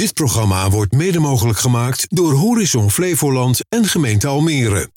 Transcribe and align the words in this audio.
Dit 0.00 0.14
programma 0.14 0.70
wordt 0.70 0.92
mede 0.92 1.18
mogelijk 1.18 1.58
gemaakt 1.58 2.06
door 2.08 2.32
Horizon 2.32 2.90
Flevoland 2.90 3.60
en 3.68 3.84
gemeente 3.84 4.26
Almere. 4.26 4.90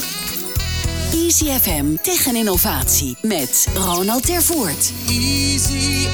Easy 1.14 1.46
FM 1.46 1.86
tegen 2.02 2.36
innovatie 2.36 3.18
met 3.22 3.68
Ronald 3.74 4.26
Tervoort. 4.26 4.92
Easy 5.08 6.08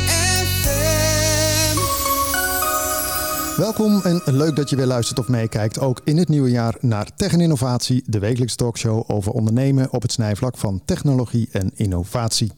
Welkom 3.59 4.01
en 4.01 4.21
leuk 4.25 4.55
dat 4.55 4.69
je 4.69 4.75
weer 4.75 4.85
luistert 4.85 5.19
of 5.19 5.27
meekijkt, 5.27 5.79
ook 5.79 6.01
in 6.03 6.17
het 6.17 6.29
nieuwe 6.29 6.49
jaar, 6.49 6.75
naar 6.79 7.09
Tech 7.15 7.33
en 7.33 7.41
Innovatie, 7.41 8.03
de 8.05 8.19
wekelijkse 8.19 8.55
talkshow 8.55 9.03
over 9.07 9.31
ondernemen 9.31 9.91
op 9.91 10.01
het 10.01 10.11
snijvlak 10.11 10.57
van 10.57 10.81
technologie 10.85 11.49
en 11.51 11.71
innovatie. 11.75 12.51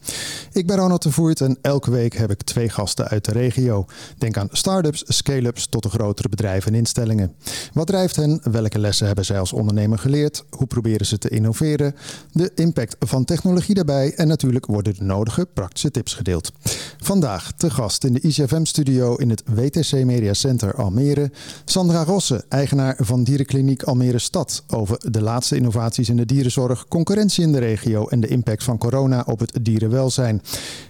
Ik 0.52 0.67
ben 0.67 0.77
Ronald 0.77 1.03
de 1.03 1.11
Voert 1.11 1.41
en 1.41 1.57
elke 1.61 1.91
week 1.91 2.17
heb 2.17 2.31
ik 2.31 2.41
twee 2.41 2.70
gasten 2.70 3.07
uit 3.07 3.25
de 3.25 3.31
regio. 3.31 3.85
Denk 4.17 4.38
aan 4.38 4.48
start-ups, 4.52 5.03
scale-ups 5.07 5.67
tot 5.67 5.84
de 5.84 5.89
grotere 5.89 6.29
bedrijven 6.29 6.71
en 6.71 6.77
instellingen. 6.77 7.33
Wat 7.73 7.88
drijft 7.88 8.15
hen? 8.15 8.41
Welke 8.52 8.80
lessen 8.80 9.05
hebben 9.05 9.25
zij 9.25 9.39
als 9.39 9.53
ondernemer 9.53 9.97
geleerd? 9.97 10.44
Hoe 10.49 10.67
proberen 10.67 11.05
ze 11.05 11.17
te 11.17 11.30
innoveren? 11.30 11.95
De 12.31 12.52
impact 12.55 12.95
van 12.99 13.25
technologie 13.25 13.75
daarbij 13.75 14.13
en 14.13 14.27
natuurlijk 14.27 14.66
worden 14.66 14.95
de 14.95 15.03
nodige 15.03 15.47
praktische 15.53 15.91
tips 15.91 16.13
gedeeld. 16.13 16.52
Vandaag 16.97 17.52
te 17.52 17.70
gast 17.70 18.03
in 18.03 18.13
de 18.13 18.22
ICFM-studio 18.22 19.16
in 19.16 19.30
het 19.30 19.44
WTC 19.45 19.91
Media 19.91 20.33
Center 20.33 20.75
Almere. 20.91 21.31
Sandra 21.66 22.04
Rosse, 22.04 22.44
eigenaar 22.50 22.95
van 23.00 23.23
dierenkliniek 23.23 23.84
Almere 23.84 24.20
Stad. 24.20 24.63
Over 24.68 25.12
de 25.12 25.22
laatste 25.22 25.55
innovaties 25.55 26.09
in 26.09 26.17
de 26.17 26.26
dierenzorg, 26.26 26.88
concurrentie 26.88 27.44
in 27.44 27.52
de 27.52 27.59
regio 27.59 28.08
en 28.08 28.20
de 28.20 28.27
impact 28.27 28.64
van 28.64 28.77
corona 28.77 29.23
op 29.27 29.40
het 29.40 29.59
dierenwelzijn. 29.62 30.41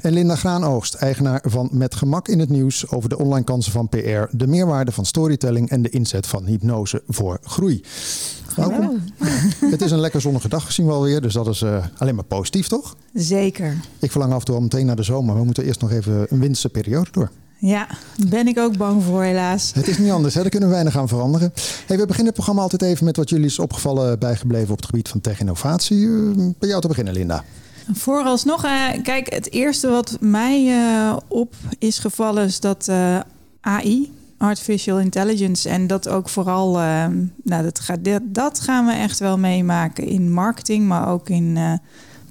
En 0.02 0.14
Linda 0.14 0.36
Graanoogst, 0.36 0.94
eigenaar 0.94 1.44
van 1.46 1.70
Met 1.72 1.96
Gemak 1.96 2.28
in 2.28 2.40
het 2.40 2.50
Nieuws. 2.50 2.90
Over 2.90 3.10
de 3.10 3.18
online 3.18 3.46
kansen 3.46 3.72
van 3.72 3.90
PR, 3.90 3.98
de 4.32 4.48
meerwaarde 4.48 4.92
van 4.92 5.06
storytelling 5.06 5.70
en 5.70 5.82
de 5.82 5.90
inzet 5.90 6.28
van 6.28 6.46
hypnose 6.46 7.04
voor 7.08 7.40
groei. 7.42 7.84
Welkom. 8.56 9.04
Het 9.72 9.82
is 9.82 9.92
een 9.92 10.00
lekker 10.00 10.22
zonnige 10.22 10.48
dag 10.48 10.66
gezien 10.66 10.86
we 10.86 10.92
alweer, 10.92 11.22
dus 11.22 11.34
dat 11.34 11.48
is 11.48 11.62
uh, 11.62 11.86
alleen 11.98 12.16
maar 12.16 12.24
positief, 12.24 12.68
toch? 12.68 12.96
Zeker. 13.14 13.78
Ik 14.00 14.12
verlang 14.12 14.34
af 14.34 14.40
en 14.40 14.46
toe 14.46 14.56
al 14.56 14.62
meteen 14.62 14.86
naar 14.86 14.96
de 14.96 15.04
zomer. 15.04 15.36
We 15.36 15.44
moeten 15.44 15.64
eerst 15.64 15.82
nog 15.82 15.92
even 15.92 16.26
een 16.30 16.40
winterse 16.40 16.70
periode 16.70 17.10
door. 17.12 17.32
Ja, 17.64 17.88
ben 18.28 18.48
ik 18.48 18.60
ook 18.60 18.78
bang 18.78 19.04
voor 19.04 19.24
helaas. 19.24 19.72
Het 19.74 19.88
is 19.88 19.98
niet 19.98 20.12
anders, 20.12 20.34
hè? 20.34 20.42
daar 20.42 20.50
kunnen 20.50 20.70
we 20.70 20.76
weinig 20.76 20.98
aan 20.98 21.08
veranderen. 21.08 21.54
Hey, 21.86 21.98
we 21.98 22.06
beginnen 22.06 22.26
het 22.26 22.34
programma 22.34 22.62
altijd 22.62 22.82
even 22.82 23.06
met 23.06 23.18
wat 23.18 23.30
jullie 23.30 23.46
is 23.46 23.60
opgevallen 23.60 24.20
bijgebleven 24.20 24.72
op 24.72 24.78
het 24.78 24.86
gebied 24.86 25.10
van 25.10 25.22
tech-innovatie. 25.22 25.98
Uh, 25.98 26.50
bij 26.60 26.70
jou 26.70 26.82
te 26.82 26.88
beginnen, 26.88 27.14
Linda. 27.14 27.44
Vooralsnog, 27.94 28.66
uh, 28.66 28.88
kijk, 29.04 29.34
het 29.34 29.52
eerste 29.52 29.90
wat 29.90 30.18
mij 30.20 30.66
uh, 30.66 31.18
op 31.28 31.56
is 31.80 32.00
gevallen 32.00 32.46
is 32.46 32.60
dat 32.60 32.92
AI, 33.62 34.12
artificial 34.38 35.00
intelligence, 35.00 35.70
en 35.70 35.88
dat 35.88 36.08
ook 36.08 36.30
vooral, 36.30 36.74
nou, 37.44 37.64
dat, 37.64 37.80
gaat, 37.80 38.00
dat 38.22 38.60
gaan 38.60 38.86
we 38.86 38.94
echt 38.94 39.20
wel 39.20 39.38
meemaken 39.38 40.04
in 40.08 40.34
marketing, 40.34 40.88
maar 40.88 41.08
ook 41.08 41.30
in 41.30 41.80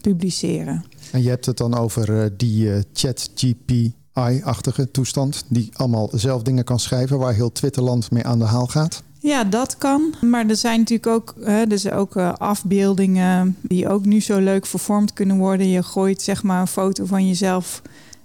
publiceren. 0.00 0.84
En 1.12 1.22
je 1.22 1.28
hebt 1.28 1.46
het 1.46 1.56
dan 1.56 1.74
over 1.74 2.32
die 2.36 2.70
ChatGPT 2.92 3.98
AI-achtige 4.20 4.90
toestand, 4.90 5.44
die 5.48 5.70
allemaal 5.72 6.08
zelf 6.12 6.42
dingen 6.42 6.64
kan 6.64 6.80
schrijven, 6.80 7.18
waar 7.18 7.34
heel 7.34 7.52
Twitterland 7.52 8.10
mee 8.10 8.24
aan 8.24 8.38
de 8.38 8.44
haal 8.44 8.66
gaat? 8.66 9.02
Ja, 9.18 9.44
dat 9.44 9.78
kan. 9.78 10.14
Maar 10.20 10.46
er 10.46 10.56
zijn 10.56 10.78
natuurlijk 10.78 11.06
ook, 11.06 11.34
hè, 11.40 11.62
er 11.64 11.78
zijn 11.78 11.94
ook 11.94 12.16
uh, 12.16 12.32
afbeeldingen 12.32 13.56
die 13.62 13.88
ook 13.88 14.04
nu 14.04 14.20
zo 14.20 14.38
leuk 14.38 14.66
vervormd 14.66 15.12
kunnen 15.12 15.38
worden. 15.38 15.68
Je 15.68 15.82
gooit 15.82 16.22
zeg 16.22 16.42
maar 16.42 16.60
een 16.60 16.66
foto 16.66 17.04
van 17.04 17.26
jezelf 17.26 17.82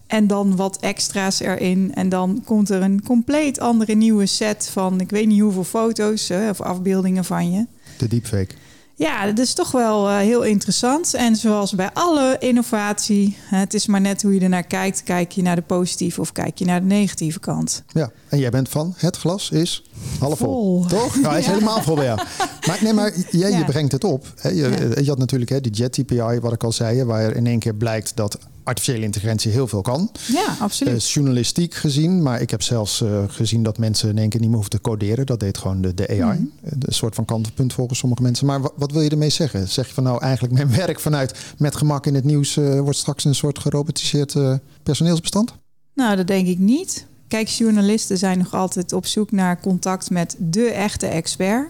en 0.08 0.28
dan 0.28 0.56
wat 0.56 0.78
extra's 0.80 1.40
erin. 1.40 1.94
En 1.94 2.10
dan 2.10 2.42
komt 2.46 2.70
er 2.70 2.82
een 2.82 3.04
compleet 3.04 3.60
andere 3.60 3.94
nieuwe 3.94 4.26
set 4.26 4.70
van 4.72 5.00
ik 5.00 5.10
weet 5.10 5.28
niet 5.28 5.42
hoeveel 5.42 5.64
foto's 5.64 6.32
of 6.50 6.62
afbeeldingen 6.62 7.26
van 7.26 7.52
je. 7.52 7.66
De 7.98 8.08
deepfake. 8.08 8.54
Ja, 8.98 9.26
dat 9.26 9.40
is 9.40 9.54
toch 9.54 9.72
wel 9.72 10.10
uh, 10.10 10.18
heel 10.18 10.44
interessant. 10.44 11.14
En 11.14 11.36
zoals 11.36 11.76
bij 11.76 11.90
alle 11.94 12.36
innovatie, 12.40 13.38
het 13.42 13.74
is 13.74 13.86
maar 13.86 14.02
net 14.02 14.22
hoe 14.22 14.34
je 14.34 14.40
ernaar 14.40 14.64
kijkt. 14.64 15.04
Kijk 15.04 15.32
je 15.32 15.42
naar 15.42 15.56
de 15.56 15.62
positieve 15.62 16.22
of 16.22 16.32
kijk 16.32 16.58
je 16.58 16.66
naar 16.66 16.80
de 16.80 16.88
negatieve 16.88 17.40
kant? 17.40 17.84
Ja, 17.88 18.12
en 18.30 18.40
jij 18.40 18.50
bent 18.50 18.70
van 18.70 18.94
het 18.98 19.18
glas 19.18 19.52
is 19.52 19.84
half 20.20 20.38
vol. 20.38 20.86
Toch? 20.86 21.16
Nou, 21.16 21.28
hij 21.28 21.40
is 21.40 21.46
helemaal 21.46 21.82
vol 21.82 21.96
bij 21.96 22.06
jou. 22.06 22.20
Maar, 22.68 22.80
nee, 22.82 22.94
maar 22.94 23.14
jij 23.32 23.50
ja. 23.50 23.58
je 23.58 23.66
brengt 23.66 23.92
het 23.92 24.04
op. 24.04 24.34
Hè. 24.36 24.50
Je, 24.50 24.56
ja. 24.56 25.02
je 25.02 25.10
had 25.10 25.18
natuurlijk 25.18 25.52
hè, 25.52 25.62
die 25.62 25.72
Jet 25.72 25.92
TPI, 25.92 26.40
wat 26.42 26.54
ik 26.54 26.64
al 26.64 26.72
zei, 26.72 27.04
waar 27.04 27.36
in 27.36 27.48
één 27.48 27.60
keer 27.60 27.76
blijkt 27.76 28.16
dat 28.16 28.38
artificiële 28.66 29.04
intelligentie 29.04 29.52
heel 29.52 29.68
veel 29.68 29.82
kan. 29.82 30.12
Ja, 30.28 30.56
absoluut. 30.60 30.94
Uh, 30.94 31.00
journalistiek 31.00 31.74
gezien, 31.74 32.22
maar 32.22 32.42
ik 32.42 32.50
heb 32.50 32.62
zelfs 32.62 33.02
uh, 33.02 33.24
gezien 33.28 33.64
dat 33.64 33.78
mensen 33.78 34.10
in 34.10 34.18
één 34.18 34.30
keer 34.30 34.40
niet 34.40 34.50
meer 34.50 34.58
hoeven 34.58 34.80
te 34.80 34.82
coderen. 34.82 35.26
Dat 35.26 35.40
deed 35.40 35.58
gewoon 35.58 35.82
de, 35.82 35.94
de 35.94 36.08
AI. 36.08 36.40
Mm. 36.40 36.52
Een 36.64 36.94
soort 36.94 37.16
van 37.16 37.26
kantelpunt 37.26 37.74
volgens 37.74 38.00
sommige 38.00 38.22
mensen. 38.22 38.46
Maar 38.46 38.62
wat 38.76 38.92
wil 38.92 39.02
je 39.02 39.10
ermee 39.10 39.30
zeggen? 39.30 39.68
Zeg 39.68 39.88
je 39.88 39.94
van 39.94 40.04
nou 40.04 40.22
eigenlijk 40.22 40.54
mijn 40.54 40.76
werk 40.86 41.00
vanuit 41.00 41.36
met 41.58 41.76
gemak 41.76 42.06
in 42.06 42.16
het 42.16 42.24
nieuws 42.24 42.56
uh, 42.58 42.80
wordt 42.80 42.98
straks 42.98 43.24
een 43.26 43.36
soort 43.36 43.60
gerobotiseerd 43.60 44.36
personeelsbestand? 44.84 45.54
Nou, 45.94 46.16
dat 46.16 46.28
denk 46.28 46.48
ik 46.48 46.60
niet. 46.60 47.06
Kijk, 47.28 47.48
journalisten 47.48 48.18
zijn 48.18 48.38
nog 48.38 48.54
altijd 48.54 48.94
op 48.94 49.06
zoek 49.06 49.32
naar 49.32 49.60
contact 49.60 50.10
met 50.10 50.36
de 50.40 50.66
echte 50.66 51.08
expert. 51.08 51.70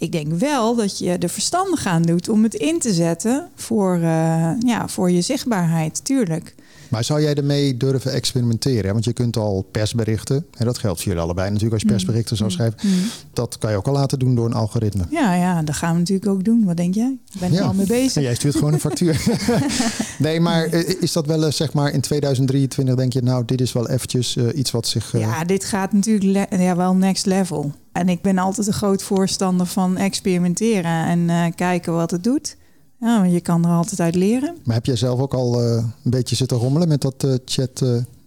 Ik 0.00 0.12
denk 0.12 0.32
wel 0.32 0.74
dat 0.74 0.98
je 0.98 1.18
er 1.18 1.28
verstandig 1.28 1.86
aan 1.86 2.02
doet 2.02 2.28
om 2.28 2.42
het 2.42 2.54
in 2.54 2.78
te 2.78 2.92
zetten 2.92 3.50
voor, 3.54 3.96
uh, 3.96 4.52
ja, 4.58 4.88
voor 4.88 5.10
je 5.10 5.20
zichtbaarheid, 5.20 6.04
tuurlijk. 6.04 6.54
Maar 6.90 7.04
zou 7.04 7.20
jij 7.20 7.34
ermee 7.34 7.76
durven 7.76 8.12
experimenteren? 8.12 8.92
Want 8.92 9.04
je 9.04 9.12
kunt 9.12 9.36
al 9.36 9.68
persberichten, 9.70 10.46
en 10.56 10.64
dat 10.64 10.78
geldt 10.78 10.98
voor 10.98 11.08
jullie 11.08 11.22
allebei 11.22 11.46
natuurlijk 11.46 11.72
als 11.72 11.82
je 11.82 11.88
mm. 11.88 11.94
persberichten 11.94 12.36
zou 12.36 12.50
mm. 12.50 12.56
schrijven. 12.56 12.78
Mm. 12.82 13.10
Dat 13.32 13.58
kan 13.58 13.70
je 13.70 13.76
ook 13.76 13.86
al 13.86 13.92
laten 13.92 14.18
doen 14.18 14.34
door 14.34 14.46
een 14.46 14.52
algoritme. 14.52 15.04
Ja, 15.10 15.34
ja, 15.34 15.62
dat 15.62 15.74
gaan 15.74 15.92
we 15.92 15.98
natuurlijk 15.98 16.30
ook 16.30 16.44
doen. 16.44 16.64
Wat 16.64 16.76
denk 16.76 16.94
jij? 16.94 17.18
Ik 17.32 17.40
ben 17.40 17.54
er 17.54 17.62
al 17.62 17.74
mee 17.74 17.86
bezig. 17.86 18.22
Jij 18.22 18.34
stuurt 18.34 18.54
gewoon 18.54 18.72
een 18.72 18.80
factuur. 18.80 19.22
nee, 20.18 20.40
maar 20.40 20.64
eh, 20.64 21.02
is 21.02 21.12
dat 21.12 21.26
wel 21.26 21.44
eh, 21.44 21.52
zeg 21.52 21.72
maar 21.72 21.92
in 21.92 22.00
2023 22.00 22.94
denk 22.94 23.12
je 23.12 23.22
nou, 23.22 23.44
dit 23.44 23.60
is 23.60 23.72
wel 23.72 23.88
eventjes 23.88 24.36
uh, 24.36 24.48
iets 24.54 24.70
wat 24.70 24.86
zich... 24.86 25.14
Uh... 25.14 25.20
Ja, 25.20 25.44
dit 25.44 25.64
gaat 25.64 25.92
natuurlijk 25.92 26.54
ja, 26.58 26.76
wel 26.76 26.94
next 26.94 27.26
level. 27.26 27.72
En 27.92 28.08
ik 28.08 28.22
ben 28.22 28.38
altijd 28.38 28.66
een 28.66 28.72
groot 28.72 29.02
voorstander 29.02 29.66
van 29.66 29.96
experimenteren 29.96 31.04
en 31.04 31.18
uh, 31.18 31.44
kijken 31.54 31.92
wat 31.92 32.10
het 32.10 32.24
doet. 32.24 32.56
Ja, 33.00 33.24
je 33.24 33.40
kan 33.40 33.64
er 33.64 33.70
altijd 33.70 34.00
uit 34.00 34.14
leren. 34.14 34.56
Maar 34.64 34.74
heb 34.74 34.86
jij 34.86 34.96
zelf 34.96 35.20
ook 35.20 35.34
al 35.34 35.62
uh, 35.62 35.84
een 36.04 36.10
beetje 36.10 36.36
zitten 36.36 36.56
rommelen 36.56 36.88
met 36.88 37.00
dat 37.00 37.24
uh, 37.24 37.34
chat 37.44 37.84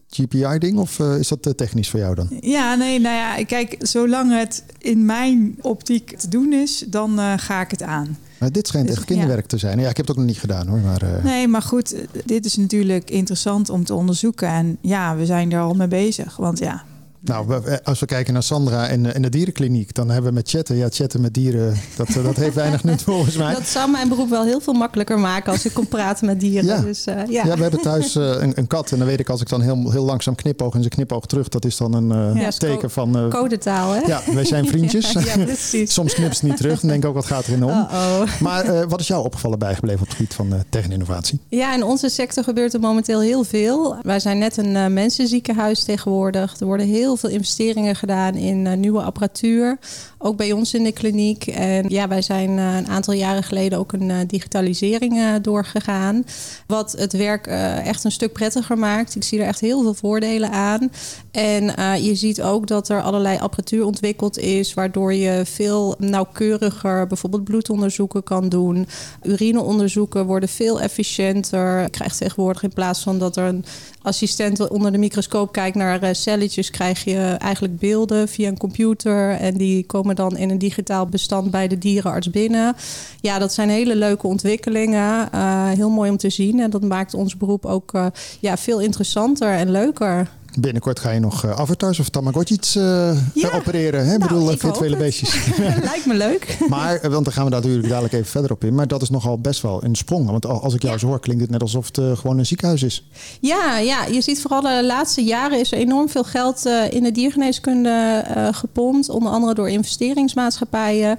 GPI-ding? 0.10 0.78
Of 0.78 1.00
is 1.00 1.28
dat 1.28 1.58
technisch 1.58 1.90
voor 1.90 2.00
jou 2.00 2.16
dan? 2.16 2.28
Ja, 2.42 2.76
nee, 2.76 3.00
nou 3.00 3.16
ja, 3.16 3.46
kijk, 3.46 3.76
zolang 3.80 4.40
het 4.40 4.64
in 4.78 5.06
mijn 5.06 5.58
optiek 5.62 6.18
te 6.18 6.28
doen 6.28 6.54
is, 6.54 6.86
dan 6.88 7.40
ga 7.40 7.62
ik 7.62 7.72
het 7.72 7.82
aan. 7.82 8.18
Maar 8.40 8.52
dit 8.52 8.68
schijnt 8.68 8.88
dus, 8.88 8.96
echt 8.96 9.06
kinderwerk 9.06 9.42
ja. 9.42 9.48
te 9.48 9.58
zijn. 9.58 9.80
Ja, 9.80 9.90
ik 9.90 9.98
heb 9.98 10.08
het 10.08 10.16
ook 10.16 10.22
nog 10.22 10.32
niet 10.32 10.40
gedaan 10.40 10.68
hoor. 10.68 10.80
Maar, 10.80 11.22
Nee, 11.24 11.48
maar 11.48 11.62
goed, 11.62 11.96
dit 12.26 12.46
is 12.46 12.56
natuurlijk 12.56 13.10
interessant 13.10 13.70
om 13.70 13.84
te 13.84 13.94
onderzoeken. 13.94 14.48
En 14.48 14.78
ja, 14.82 15.16
we 15.16 15.26
zijn 15.26 15.52
er 15.52 15.60
al 15.60 15.74
mee 15.74 15.88
bezig. 15.88 16.36
Want 16.36 16.60
ja, 16.60 16.84
nou, 17.24 17.64
als 17.84 18.00
we 18.00 18.06
kijken 18.06 18.34
naar 18.34 18.44
Sandra 18.44 18.88
en, 18.88 19.14
en 19.14 19.22
de 19.22 19.30
dierenkliniek, 19.30 19.94
dan 19.94 20.10
hebben 20.10 20.30
we 20.30 20.36
met 20.36 20.50
chatten. 20.50 20.76
Ja, 20.76 20.88
chatten 20.92 21.22
met 21.22 21.34
dieren, 21.34 21.76
dat, 21.96 22.08
dat 22.24 22.36
heeft 22.36 22.56
weinig 22.56 22.84
nut 22.84 23.02
volgens 23.02 23.38
mij. 23.38 23.54
Dat 23.54 23.68
zou 23.68 23.92
mijn 23.92 24.10
beroep 24.10 24.30
wel 24.30 24.44
heel 24.44 24.60
veel 24.60 24.74
makkelijker 24.74 25.20
maken 25.20 25.52
als 25.52 25.66
ik 25.66 25.74
kon 25.74 25.88
praten 25.88 26.26
met 26.26 26.40
dieren. 26.40 26.66
Ja, 26.66 26.82
dus, 26.82 27.08
uh, 27.08 27.16
ja. 27.16 27.46
ja. 27.46 27.56
we 27.56 27.62
hebben 27.62 27.82
thuis 27.82 28.16
uh, 28.16 28.24
een, 28.40 28.52
een, 28.56 28.68
kat. 28.68 28.92
En 28.92 28.98
dan 28.98 29.08
weet 29.08 29.20
ik 29.20 29.30
als 29.30 29.42
ik 29.42 29.50
dan 29.50 29.62
heel, 29.62 29.92
heel 29.92 30.04
langzaam 30.04 30.36
knipoog 30.36 30.74
en 30.76 30.84
ze 30.84 30.90
knipoog 30.90 31.26
terug, 31.26 31.50
dat 31.50 31.66
is 31.66 31.78
dan 31.78 31.94
een 31.94 32.36
uh, 32.36 32.42
ja, 32.42 32.50
teken 32.50 32.92
van. 32.92 33.30
codetaal, 33.30 33.92
hè? 33.92 34.00
Ja, 34.00 34.22
wij 34.34 34.46
zijn 34.46 34.68
vriendjes. 34.74 35.12
ja, 35.12 35.38
precies. 35.38 35.94
Soms 36.00 36.14
knipt 36.14 36.38
ze 36.38 36.46
niet 36.46 36.58
terug. 36.58 36.80
Dan 36.80 36.90
denk 36.90 37.04
ik 37.04 37.10
ook, 37.10 37.16
wat 37.16 37.26
gaat 37.26 37.48
erin 37.48 37.64
om? 37.64 37.70
-oh. 37.70 38.22
Maar 38.40 38.88
wat 38.88 39.00
is 39.00 39.08
jou 39.08 39.24
opgevallen 39.24 39.60
bijgebleven 39.60 40.02
op 40.02 40.08
het 40.08 40.16
gebied 40.16 40.34
van 40.34 40.54
techninnovatie? 40.70 41.40
Ja, 41.48 41.74
in 41.74 41.84
onze 41.84 42.10
sector 42.10 42.44
gebeurt 42.44 42.74
er 42.74 42.80
momenteel 42.80 43.22
heel 43.22 43.44
veel. 43.44 43.96
Wij 44.02 44.20
zijn 44.20 44.38
net 44.38 44.58
een 44.58 44.94
mensenziekenhuis 44.94 45.84
tegenwoordig. 45.84 46.60
Er 46.60 46.66
worden 46.66 46.88
heel 46.88 47.13
veel 47.18 47.30
investeringen 47.30 47.96
gedaan 47.96 48.36
in 48.36 48.66
uh, 48.66 48.74
nieuwe 48.74 49.02
apparatuur. 49.02 49.78
Ook 50.18 50.38
bij 50.38 50.52
ons 50.52 50.74
in 50.74 50.84
de 50.84 50.92
kliniek. 50.92 51.48
En 51.48 51.90
ja, 51.90 52.08
wij 52.08 52.22
zijn 52.22 52.50
uh, 52.50 52.76
een 52.76 52.88
aantal 52.88 53.14
jaren 53.14 53.44
geleden 53.44 53.80
ook 53.80 53.94
een 53.94 54.10
uh, 54.10 54.18
digitalisering 54.28 55.42
doorgegaan. 55.42 56.26
Wat 56.68 56.92
het 56.92 57.14
werk 57.14 57.48
echt 57.84 58.04
een 58.04 58.12
stuk 58.12 58.34
prettiger 58.34 58.78
maakt. 58.78 59.16
Ik 59.16 59.24
zie 59.24 59.40
er 59.40 59.48
echt 59.48 59.60
heel 59.60 59.82
veel 59.82 59.94
voordelen 59.94 60.52
aan. 60.52 60.92
En 61.32 61.64
je 62.04 62.16
ziet 62.16 62.42
ook 62.42 62.68
dat 62.68 62.90
er 62.90 63.02
allerlei 63.02 63.38
apparatuur 63.38 63.86
ontwikkeld 63.86 64.38
is, 64.38 64.74
waardoor 64.74 65.14
je 65.14 65.42
veel 65.46 65.96
nauwkeuriger 65.98 67.08
bijvoorbeeld 67.08 67.44
bloedonderzoeken 67.44 68.24
kan 68.24 68.50
doen. 68.50 68.88
Urineonderzoeken 69.24 70.26
worden 70.26 70.50
veel 70.50 70.82
efficiënter. 70.82 71.82
Je 71.82 71.90
krijgt 71.90 72.18
tegenwoordig 72.18 72.64
in 72.64 72.74
plaats 72.74 73.00
van 73.00 73.20
dat 73.20 73.38
er 73.38 73.46
een 73.46 73.66
assistent 74.02 74.70
onder 74.70 74.92
de 74.92 74.98
microscoop 74.98 75.52
kijkt 75.52 75.76
naar 75.76 76.16
celletjes, 76.16 76.70
krijg 76.70 77.03
je 77.04 77.36
eigenlijk 77.40 77.78
beelden 77.78 78.28
via 78.28 78.48
een 78.48 78.58
computer. 78.58 79.32
En 79.32 79.54
die 79.54 79.86
komen 79.86 80.16
dan 80.16 80.38
in 80.38 80.50
een 80.50 80.58
digitaal 80.58 81.06
bestand 81.06 81.52
bij 81.52 81.68
de 81.68 81.78
dierenarts 81.78 82.30
binnen. 82.30 82.76
Ja, 83.22 83.40
dat 83.40 83.54
zijn 83.54 83.70
hele 83.70 83.96
leuke 83.96 84.28
ontwikkelingen. 84.28 85.30
Uh, 85.36 85.70
heel 85.70 85.90
mooi 85.90 86.10
om 86.10 86.18
te 86.18 86.30
zien. 86.30 86.60
En 86.60 86.70
dat 86.70 86.84
maakt 86.84 87.14
ons 87.14 87.38
beroep 87.38 87.66
ook 87.66 87.94
uh, 87.94 88.06
ja, 88.40 88.58
veel 88.58 88.80
interessanter 88.80 89.52
en 89.52 89.72
leuker. 89.72 90.30
Binnenkort 90.60 91.00
ga 91.00 91.12
je 91.12 91.20
nog 91.20 91.46
uh, 91.46 91.52
avatars 91.52 92.00
of 92.00 92.10
tamagotchis 92.10 92.76
uh, 92.76 93.18
ja. 93.34 93.50
opereren. 93.54 94.06
Hè? 94.06 94.14
Ik 94.14 94.20
nou, 94.20 94.34
bedoel, 94.34 94.52
ik 94.52 94.60
virtuele 94.60 94.98
beestjes. 94.98 95.48
Lijkt 95.84 96.06
me 96.06 96.14
leuk. 96.14 96.58
maar, 96.70 97.00
want 97.02 97.24
dan 97.24 97.34
gaan 97.34 97.44
we 97.44 97.50
daar 97.50 97.62
natuurlijk 97.62 97.88
dadelijk 97.88 98.14
even 98.14 98.28
verder 98.28 98.52
op 98.52 98.64
in. 98.64 98.76
Maar 98.76 98.88
dat 98.88 99.02
is 99.02 99.10
nogal 99.10 99.40
best 99.40 99.62
wel 99.62 99.84
een 99.84 99.96
sprong. 99.96 100.30
Want 100.30 100.46
als 100.46 100.74
ik 100.74 100.82
jou 100.82 100.98
zo 100.98 101.08
hoor, 101.08 101.20
klinkt 101.20 101.42
het 101.42 101.52
net 101.52 101.62
alsof 101.62 101.86
het 101.88 101.98
uh, 101.98 102.18
gewoon 102.18 102.38
een 102.38 102.46
ziekenhuis 102.46 102.84
is. 102.84 103.08
Ja, 103.40 103.78
ja, 103.78 104.06
je 104.06 104.22
ziet 104.22 104.42
vooral 104.42 104.62
de 104.62 104.84
laatste 104.86 105.24
jaren 105.24 105.60
is 105.60 105.72
er 105.72 105.78
enorm 105.78 106.10
veel 106.10 106.24
geld 106.24 106.66
in 106.90 107.04
de 107.04 107.12
diergeneeskunde 107.12 108.24
gepompt. 108.52 109.10
Onder 109.10 109.32
andere 109.32 109.54
door 109.54 109.70
investeringsmaatschappijen. 109.70 111.18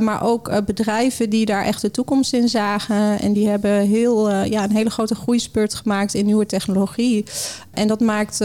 maar 0.00 0.22
ook 0.22 0.64
bedrijven 0.66 1.30
die 1.30 1.46
daar 1.46 1.64
echt 1.64 1.82
de 1.82 1.90
toekomst 1.90 2.32
in 2.32 2.48
zagen. 2.48 3.20
En 3.20 3.32
die 3.32 3.48
hebben 3.48 3.80
heel, 3.80 4.30
ja, 4.30 4.64
een 4.64 4.76
hele 4.76 4.90
grote 4.90 5.14
groeispurt 5.14 5.74
gemaakt 5.74 6.14
in 6.14 6.26
nieuwe 6.26 6.46
technologie. 6.46 7.24
En 7.70 7.88
dat 7.88 8.00
maakt 8.00 8.40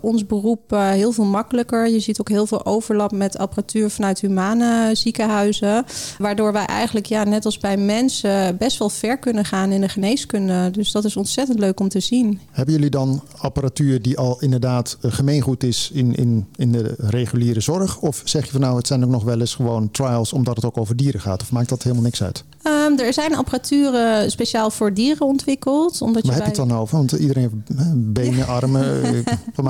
ons 0.00 0.26
beroep 0.26 0.72
uh, 0.72 0.90
heel 0.90 1.12
veel 1.12 1.24
makkelijker. 1.24 1.88
Je 1.88 2.00
ziet 2.00 2.20
ook 2.20 2.28
heel 2.28 2.46
veel 2.46 2.66
overlap 2.66 3.12
met 3.12 3.38
apparatuur 3.38 3.90
vanuit 3.90 4.20
humane 4.20 4.94
ziekenhuizen. 4.94 5.84
Waardoor 6.18 6.52
wij 6.52 6.66
eigenlijk, 6.66 7.06
ja, 7.06 7.24
net 7.24 7.44
als 7.44 7.58
bij 7.58 7.76
mensen, 7.76 8.56
best 8.56 8.78
wel 8.78 8.88
ver 8.88 9.18
kunnen 9.18 9.44
gaan 9.44 9.70
in 9.70 9.80
de 9.80 9.88
geneeskunde. 9.88 10.70
Dus 10.70 10.92
dat 10.92 11.04
is 11.04 11.16
ontzettend 11.16 11.58
leuk 11.58 11.80
om 11.80 11.88
te 11.88 12.00
zien. 12.00 12.40
Hebben 12.50 12.74
jullie 12.74 12.90
dan 12.90 13.22
apparatuur 13.38 14.02
die 14.02 14.18
al 14.18 14.40
inderdaad 14.40 14.96
eh, 15.00 15.12
gemeengoed 15.12 15.62
is 15.62 15.90
in, 15.92 16.14
in, 16.14 16.46
in 16.56 16.72
de 16.72 16.94
reguliere 16.98 17.60
zorg? 17.60 18.00
Of 18.00 18.22
zeg 18.24 18.44
je 18.44 18.50
van 18.50 18.60
nou, 18.60 18.76
het 18.76 18.86
zijn 18.86 19.04
ook 19.04 19.10
nog 19.10 19.24
wel 19.24 19.40
eens 19.40 19.54
gewoon 19.54 19.90
trials 19.90 20.32
omdat 20.32 20.56
het 20.56 20.64
ook 20.64 20.78
over 20.78 20.96
dieren 20.96 21.20
gaat? 21.20 21.42
Of 21.42 21.52
maakt 21.52 21.68
dat 21.68 21.82
helemaal 21.82 22.04
niks 22.04 22.22
uit? 22.22 22.44
Um, 22.64 22.98
er 22.98 23.12
zijn 23.12 23.36
apparaturen 23.36 24.30
speciaal 24.30 24.70
voor 24.70 24.94
dieren 24.94 25.26
ontwikkeld. 25.26 26.02
Omdat 26.02 26.22
Waar 26.22 26.34
je 26.34 26.42
heb 26.42 26.54
je 26.54 26.60
het 26.60 26.68
dan 26.68 26.78
over? 26.78 26.96
Want 26.96 27.12
iedereen 27.12 27.42
heeft 27.42 28.12
benen, 28.12 28.46
armen. 28.46 28.84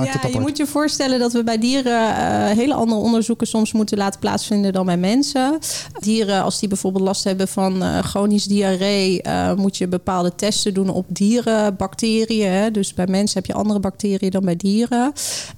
ja, 0.04 0.28
je 0.32 0.40
moet 0.40 0.56
je 0.56 0.66
voorstellen 0.66 1.18
dat 1.18 1.32
we 1.32 1.44
bij 1.44 1.58
dieren 1.58 1.92
uh, 1.92 2.46
hele 2.46 2.74
andere 2.74 3.00
onderzoeken 3.00 3.46
soms 3.46 3.72
moeten 3.72 3.98
laten 3.98 4.20
plaatsvinden 4.20 4.72
dan 4.72 4.86
bij 4.86 4.96
mensen. 4.96 5.58
Dieren, 6.00 6.42
als 6.42 6.58
die 6.58 6.68
bijvoorbeeld 6.68 7.04
last 7.04 7.24
hebben 7.24 7.48
van 7.48 7.82
uh, 7.82 7.98
chronisch 7.98 8.44
diarree, 8.44 9.20
uh, 9.26 9.54
moet 9.54 9.76
je 9.76 9.88
bepaalde 9.88 10.34
testen 10.34 10.74
doen 10.74 10.88
op 10.88 11.06
dierenbacteriën. 11.08 12.50
Hè? 12.50 12.70
Dus 12.70 12.94
bij 12.94 13.06
mensen 13.06 13.38
heb 13.38 13.46
je 13.46 13.54
andere 13.54 13.80
bacteriën 13.80 14.30
dan 14.30 14.44
bij 14.44 14.56
dieren. 14.56 15.12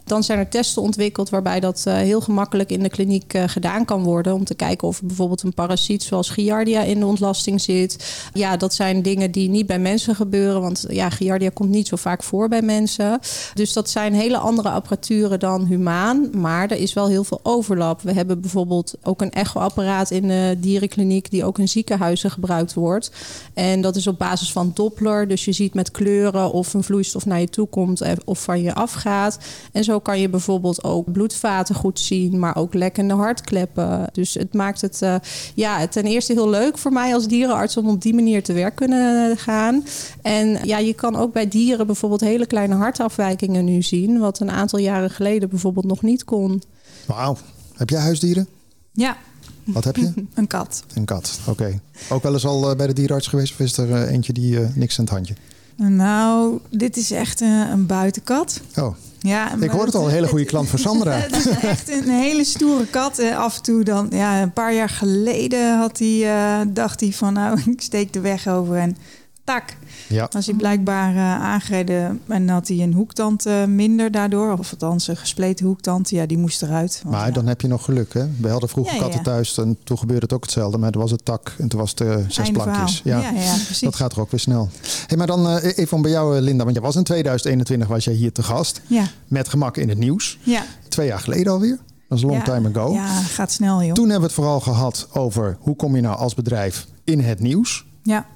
Dan 0.04 0.22
zijn 0.22 0.38
er 0.38 0.48
testen 0.48 0.82
ontwikkeld 0.82 1.30
waarbij 1.30 1.60
dat 1.60 1.84
heel 1.84 2.20
gemakkelijk 2.20 2.70
in 2.70 2.82
de 2.82 2.88
kliniek 2.88 3.38
gedaan 3.46 3.84
kan 3.84 4.02
worden. 4.02 4.34
Om 4.34 4.44
te 4.44 4.54
kijken 4.54 4.88
of 4.88 5.02
bijvoorbeeld 5.02 5.42
een 5.42 5.54
parasiet 5.54 6.02
zoals 6.02 6.30
Giardia 6.30 6.82
in 6.82 6.98
de 6.98 7.06
ontlasting 7.06 7.22
zit. 7.32 8.28
Ja, 8.32 8.56
dat 8.56 8.74
zijn 8.74 9.02
dingen 9.02 9.30
die 9.30 9.48
niet 9.48 9.66
bij 9.66 9.78
mensen 9.78 10.14
gebeuren. 10.14 10.60
Want 10.60 10.84
ja, 10.88 11.10
Giardia 11.10 11.50
komt 11.54 11.70
niet 11.70 11.88
zo 11.88 11.96
vaak 11.96 12.22
voor 12.22 12.48
bij 12.48 12.62
mensen. 12.62 13.18
Dus 13.54 13.72
dat 13.72 13.90
zijn 13.90 14.14
hele 14.14 14.36
andere 14.36 14.68
apparaturen 14.68 15.40
dan 15.40 15.64
humaan. 15.64 16.30
Maar 16.32 16.70
er 16.70 16.76
is 16.76 16.92
wel 16.92 17.08
heel 17.08 17.24
veel 17.24 17.40
overlap. 17.42 18.02
We 18.02 18.12
hebben 18.12 18.40
bijvoorbeeld 18.40 18.94
ook 19.02 19.22
een 19.22 19.30
echoapparaat 19.30 20.10
in 20.10 20.28
de 20.28 20.56
dierenkliniek... 20.58 21.30
die 21.30 21.44
ook 21.44 21.58
in 21.58 21.68
ziekenhuizen 21.68 22.30
gebruikt 22.30 22.74
wordt. 22.74 23.10
En 23.54 23.80
dat 23.80 23.96
is 23.96 24.06
op 24.06 24.18
basis 24.18 24.52
van 24.52 24.70
Doppler. 24.74 25.28
Dus 25.28 25.44
je 25.44 25.52
ziet 25.52 25.74
met 25.74 25.90
kleuren 25.90 26.52
of 26.52 26.74
een 26.74 26.84
vloeistof 26.84 27.26
naar 27.26 27.40
je 27.40 27.48
toe 27.48 27.66
komt 27.68 28.02
of 28.24 28.42
van 28.42 28.62
je 28.62 28.74
afgaat. 28.74 29.38
En 29.72 29.84
zo 29.84 29.98
kan 29.98 30.20
je 30.20 30.28
bijvoorbeeld 30.28 30.84
ook 30.84 31.12
bloedvaten 31.12 31.74
goed 31.74 32.00
zien... 32.00 32.38
maar 32.38 32.56
ook 32.56 32.74
lekkende 32.74 33.14
hartkleppen. 33.14 34.08
Dus 34.12 34.34
het 34.34 34.54
maakt 34.54 34.80
het 34.80 35.00
uh, 35.02 35.14
ja, 35.54 35.86
ten 35.86 36.04
eerste 36.04 36.32
heel 36.32 36.48
leuk 36.48 36.78
voor 36.78 36.92
mij 36.92 37.13
als 37.14 37.28
dierenarts... 37.28 37.76
om 37.76 37.88
op 37.88 38.02
die 38.02 38.14
manier 38.14 38.42
te 38.42 38.52
werk 38.52 38.74
kunnen 38.76 39.36
gaan. 39.36 39.84
En 40.22 40.58
ja, 40.62 40.78
je 40.78 40.94
kan 40.94 41.16
ook 41.16 41.32
bij 41.32 41.48
dieren 41.48 41.86
bijvoorbeeld 41.86 42.20
hele 42.20 42.46
kleine 42.46 42.74
hartafwijkingen 42.74 43.64
nu 43.64 43.82
zien. 43.82 44.18
Wat 44.18 44.40
een 44.40 44.50
aantal 44.50 44.78
jaren 44.78 45.10
geleden 45.10 45.48
bijvoorbeeld 45.48 45.86
nog 45.86 46.02
niet 46.02 46.24
kon. 46.24 46.62
Wauw. 47.06 47.36
Heb 47.74 47.90
jij 47.90 48.00
huisdieren? 48.00 48.46
Ja. 48.92 49.16
Wat 49.64 49.84
heb 49.84 49.96
je? 49.96 50.12
een 50.34 50.46
kat. 50.46 50.84
Een 50.94 51.04
kat, 51.04 51.38
oké. 51.46 51.80
Ook 52.08 52.22
wel 52.22 52.32
eens 52.32 52.46
al 52.46 52.70
eh, 52.70 52.76
bij 52.76 52.86
de 52.86 52.92
dierenarts 52.92 53.26
geweest? 53.26 53.52
Of 53.52 53.58
is 53.58 53.76
er 53.76 53.88
uh, 53.88 54.10
eentje 54.10 54.32
die 54.32 54.60
uh, 54.60 54.66
niks 54.74 54.98
aan 54.98 55.04
het 55.04 55.14
handje? 55.14 55.34
Nou, 55.76 56.58
dit 56.70 56.96
is 56.96 57.10
echt 57.10 57.40
een 57.40 57.86
buitenkat. 57.86 58.60
Oh. 58.76 58.94
Ja, 59.28 59.54
ik 59.60 59.70
hoor 59.70 59.84
het 59.84 59.94
al, 59.94 60.04
een 60.04 60.12
hele 60.12 60.28
goede 60.28 60.44
klant 60.44 60.68
voor 60.68 60.78
Sandra. 60.88 61.12
Het 61.12 61.36
is 61.36 61.48
echt 61.48 61.90
een 61.90 62.08
hele 62.08 62.44
stoere 62.44 62.86
kat. 62.86 63.32
Af 63.36 63.56
en 63.56 63.62
toe 63.62 63.84
dan, 63.84 64.06
ja, 64.10 64.42
een 64.42 64.52
paar 64.52 64.74
jaar 64.74 64.88
geleden 64.88 65.78
had 65.78 65.98
hij, 65.98 66.26
dacht 66.68 67.00
hij 67.00 67.12
van, 67.12 67.32
nou, 67.32 67.60
ik 67.70 67.80
steek 67.80 68.12
de 68.12 68.20
weg 68.20 68.48
over 68.48 68.76
en 68.76 68.96
tak. 69.44 69.76
Ja. 70.08 70.28
Was 70.30 70.46
hij 70.46 70.54
blijkbaar 70.54 71.14
uh, 71.14 71.40
aangereden 71.40 72.20
en 72.26 72.48
had 72.48 72.68
hij 72.68 72.78
een 72.78 72.92
hoektand 72.92 73.46
uh, 73.46 73.64
minder 73.64 74.10
daardoor. 74.10 74.58
Of 74.58 74.70
althans 74.70 75.08
een 75.08 75.16
gespleten 75.16 75.66
hoektand. 75.66 76.10
Ja, 76.10 76.26
die 76.26 76.38
moest 76.38 76.62
eruit. 76.62 77.00
Want, 77.02 77.16
maar 77.16 77.32
dan 77.32 77.46
heb 77.46 77.60
je 77.60 77.68
nog 77.68 77.84
geluk, 77.84 78.14
hè? 78.14 78.26
We 78.40 78.48
hadden 78.48 78.68
vroeger 78.68 78.94
ja, 78.94 79.00
katten 79.00 79.22
thuis 79.22 79.58
en 79.58 79.76
toen 79.84 79.98
gebeurde 79.98 80.22
het 80.22 80.32
ook 80.32 80.42
hetzelfde. 80.42 80.78
Maar 80.78 80.90
er 80.90 80.98
was 80.98 81.10
het 81.10 81.24
tak 81.24 81.52
en 81.58 81.68
toen 81.68 81.80
was 81.80 81.90
het 81.90 82.00
uh, 82.00 82.16
zes 82.28 82.50
plankjes. 82.50 83.00
Ja. 83.04 83.18
Ja, 83.18 83.30
precies. 83.30 83.80
Dat 83.80 83.96
gaat 83.96 84.12
er 84.12 84.20
ook 84.20 84.30
weer 84.30 84.40
snel. 84.40 84.68
Hey, 85.06 85.16
maar 85.16 85.26
dan 85.26 85.56
even 85.58 86.02
bij 86.02 86.10
jou, 86.10 86.40
Linda. 86.40 86.64
Want 86.64 86.76
je 86.76 86.82
was 86.82 86.96
in 86.96 87.04
2021 87.04 87.88
was 87.88 88.04
jij 88.04 88.14
hier 88.14 88.32
te 88.32 88.42
gast. 88.42 88.80
Ja. 88.86 89.04
Met 89.28 89.48
gemak 89.48 89.76
in 89.76 89.88
het 89.88 89.98
nieuws. 89.98 90.38
Ja. 90.42 90.64
Twee 90.88 91.06
jaar 91.06 91.20
geleden 91.20 91.52
alweer. 91.52 91.78
Dat 92.08 92.18
is 92.18 92.24
a 92.24 92.26
long 92.26 92.44
time 92.44 92.68
ago. 92.68 92.92
Ja, 92.92 93.20
gaat 93.20 93.52
snel, 93.52 93.82
joh. 93.82 93.92
Toen 93.92 94.10
hebben 94.10 94.20
we 94.20 94.26
het 94.26 94.34
vooral 94.34 94.60
gehad 94.60 95.08
over 95.12 95.56
hoe 95.60 95.76
kom 95.76 95.96
je 95.96 96.02
nou 96.02 96.16
als 96.16 96.34
bedrijf 96.34 96.86
in 97.04 97.20
het 97.20 97.40
nieuws. 97.40 97.84
Ja. 98.02 98.26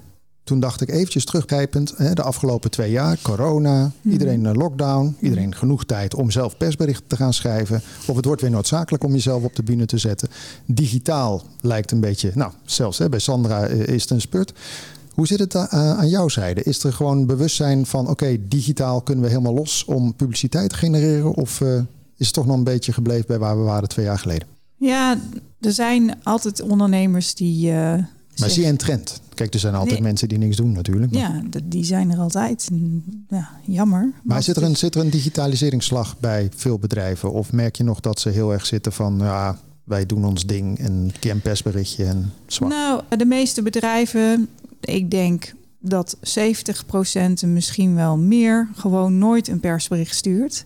Toen 0.49 0.61
dacht 0.61 0.81
ik 0.81 0.91
eventjes 0.91 1.25
teruggrijpend, 1.25 1.95
de 2.15 2.23
afgelopen 2.23 2.71
twee 2.71 2.91
jaar, 2.91 3.19
corona, 3.23 3.91
hmm. 4.03 4.12
iedereen 4.12 4.45
uh, 4.45 4.53
lockdown, 4.53 5.17
iedereen 5.21 5.55
genoeg 5.55 5.85
tijd 5.85 6.15
om 6.15 6.31
zelf 6.31 6.56
persberichten 6.56 7.06
te 7.06 7.17
gaan 7.17 7.33
schrijven. 7.33 7.83
Of 8.06 8.17
het 8.17 8.25
wordt 8.25 8.41
weer 8.41 8.50
noodzakelijk 8.50 9.05
om 9.05 9.12
jezelf 9.12 9.43
op 9.43 9.56
de 9.56 9.62
bühne 9.62 9.87
te 9.87 9.99
zetten. 9.99 10.29
Digitaal 10.67 11.43
lijkt 11.61 11.91
een 11.91 12.00
beetje, 12.00 12.31
nou 12.35 12.53
zelfs 12.65 12.99
hè, 12.99 13.09
bij 13.09 13.19
Sandra 13.19 13.67
eh, 13.67 13.87
is 13.87 14.03
het 14.03 14.11
een 14.11 14.21
spurt. 14.21 14.53
Hoe 15.15 15.27
zit 15.27 15.39
het 15.39 15.55
uh, 15.55 15.65
aan 15.73 16.09
jouw 16.09 16.29
zijde? 16.29 16.62
Is 16.62 16.85
er 16.85 16.93
gewoon 16.93 17.27
bewustzijn 17.27 17.87
van 17.87 18.09
oké, 18.09 18.37
digitaal 18.49 19.01
kunnen 19.01 19.25
we 19.25 19.31
helemaal 19.31 19.55
los 19.55 19.85
om 19.85 20.15
publiciteit 20.15 20.71
te 20.71 20.77
genereren? 20.77 21.35
Of 21.35 21.61
uh, 21.61 21.75
is 22.17 22.27
het 22.27 22.35
toch 22.35 22.47
nog 22.47 22.56
een 22.56 22.65
beetje 22.65 22.93
gebleven 22.93 23.27
bij 23.27 23.39
waar 23.39 23.59
we 23.59 23.65
waren 23.65 23.89
twee 23.89 24.05
jaar 24.05 24.19
geleden? 24.19 24.49
Ja, 24.77 25.19
er 25.61 25.73
zijn 25.73 26.19
altijd 26.23 26.62
ondernemers 26.62 27.35
die 27.35 27.73
maar 28.39 28.51
zie 28.51 28.62
je 28.62 28.69
een 28.69 28.77
trend? 28.77 29.21
Kijk, 29.38 29.55
er 29.55 29.61
zijn 29.61 29.75
altijd 29.75 30.00
mensen 30.00 30.29
die 30.29 30.38
niks 30.38 30.56
doen 30.56 30.73
natuurlijk. 30.73 31.12
Maar... 31.12 31.20
Ja, 31.20 31.43
die 31.64 31.85
zijn 31.85 32.11
er 32.11 32.19
altijd. 32.19 32.69
Ja, 33.29 33.50
jammer. 33.64 34.12
Maar 34.23 34.43
zit 34.43 34.56
er, 34.56 34.62
een, 34.62 34.76
zit 34.76 34.94
er 34.94 35.00
een 35.00 35.11
digitaliseringsslag 35.11 36.19
bij 36.19 36.50
veel 36.56 36.79
bedrijven? 36.79 37.32
Of 37.32 37.52
merk 37.52 37.76
je 37.76 37.85
nog 37.85 38.00
dat 38.00 38.20
ze 38.20 38.29
heel 38.29 38.52
erg 38.52 38.67
zitten 38.67 38.93
van... 38.93 39.19
Ja, 39.19 39.58
wij 39.85 40.06
doen 40.06 40.25
ons 40.25 40.46
ding 40.46 40.79
en 40.79 41.12
persberichtje 41.43 42.05
en 42.05 42.32
zwak? 42.46 42.70
Nou, 42.70 43.03
de 43.17 43.24
meeste 43.24 43.63
bedrijven, 43.63 44.48
ik 44.81 45.10
denk 45.10 45.55
dat 45.81 46.17
70% 46.17 46.20
misschien 47.46 47.94
wel 47.94 48.17
meer... 48.17 48.69
gewoon 48.74 49.19
nooit 49.19 49.48
een 49.48 49.60
persbericht 49.60 50.17
stuurt. 50.17 50.65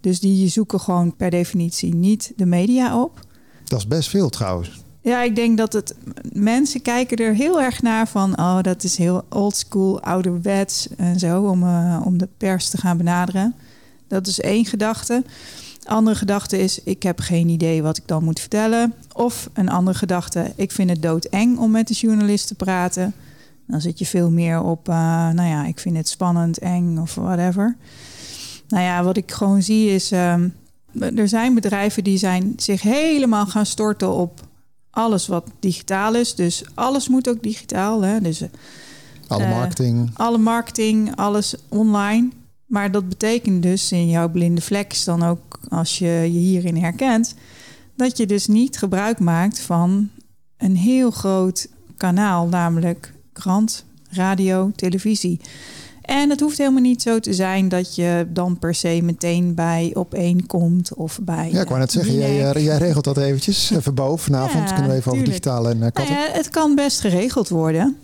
Dus 0.00 0.20
die 0.20 0.48
zoeken 0.48 0.80
gewoon 0.80 1.16
per 1.16 1.30
definitie 1.30 1.94
niet 1.94 2.32
de 2.36 2.46
media 2.46 3.02
op. 3.02 3.26
Dat 3.64 3.78
is 3.78 3.86
best 3.86 4.08
veel 4.08 4.28
trouwens. 4.28 4.84
Ja, 5.06 5.22
ik 5.22 5.36
denk 5.36 5.56
dat 5.56 5.72
het 5.72 5.94
mensen 6.32 6.82
kijken 6.82 7.16
er 7.16 7.34
heel 7.34 7.60
erg 7.60 7.82
naar 7.82 8.08
van 8.08 8.38
oh, 8.38 8.60
dat 8.62 8.82
is 8.82 8.96
heel 8.96 9.24
old 9.28 9.56
school, 9.56 10.00
ouderwets 10.00 10.88
en 10.96 11.18
zo 11.18 11.42
om, 11.42 11.62
uh, 11.62 12.02
om 12.04 12.18
de 12.18 12.28
pers 12.36 12.68
te 12.68 12.78
gaan 12.78 12.96
benaderen. 12.96 13.54
Dat 14.08 14.26
is 14.26 14.40
één 14.40 14.64
gedachte. 14.64 15.24
Andere 15.84 16.16
gedachte 16.16 16.58
is 16.58 16.82
ik 16.82 17.02
heb 17.02 17.20
geen 17.20 17.48
idee 17.48 17.82
wat 17.82 17.96
ik 17.96 18.02
dan 18.06 18.24
moet 18.24 18.40
vertellen. 18.40 18.94
Of 19.12 19.50
een 19.52 19.68
andere 19.68 19.98
gedachte, 19.98 20.52
ik 20.56 20.72
vind 20.72 20.90
het 20.90 21.02
doodeng 21.02 21.58
om 21.58 21.70
met 21.70 21.88
de 21.88 21.94
journalist 21.94 22.46
te 22.46 22.54
praten. 22.54 23.14
Dan 23.66 23.80
zit 23.80 23.98
je 23.98 24.06
veel 24.06 24.30
meer 24.30 24.62
op, 24.62 24.88
uh, 24.88 24.94
nou 25.30 25.48
ja, 25.48 25.64
ik 25.64 25.78
vind 25.78 25.96
het 25.96 26.08
spannend, 26.08 26.58
eng 26.58 26.98
of 26.98 27.14
whatever. 27.14 27.76
Nou 28.68 28.82
ja, 28.82 29.02
wat 29.02 29.16
ik 29.16 29.32
gewoon 29.32 29.62
zie 29.62 29.90
is, 29.90 30.10
um, 30.10 30.54
er 31.16 31.28
zijn 31.28 31.54
bedrijven 31.54 32.04
die 32.04 32.18
zijn 32.18 32.52
zich 32.56 32.82
helemaal 32.82 33.46
gaan 33.46 33.66
storten 33.66 34.12
op 34.12 34.44
alles 34.96 35.26
wat 35.26 35.44
digitaal 35.60 36.14
is. 36.14 36.34
Dus 36.34 36.64
alles 36.74 37.08
moet 37.08 37.28
ook 37.28 37.42
digitaal. 37.42 38.02
Hè? 38.02 38.20
Dus, 38.20 38.42
alle 39.26 39.44
uh, 39.44 39.50
marketing. 39.50 40.10
Alle 40.14 40.38
marketing, 40.38 41.16
alles 41.16 41.54
online. 41.68 42.28
Maar 42.66 42.90
dat 42.90 43.08
betekent 43.08 43.62
dus 43.62 43.92
in 43.92 44.08
jouw 44.08 44.28
blinde 44.28 44.60
vlek 44.60 45.04
dan 45.04 45.22
ook, 45.22 45.60
als 45.68 45.98
je 45.98 46.06
je 46.06 46.38
hierin 46.38 46.76
herkent, 46.76 47.34
dat 47.96 48.16
je 48.16 48.26
dus 48.26 48.46
niet 48.46 48.78
gebruik 48.78 49.18
maakt 49.18 49.60
van 49.60 50.10
een 50.56 50.76
heel 50.76 51.10
groot 51.10 51.68
kanaal, 51.96 52.46
namelijk 52.46 53.12
krant, 53.32 53.84
radio, 54.10 54.70
televisie. 54.76 55.40
En 56.06 56.30
het 56.30 56.40
hoeft 56.40 56.58
helemaal 56.58 56.80
niet 56.80 57.02
zo 57.02 57.20
te 57.20 57.34
zijn 57.34 57.68
dat 57.68 57.94
je 57.94 58.26
dan 58.32 58.58
per 58.58 58.74
se 58.74 59.00
meteen 59.02 59.54
bij 59.54 59.90
op 59.94 60.14
één 60.14 60.46
komt 60.46 60.94
of 60.94 61.18
bij. 61.22 61.48
Ja, 61.52 61.60
ik 61.60 61.68
wou 61.68 61.80
net 61.80 61.92
zeggen, 61.92 62.14
jij, 62.14 62.52
eh, 62.52 62.64
jij, 62.64 62.76
regelt 62.76 63.04
dat 63.04 63.16
eventjes. 63.18 63.70
Even 63.70 63.94
boven 63.94 64.24
vanavond 64.24 64.72
kunnen 64.72 64.90
we 64.90 64.96
even 64.96 65.12
over 65.12 65.24
digitale 65.24 65.68
en 65.70 65.76
uh, 65.76 65.86
nou 65.94 66.08
het 66.32 66.48
kan 66.48 66.74
best 66.74 67.00
geregeld 67.00 67.48
worden 67.48 67.96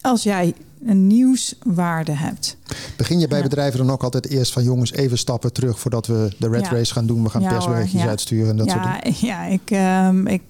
als 0.00 0.22
jij 0.22 0.54
een 0.86 1.06
nieuwswaarde 1.06 2.12
hebt. 2.12 2.56
Begin 2.96 3.18
je 3.18 3.28
bij 3.28 3.38
Ja. 3.38 3.44
bedrijven 3.44 3.78
dan 3.78 3.90
ook 3.90 4.02
altijd 4.02 4.28
eerst 4.28 4.52
van 4.52 4.62
jongens 4.64 4.92
even 4.92 5.18
stappen 5.18 5.52
terug 5.52 5.78
voordat 5.78 6.06
we 6.06 6.32
de 6.38 6.48
red 6.48 6.60
Ja. 6.64 6.70
race 6.70 6.92
gaan 6.92 7.06
doen. 7.06 7.22
We 7.22 7.28
gaan 7.30 7.42
Ja, 7.42 7.48
persberichtjes 7.48 8.02
ja. 8.02 8.08
uitsturen 8.08 8.50
en 8.50 8.56
dat 8.56 8.70
soort 8.70 8.82
dingen. 8.82 9.16
ja, 9.20 9.26
ja, 9.28 9.44
ik, 9.44 9.70
ehm, 9.70 10.26
ik 10.26 10.42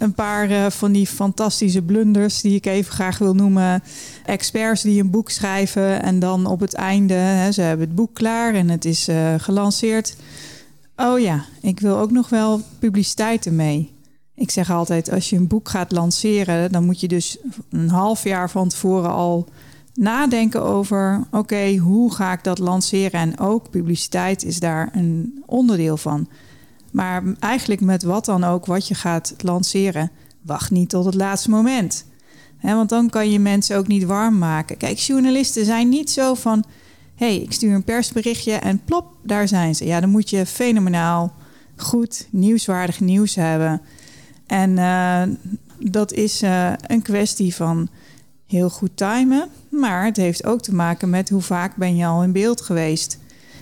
een 0.00 0.14
paar 0.14 0.50
eh, 0.50 0.70
van 0.70 0.92
die 0.92 1.06
fantastische 1.06 1.82
blunders 1.82 2.40
die 2.40 2.54
ik 2.54 2.66
even 2.66 2.92
graag 2.92 3.18
wil 3.18 3.34
noemen. 3.34 3.82
Experts 4.24 4.82
die 4.82 5.00
een 5.00 5.10
boek 5.10 5.30
schrijven 5.30 6.02
en 6.02 6.18
dan 6.18 6.46
op 6.46 6.60
het 6.60 6.74
einde, 6.74 7.14
hè, 7.14 7.52
ze 7.52 7.62
hebben 7.62 7.86
het 7.86 7.96
boek 7.96 8.14
klaar 8.14 8.54
en 8.54 8.68
het 8.68 8.84
is 8.84 9.08
eh, 9.08 9.34
gelanceerd. 9.38 10.16
Oh 10.96 11.20
ja, 11.20 11.44
ik 11.60 11.80
wil 11.80 11.98
ook 11.98 12.10
nog 12.10 12.28
wel 12.28 12.60
publiciteit 12.78 13.46
ermee. 13.46 13.92
Ik 14.34 14.50
zeg 14.50 14.70
altijd, 14.70 15.10
als 15.10 15.30
je 15.30 15.36
een 15.36 15.46
boek 15.46 15.68
gaat 15.68 15.92
lanceren, 15.92 16.72
dan 16.72 16.84
moet 16.84 17.00
je 17.00 17.08
dus 17.08 17.38
een 17.70 17.88
half 17.88 18.24
jaar 18.24 18.50
van 18.50 18.68
tevoren 18.68 19.10
al 19.10 19.48
nadenken 19.94 20.62
over: 20.62 21.26
oké, 21.30 21.76
hoe 21.76 22.14
ga 22.14 22.32
ik 22.32 22.44
dat 22.44 22.58
lanceren? 22.58 23.20
En 23.20 23.38
ook 23.38 23.70
publiciteit 23.70 24.44
is 24.44 24.60
daar 24.60 24.90
een 24.92 25.42
onderdeel 25.46 25.96
van. 25.96 26.28
Maar 26.90 27.22
eigenlijk 27.38 27.80
met 27.80 28.02
wat 28.02 28.24
dan 28.24 28.44
ook, 28.44 28.66
wat 28.66 28.88
je 28.88 28.94
gaat 28.94 29.34
lanceren, 29.38 30.10
wacht 30.42 30.70
niet 30.70 30.88
tot 30.88 31.04
het 31.04 31.14
laatste 31.14 31.50
moment. 31.50 32.04
Want 32.60 32.88
dan 32.88 33.10
kan 33.10 33.30
je 33.30 33.38
mensen 33.38 33.76
ook 33.76 33.86
niet 33.86 34.04
warm 34.04 34.38
maken. 34.38 34.76
Kijk, 34.76 34.98
journalisten 34.98 35.64
zijn 35.64 35.88
niet 35.88 36.10
zo 36.10 36.34
van: 36.34 36.64
hé, 37.14 37.26
hey, 37.26 37.36
ik 37.36 37.52
stuur 37.52 37.74
een 37.74 37.84
persberichtje 37.84 38.52
en 38.52 38.84
plop, 38.84 39.06
daar 39.22 39.48
zijn 39.48 39.74
ze. 39.74 39.86
Ja, 39.86 40.00
dan 40.00 40.10
moet 40.10 40.30
je 40.30 40.46
fenomenaal 40.46 41.32
goed, 41.76 42.28
nieuwswaardig 42.30 43.00
nieuws 43.00 43.34
hebben. 43.34 43.80
En 44.46 44.78
eh, 44.78 45.22
dat 45.78 46.12
is 46.12 46.42
eh, 46.42 46.72
een 46.86 47.02
kwestie 47.02 47.54
van 47.54 47.88
heel 48.46 48.70
goed 48.70 48.96
timen. 48.96 49.48
Maar 49.68 50.04
het 50.04 50.16
heeft 50.16 50.44
ook 50.44 50.60
te 50.60 50.74
maken 50.74 51.10
met 51.10 51.28
hoe 51.28 51.42
vaak 51.42 51.76
ben 51.76 51.96
je 51.96 52.06
al 52.06 52.22
in 52.22 52.32
beeld 52.32 52.60
geweest. 52.60 53.18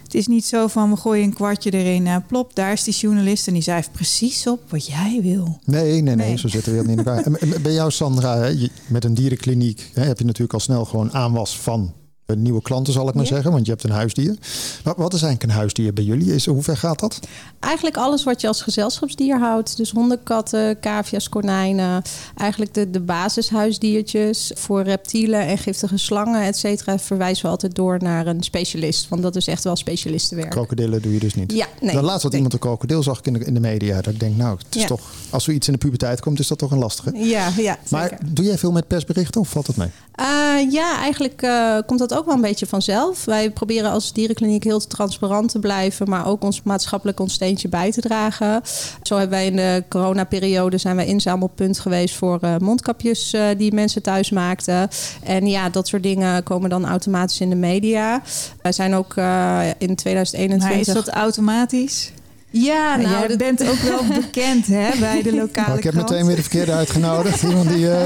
Het 0.08 0.16
is 0.16 0.26
niet 0.26 0.44
zo 0.44 0.66
van 0.66 0.90
we 0.90 0.96
gooien 0.96 1.24
een 1.24 1.32
kwartje 1.32 1.70
erin 1.70 2.06
en 2.06 2.24
plop, 2.26 2.54
daar 2.54 2.72
is 2.72 2.84
die 2.84 2.94
journalist 2.94 3.46
en 3.46 3.52
die 3.52 3.62
schrijft 3.62 3.92
precies 3.92 4.46
op 4.46 4.60
wat 4.70 4.86
jij 4.86 5.18
wil. 5.22 5.58
Nee, 5.64 5.82
nee, 5.84 6.02
nee, 6.02 6.16
Nee. 6.26 6.38
zo 6.38 6.48
zitten 6.48 6.72
we 6.76 6.80
niet 6.80 6.90
in 6.90 6.98
elkaar. 6.98 7.24
En- 7.24 7.62
Bij 7.62 7.72
jou, 7.72 7.90
Sandra, 7.90 8.52
met 8.86 9.04
een 9.04 9.14
dierenkliniek 9.14 9.90
hè, 9.94 10.02
heb 10.04 10.18
je 10.18 10.24
natuurlijk 10.24 10.52
al 10.52 10.60
snel 10.60 10.84
gewoon 10.84 11.12
aanwas 11.12 11.58
van 11.58 11.80
eh, 11.82 11.97
nieuwe 12.36 12.62
klanten, 12.62 12.92
zal 12.92 13.08
ik 13.08 13.14
maar 13.14 13.24
Ja. 13.24 13.28
zeggen. 13.30 13.50
Want 13.52 13.64
je 13.66 13.70
hebt 13.72 13.84
een 13.84 13.90
huisdier. 13.90 14.36
Maar 14.84 14.94
wat 14.96 15.14
is 15.14 15.22
eigenlijk 15.22 15.52
een 15.52 15.58
huisdier 15.58 15.92
bij 15.92 16.04
jullie? 16.04 16.34
Is, 16.34 16.46
hoe 16.46 16.62
ver 16.62 16.76
gaat 16.76 16.98
dat? 16.98 17.20
Eigenlijk 17.60 17.96
alles 17.96 18.24
wat 18.24 18.40
je 18.40 18.48
als 18.48 18.62
gezelschapsdier 18.62 19.38
houdt. 19.38 19.76
Dus 19.76 19.90
honden, 19.90 20.22
katten, 20.22 20.80
cavia's, 20.80 21.28
konijnen. 21.28 22.02
Eigenlijk 22.36 22.74
de, 22.74 22.90
de 22.90 23.00
basishuisdiertjes. 23.00 24.52
Voor 24.54 24.82
reptielen 24.82 25.40
en 25.40 25.58
giftige 25.58 25.96
slangen, 25.96 26.42
et 26.42 26.56
cetera, 26.56 26.98
verwijzen 26.98 27.44
we 27.44 27.50
altijd 27.50 27.74
door 27.74 27.98
naar 28.02 28.26
een 28.26 28.42
specialist. 28.42 29.08
Want 29.08 29.22
dat 29.22 29.36
is 29.36 29.46
echt 29.46 29.64
wel 29.64 29.76
specialistenwerk. 29.76 30.50
Krokodillen 30.50 31.02
doe 31.02 31.12
je 31.12 31.18
dus 31.18 31.34
niet. 31.34 31.52
Ja, 31.52 31.66
nee. 31.80 31.94
Dan 31.94 32.04
laatst 32.04 32.22
had 32.22 32.32
Nee. 32.32 32.40
iemand 32.40 32.52
een 32.52 32.60
krokodil, 32.68 33.02
zag 33.02 33.18
ik 33.18 33.26
in 33.26 33.32
de, 33.32 33.44
in 33.44 33.54
de 33.54 33.60
media. 33.60 33.94
Dat 34.00 34.12
ik 34.12 34.20
denk, 34.20 34.36
nou, 34.36 34.58
het 34.66 34.74
is 34.76 34.80
Ja. 34.82 34.86
toch, 34.88 35.00
als 35.30 35.44
zoiets 35.44 35.66
in 35.66 35.72
de 35.72 35.78
puberteit 35.78 36.20
komt, 36.20 36.38
is 36.38 36.48
dat 36.48 36.58
toch 36.58 36.70
een 36.70 36.78
lastige. 36.78 37.12
Ja, 37.14 37.48
ja 37.56 37.78
Maar 37.90 38.08
zeker. 38.08 38.34
doe 38.34 38.44
jij 38.44 38.58
veel 38.58 38.72
met 38.72 38.86
persberichten 38.86 39.40
of 39.40 39.48
valt 39.48 39.66
het 39.66 39.76
mee? 39.76 39.88
Eh, 40.14 40.24
ja, 40.72 40.98
eigenlijk 40.98 41.42
eh, 41.42 41.76
komt 41.86 41.98
dat 41.98 42.14
ook 42.14 42.17
wel 42.24 42.34
een 42.34 42.40
beetje 42.40 42.66
vanzelf. 42.66 43.24
Wij 43.24 43.50
proberen 43.50 43.90
als 43.90 44.12
dierenkliniek 44.12 44.64
heel 44.64 44.86
transparant 44.86 45.50
te 45.50 45.58
blijven, 45.58 46.08
maar 46.08 46.26
ook 46.26 46.42
ons 46.42 46.62
maatschappelijk 46.62 47.20
ons 47.20 47.32
steentje 47.32 47.68
bij 47.68 47.92
te 47.92 48.00
dragen. 48.00 48.62
Zo 49.02 49.16
hebben 49.16 49.38
wij 49.38 49.46
in 49.46 49.56
de 49.56 49.84
coronaperiode 49.88 50.78
zijn 50.78 50.96
wij 50.96 51.06
inzamelpunt 51.06 51.78
geweest 51.78 52.14
voor 52.14 52.38
eh, 52.40 52.56
mondkapjes 52.56 53.32
eh, 53.32 53.46
die 53.56 53.74
mensen 53.74 54.02
thuis 54.02 54.30
maakten. 54.30 54.88
En 55.22 55.46
ja, 55.46 55.68
dat 55.68 55.88
soort 55.88 56.02
dingen 56.02 56.42
komen 56.42 56.70
dan 56.70 56.86
automatisch 56.86 57.40
in 57.40 57.50
de 57.50 57.56
media. 57.56 58.22
Wij 58.62 58.72
zijn 58.72 58.94
ook 58.94 59.16
eh, 59.16 59.60
in 59.78 59.94
2021. 59.94 60.68
Maar 60.68 60.78
is 60.78 61.04
dat 61.04 61.14
automatisch? 61.14 62.12
Ja, 62.50 62.96
Nou, 62.96 63.08
jij 63.18 63.28
dat- 63.28 63.38
bent 63.38 63.68
ook 63.68 63.78
wel 63.78 64.04
bekend 64.20 64.66
hè, 64.66 64.88
bij 65.00 65.22
de 65.22 65.34
lokale 65.34 65.70
Oh, 65.72 65.76
ik 65.76 65.82
heb 65.84 65.92
krant. 65.92 66.10
meteen 66.10 66.26
weer 66.26 66.36
de 66.36 66.42
verkeerde 66.42 66.72
uitgenodigd. 66.72 67.42
Iemand 67.48 67.68
die, 67.68 67.90
eh, 67.90 67.98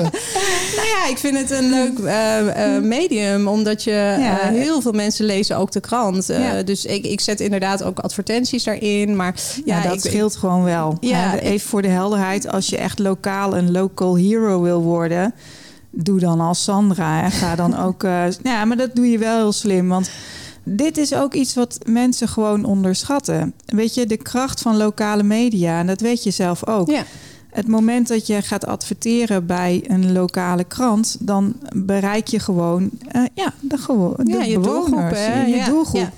Nou 0.76 0.86
ja, 0.86 1.06
ik 1.08 1.18
vind 1.18 1.38
het 1.38 1.50
een 1.50 1.70
leuk 1.70 1.98
eh, 1.98 2.76
eh, 2.76 2.82
medium, 2.82 3.48
omdat 3.48 3.84
je 3.84 3.90
Ja. 3.90 4.40
eh, 4.40 4.48
heel 4.48 4.80
veel 4.80 4.92
mensen 4.92 5.24
lezen 5.24 5.56
ook 5.56 5.72
de 5.72 5.80
krant. 5.80 6.30
Eh, 6.30 6.38
Ja. 6.38 6.62
Dus 6.62 6.84
ik, 6.84 7.04
ik 7.06 7.20
zet 7.20 7.40
inderdaad 7.40 7.82
ook 7.82 7.98
advertenties 7.98 8.64
daarin. 8.64 9.16
Maar 9.16 9.34
ja, 9.64 9.76
Ja, 9.82 9.88
dat 9.88 10.04
ik, 10.04 10.10
scheelt 10.10 10.36
gewoon 10.36 10.62
wel. 10.64 10.96
Ja, 11.00 11.16
Hè, 11.30 11.36
ik- 11.36 11.42
even 11.42 11.68
voor 11.68 11.82
de 11.82 11.88
helderheid, 11.88 12.48
als 12.48 12.68
je 12.68 12.76
echt 12.76 12.98
lokaal 12.98 13.56
een 13.56 13.70
local 13.72 14.16
hero 14.16 14.62
wil 14.62 14.82
worden, 14.82 15.34
doe 15.90 16.18
dan 16.18 16.40
als 16.40 16.62
Sandra. 16.64 17.22
En 17.22 17.30
ga 17.30 17.54
dan 17.56 17.78
ook. 17.78 18.04
eh, 18.04 18.24
ja, 18.42 18.64
maar 18.64 18.76
dat 18.76 18.94
doe 18.94 19.10
je 19.10 19.18
wel 19.18 19.36
heel 19.36 19.52
slim, 19.52 19.88
want 19.88 20.10
dit 20.64 20.96
is 20.98 21.14
ook 21.14 21.34
iets 21.34 21.54
wat 21.54 21.78
mensen 21.86 22.28
gewoon 22.28 22.64
onderschatten. 22.64 23.52
Weet 23.66 23.94
je, 23.94 24.06
de 24.06 24.16
kracht 24.16 24.60
van 24.60 24.76
lokale 24.76 25.22
media, 25.22 25.78
en 25.78 25.86
dat 25.86 26.00
weet 26.00 26.22
je 26.24 26.30
zelf 26.30 26.66
ook. 26.66 26.90
Ja. 26.90 27.04
Het 27.50 27.68
moment 27.68 28.08
dat 28.08 28.26
je 28.26 28.42
gaat 28.42 28.66
adverteren 28.66 29.46
bij 29.46 29.84
een 29.86 30.12
lokale 30.12 30.64
krant, 30.64 31.16
dan 31.20 31.54
bereik 31.76 32.26
je 32.26 32.38
gewoon 32.38 32.90
eh, 33.08 33.22
ja, 33.34 33.52
de, 33.60 33.78
gewo- 33.78 34.14
de 34.16 34.32
Ja, 34.32 34.42
je 34.42 34.58
bewoners, 34.58 34.90
doelgroep, 34.90 35.10
hè? 35.16 35.44
je 35.46 35.56
Ja, 35.56 35.64
doelgroep. 35.66 36.08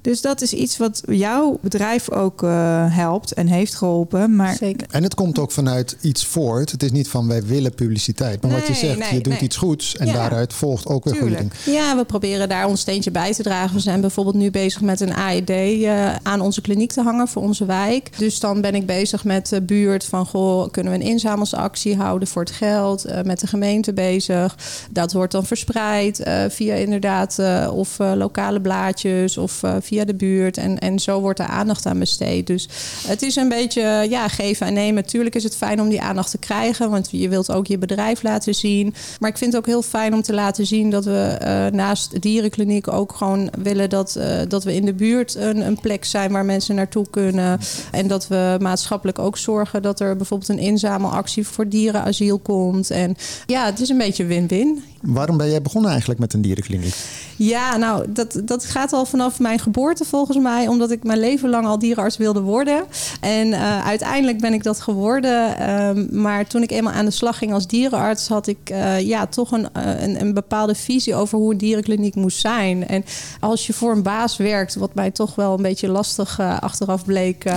Dus 0.00 0.20
dat 0.20 0.40
is 0.40 0.52
iets 0.52 0.76
wat 0.76 1.02
jouw 1.06 1.58
bedrijf 1.60 2.10
ook 2.10 2.42
eh, 2.42 2.50
helpt 2.94 3.32
en 3.32 3.46
heeft 3.46 3.74
geholpen. 3.74 4.36
Maar 4.36 4.54
Zeker. 4.56 4.86
En 4.90 5.02
het 5.02 5.14
komt 5.14 5.38
ook 5.38 5.52
vanuit 5.52 5.96
iets 6.00 6.26
voort. 6.26 6.70
Het 6.72 6.82
is 6.82 6.90
niet 6.90 7.08
van 7.08 7.28
wij 7.28 7.42
willen 7.42 7.74
publiciteit. 7.74 8.42
Maar 8.42 8.50
wat 8.50 8.66
je 8.66 8.74
zegt, 8.74 8.98
nee, 8.98 9.14
je 9.14 9.20
doet 9.20 9.32
nee. 9.32 9.42
iets 9.42 9.56
goeds. 9.56 9.96
En 9.96 10.06
Ja. 10.06 10.12
daaruit 10.12 10.52
volgt 10.52 10.86
ook 10.86 11.04
weer 11.04 11.14
goede 11.16 11.36
dingen. 11.36 11.52
Ja, 11.64 11.96
we 11.96 12.04
proberen 12.04 12.48
daar 12.48 12.66
ons 12.66 12.80
steentje 12.80 13.10
bij 13.10 13.32
te 13.34 13.42
dragen. 13.42 13.74
We 13.74 13.80
zijn 13.80 14.00
bijvoorbeeld 14.00 14.36
nu 14.36 14.50
bezig 14.50 14.80
met 14.80 15.00
een 15.00 15.14
AED 15.14 15.50
eh, 15.50 16.14
aan 16.22 16.40
onze 16.40 16.60
kliniek 16.60 16.92
te 16.92 17.02
hangen 17.02 17.28
voor 17.28 17.42
onze 17.42 17.64
wijk. 17.64 18.18
Dus 18.18 18.40
dan 18.40 18.60
ben 18.60 18.74
ik 18.74 18.86
bezig 18.86 19.24
met 19.24 19.48
de 19.48 19.62
buurt 19.62 20.04
van, 20.04 20.26
goh, 20.26 20.70
kunnen 20.70 20.92
we 20.92 20.98
een 20.98 21.04
inzamelsactie 21.06 21.96
houden 21.96 22.28
voor 22.28 22.42
het 22.42 22.50
geld? 22.52 23.04
Eh, 23.04 23.22
met 23.22 23.40
de 23.40 23.46
gemeente 23.46 23.92
bezig. 23.92 24.56
Dat 24.90 25.12
wordt 25.12 25.32
dan 25.32 25.46
verspreid 25.46 26.18
eh, 26.20 26.44
via 26.48 26.74
inderdaad 26.74 27.38
eh, 27.38 27.70
of 27.74 27.98
eh, 27.98 28.12
lokale 28.16 28.60
blaadjes 28.60 29.36
of 29.36 29.62
eh, 29.62 29.74
via 29.90 30.04
de 30.04 30.14
buurt. 30.14 30.56
En, 30.56 30.78
en 30.78 30.98
zo 30.98 31.20
wordt 31.20 31.38
er 31.38 31.46
aandacht 31.46 31.86
aan 31.86 31.98
besteed. 31.98 32.46
Dus 32.46 32.68
het 33.06 33.22
is 33.22 33.36
een 33.36 33.48
beetje 33.48 34.06
ja, 34.08 34.28
geven 34.28 34.66
en 34.66 34.72
nemen. 34.72 34.94
Natuurlijk 34.94 35.34
is 35.34 35.42
het 35.42 35.56
fijn 35.56 35.80
om 35.80 35.88
die 35.88 36.00
aandacht 36.00 36.30
te 36.30 36.38
krijgen, 36.38 36.90
want 36.90 37.08
je 37.10 37.28
wilt 37.28 37.52
ook 37.52 37.66
je 37.66 37.78
bedrijf 37.78 38.22
laten 38.22 38.54
zien. 38.54 38.94
Maar 39.20 39.30
ik 39.30 39.38
vind 39.38 39.52
het 39.52 39.60
ook 39.60 39.66
heel 39.66 39.82
fijn 39.82 40.14
om 40.14 40.22
te 40.22 40.34
laten 40.34 40.66
zien 40.66 40.90
dat 40.90 41.04
we 41.04 41.36
eh, 41.38 41.66
naast 41.66 42.20
dierenkliniek 42.22 42.88
ook 42.88 43.12
gewoon 43.12 43.50
willen 43.62 43.90
dat, 43.90 44.16
eh, 44.16 44.38
dat 44.48 44.64
we 44.64 44.74
in 44.74 44.84
de 44.84 44.94
buurt 44.94 45.34
een, 45.34 45.66
een 45.66 45.80
plek 45.80 46.04
zijn 46.04 46.32
waar 46.32 46.44
mensen 46.44 46.74
naartoe 46.74 47.06
kunnen. 47.10 47.58
En 47.90 48.06
dat 48.06 48.28
we 48.28 48.56
maatschappelijk 48.60 49.18
ook 49.18 49.38
zorgen 49.38 49.82
dat 49.82 50.00
er 50.00 50.16
bijvoorbeeld 50.16 50.50
een 50.50 50.58
inzamelactie 50.58 51.46
voor 51.46 51.68
dierenasiel 51.68 52.38
komt. 52.38 52.90
En 52.90 53.16
ja, 53.46 53.64
het 53.64 53.80
is 53.80 53.88
een 53.88 53.98
beetje 53.98 54.24
win-win. 54.24 54.82
Waarom 55.00 55.36
ben 55.36 55.50
jij 55.50 55.62
begonnen 55.62 55.90
eigenlijk 55.90 56.20
met 56.20 56.32
een 56.32 56.42
dierenkliniek? 56.42 56.94
Ja, 57.36 57.76
nou, 57.76 58.12
dat, 58.12 58.40
dat 58.44 58.64
gaat 58.64 58.92
al 58.92 59.04
vanaf 59.04 59.38
mijn 59.38 59.58
geboorte 59.58 60.04
volgens 60.04 60.38
mij. 60.38 60.68
Omdat 60.68 60.90
ik 60.90 61.04
mijn 61.04 61.18
leven 61.18 61.48
lang 61.48 61.66
al 61.66 61.78
dierenarts 61.78 62.16
wilde 62.16 62.40
worden. 62.40 62.84
En 63.20 63.52
eh, 63.52 63.86
uiteindelijk 63.86 64.40
ben 64.40 64.52
ik 64.52 64.62
dat 64.62 64.80
geworden. 64.80 65.58
Ehm, 65.58 66.20
maar 66.20 66.46
toen 66.46 66.62
ik 66.62 66.70
eenmaal 66.70 66.92
aan 66.92 67.04
de 67.04 67.10
slag 67.10 67.38
ging 67.38 67.52
als 67.52 67.66
dierenarts... 67.66 68.28
had 68.28 68.46
ik 68.46 68.70
eh, 68.70 69.00
ja, 69.00 69.26
toch 69.26 69.50
een, 69.52 69.72
eh, 69.72 70.02
een, 70.02 70.20
een 70.20 70.34
bepaalde 70.34 70.74
visie 70.74 71.14
over 71.14 71.38
hoe 71.38 71.52
een 71.52 71.58
dierenkliniek 71.58 72.14
moest 72.14 72.40
zijn. 72.40 72.88
En 72.88 73.04
als 73.40 73.66
je 73.66 73.72
voor 73.72 73.92
een 73.92 74.02
baas 74.02 74.36
werkt... 74.36 74.74
wat 74.74 74.94
mij 74.94 75.10
toch 75.10 75.34
wel 75.34 75.54
een 75.54 75.62
beetje 75.62 75.88
lastig 75.88 76.40
achteraf 76.40 77.04
bleek... 77.04 77.44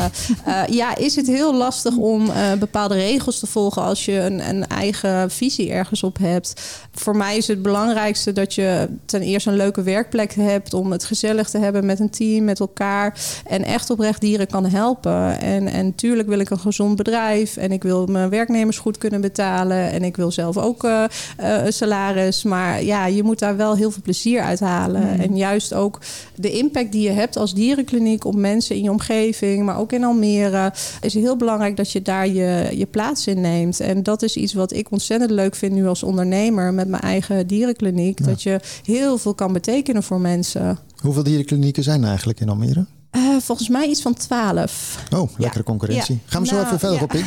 ja, 0.69 0.95
is 0.95 1.15
het 1.15 1.27
heel 1.27 1.55
lastig 1.55 1.95
om 1.95 2.29
bepaalde 2.59 2.95
regels 2.95 3.39
te 3.39 3.47
volgen... 3.47 3.81
als 3.81 4.05
je 4.05 4.19
een, 4.19 4.49
een 4.49 4.67
eigen 4.67 5.31
visie 5.31 5.71
ergens 5.71 6.03
op 6.03 6.17
hebt. 6.17 6.61
Voor 6.91 7.17
mij 7.17 7.32
is 7.35 7.47
het 7.47 7.61
belangrijkste 7.61 8.33
dat 8.33 8.53
je 8.53 8.87
ten 9.05 9.21
eerste 9.21 9.49
een 9.49 9.55
leuke 9.55 9.81
werkplek 9.81 10.33
hebt 10.33 10.73
om 10.73 10.91
het 10.91 11.03
gezellig 11.03 11.49
te 11.49 11.57
hebben 11.57 11.85
met 11.85 11.99
een 11.99 12.09
team, 12.09 12.43
met 12.43 12.59
elkaar 12.59 13.19
en 13.47 13.63
echt 13.63 13.89
oprecht 13.89 14.21
dieren 14.21 14.47
kan 14.47 14.65
helpen. 14.65 15.41
En, 15.41 15.67
en 15.67 15.85
natuurlijk 15.85 16.27
wil 16.27 16.39
ik 16.39 16.49
een 16.49 16.59
gezond 16.59 16.95
bedrijf 16.95 17.57
en 17.57 17.71
ik 17.71 17.83
wil 17.83 18.05
mijn 18.05 18.29
werknemers 18.29 18.77
goed 18.77 18.97
kunnen 18.97 19.21
betalen 19.21 19.91
en 19.91 20.03
ik 20.03 20.15
wil 20.15 20.31
zelf 20.31 20.57
ook 20.57 20.83
eh, 20.83 21.03
eh, 21.37 21.65
een 21.65 21.73
salaris. 21.73 22.43
Maar 22.43 22.83
ja, 22.83 23.05
je 23.05 23.23
moet 23.23 23.39
daar 23.39 23.57
wel 23.57 23.75
heel 23.75 23.91
veel 23.91 24.01
plezier 24.01 24.41
uit 24.41 24.59
halen. 24.59 25.19
En 25.19 25.37
juist 25.37 25.73
ook 25.73 25.99
de 26.35 26.51
impact 26.51 26.91
die 26.91 27.01
je 27.01 27.09
hebt 27.09 27.37
als 27.37 27.53
dierenkliniek 27.53 28.25
op 28.25 28.35
mensen 28.35 28.75
in 28.75 28.83
je 28.83 28.91
omgeving, 28.91 29.65
maar 29.65 29.79
ook 29.79 29.91
in 29.91 30.03
Almere, 30.03 30.73
is 31.01 31.13
heel 31.13 31.37
belangrijk 31.37 31.77
dat 31.77 31.91
je 31.91 32.01
daar 32.01 32.27
je, 32.27 32.69
je 32.73 32.85
plaats 32.85 33.27
in 33.27 33.41
neemt. 33.41 33.79
En 33.79 34.03
dat 34.03 34.21
is 34.21 34.35
iets 34.35 34.53
wat 34.53 34.73
ik 34.73 34.91
ontzettend 34.91 35.31
leuk 35.31 35.55
vind 35.55 35.73
nu 35.73 35.87
als 35.87 36.03
ondernemer 36.03 36.73
met 36.73 36.87
mijn 36.87 37.01
eigen 37.01 37.22
dierenkliniek. 37.45 38.25
Dat 38.25 38.43
je 38.43 38.59
heel 38.83 39.17
veel 39.17 39.33
kan 39.33 39.53
betekenen 39.53 40.03
voor 40.03 40.19
mensen. 40.19 40.79
Hoeveel 41.01 41.23
dierenklinieken 41.23 41.83
zijn 41.83 42.01
er 42.01 42.07
eigenlijk 42.07 42.39
in 42.39 42.49
Almere? 42.49 42.85
Eh, 43.09 43.21
volgens 43.39 43.69
mij 43.69 43.87
iets 43.87 44.01
van 44.01 44.13
twaalf. 44.13 45.03
Oh, 45.15 45.29
lekkere 45.37 45.63
concurrentie. 45.63 46.19
Gaan 46.25 46.41
we 46.41 46.47
zo 46.47 46.53
Nou, 46.55 46.65
even 46.65 46.79
verder 46.79 46.97
ja. 46.97 47.03
op 47.03 47.13
in. 47.13 47.23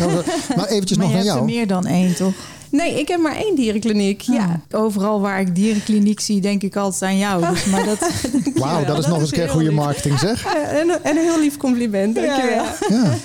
Maar 0.56 0.66
eventjes 0.68 0.98
maar 0.98 1.06
nog 1.06 1.14
naar 1.14 1.24
hebt 1.24 1.30
er 1.30 1.34
jou. 1.34 1.44
meer 1.44 1.66
dan 1.66 1.86
één, 1.86 2.14
toch? 2.14 2.34
Nee, 2.70 3.00
ik 3.00 3.08
heb 3.08 3.20
maar 3.20 3.36
één 3.36 3.54
dierenkliniek. 3.54 4.20
Ja. 4.20 4.60
Overal 4.70 5.20
waar 5.20 5.40
ik 5.40 5.54
dierenkliniek 5.54 6.20
zie, 6.20 6.40
denk 6.40 6.62
ik 6.62 6.76
altijd 6.76 7.02
aan 7.02 7.18
jou. 7.18 7.46
Dus, 7.50 7.64
maar 7.64 7.84
dat, 7.84 8.10
Wauw, 8.54 8.84
dat 8.84 8.98
is 8.98 9.06
nog 9.06 9.20
eens 9.20 9.30
een 9.30 9.36
keer 9.36 9.48
goede 9.48 9.70
marketing 9.70 10.18
zeg. 10.18 10.44
En, 10.66 10.90
en, 11.02 11.16
een 11.16 11.22
heel 11.22 11.40
lief 11.40 11.56
compliment, 11.56 12.14
dankjewel. 12.14 12.64
Ja, 12.88 13.16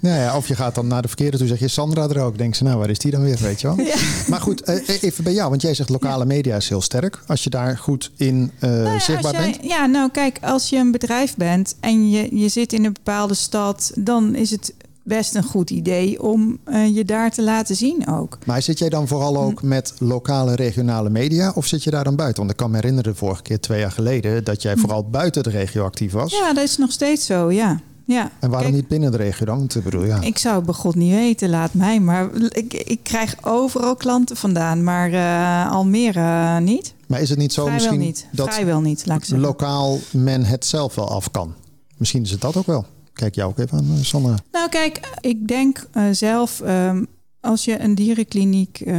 ja. 0.00 0.14
ja. 0.14 0.36
of 0.36 0.48
je 0.48 0.54
gaat 0.54 0.74
dan 0.74 0.86
naar 0.86 1.02
de 1.02 1.08
verkeerde 1.08 1.38
toe, 1.38 1.46
zeg 1.46 1.58
je 1.58 1.68
Sandra 1.68 2.08
er 2.08 2.20
ook. 2.20 2.38
Denk 2.38 2.54
ze, 2.54 2.64
nou, 2.64 2.78
waar 2.78 2.90
is 2.90 2.98
die 2.98 3.10
dan 3.10 3.22
weer, 3.22 3.38
weet 3.40 3.60
je 3.60 3.66
wel? 3.66 3.86
Maar 4.28 4.40
goed, 4.40 4.62
eh, 4.62 4.88
eh, 4.88 5.02
even 5.02 5.24
bij 5.24 5.32
jou, 5.32 5.50
want 5.50 5.62
jij 5.62 5.74
zegt 5.74 5.88
lokale 5.88 6.24
media 6.24 6.56
is 6.56 6.68
heel 6.68 6.80
sterk. 6.80 7.22
Als 7.26 7.44
je 7.44 7.50
daar 7.50 7.78
goed 7.78 8.10
in 8.16 8.50
uh, 8.60 9.00
zichtbaar 9.00 9.32
jij, 9.32 9.40
bent. 9.40 9.58
Ja, 9.62 9.86
nou 9.86 10.10
kijk, 10.10 10.38
als 10.42 10.68
je 10.68 10.76
een 10.76 10.90
bedrijf 10.90 11.36
bent 11.36 11.76
en 11.80 12.10
je, 12.10 12.36
je 12.36 12.48
zit 12.48 12.72
in 12.72 12.84
een 12.84 12.92
bepaalde 12.92 13.34
stad, 13.34 13.92
dan 13.94 14.34
is 14.34 14.50
het 14.50 14.72
best 15.02 15.34
een 15.34 15.42
goed 15.42 15.70
idee 15.70 16.22
om 16.22 16.58
uh, 16.68 16.96
je 16.96 17.04
daar 17.04 17.30
te 17.30 17.42
laten 17.42 17.76
zien 17.76 18.08
ook. 18.08 18.38
Maar 18.46 18.62
zit 18.62 18.78
jij 18.78 18.88
dan 18.88 19.08
vooral 19.08 19.36
ook 19.36 19.62
met 19.62 19.94
lokale, 19.98 20.54
regionale 20.54 21.10
media 21.10 21.52
of 21.54 21.66
zit 21.66 21.84
je 21.84 21.90
daar 21.90 22.04
dan 22.04 22.16
buiten? 22.16 22.38
Want 22.38 22.50
ik 22.50 22.56
kan 22.56 22.70
me 22.70 22.76
herinneren 22.76 23.12
de 23.12 23.18
vorige 23.18 23.42
keer, 23.42 23.60
twee 23.60 23.80
jaar 23.80 23.92
geleden, 23.92 24.44
dat 24.44 24.62
jij 24.62 24.76
vooral 24.76 25.08
buiten 25.08 25.42
de 25.42 25.50
regio 25.50 25.84
actief 25.84 26.12
was. 26.12 26.32
Ja, 26.32 26.52
dat 26.52 26.64
is 26.64 26.76
nog 26.76 26.92
steeds 26.92 27.26
zo, 27.26 27.50
ja. 27.50 27.80
Ja. 28.04 28.30
En 28.40 28.50
waarom 28.50 28.72
niet 28.72 28.88
binnen 28.88 29.10
de 29.10 29.16
regio 29.16 29.46
dan? 29.46 29.58
Want, 29.58 29.82
bedoel, 29.84 30.04
ja. 30.04 30.20
Ik 30.20 30.38
zou 30.38 30.56
het 30.56 30.64
bij 30.64 30.74
God 30.74 30.94
niet 30.94 31.12
weten, 31.12 31.50
laat 31.50 31.74
mij. 31.74 32.00
Maar 32.00 32.34
ik, 32.48 32.74
ik 32.74 33.00
krijg 33.02 33.34
overal 33.42 33.96
klanten 33.96 34.36
vandaan, 34.36 34.84
maar 34.84 35.10
uh, 35.10 35.72
Almere 35.72 36.60
niet. 36.60 36.94
Maar 37.06 37.20
is 37.20 37.28
het 37.28 37.38
niet 37.38 37.52
zo 37.52 37.64
Vrijwel 37.64 37.84
misschien 37.84 38.06
niet. 38.06 38.26
dat 38.32 38.54
Vrijwel 38.54 38.80
niet, 38.80 39.06
laat 39.06 39.28
ik 39.28 39.36
lokaal 39.36 39.98
men 40.10 40.44
het 40.44 40.66
zelf 40.66 40.94
wel 40.94 41.10
af 41.10 41.30
kan? 41.30 41.54
Misschien 41.96 42.22
is 42.22 42.30
het 42.30 42.40
dat 42.40 42.56
ook 42.56 42.66
wel. 42.66 42.86
Kijk 43.12 43.34
jou 43.34 43.50
ook 43.50 43.58
even 43.58 43.78
aan, 43.78 43.96
eh, 43.96 44.02
Sanne. 44.02 44.34
Nou 44.52 44.68
kijk, 44.68 45.00
ik 45.20 45.48
denk 45.48 45.86
uh, 45.94 46.04
zelf... 46.10 46.60
Um, 46.60 47.06
als 47.40 47.64
je 47.64 47.80
een 47.80 47.94
dierenkliniek 47.94 48.80
uh, 48.80 48.94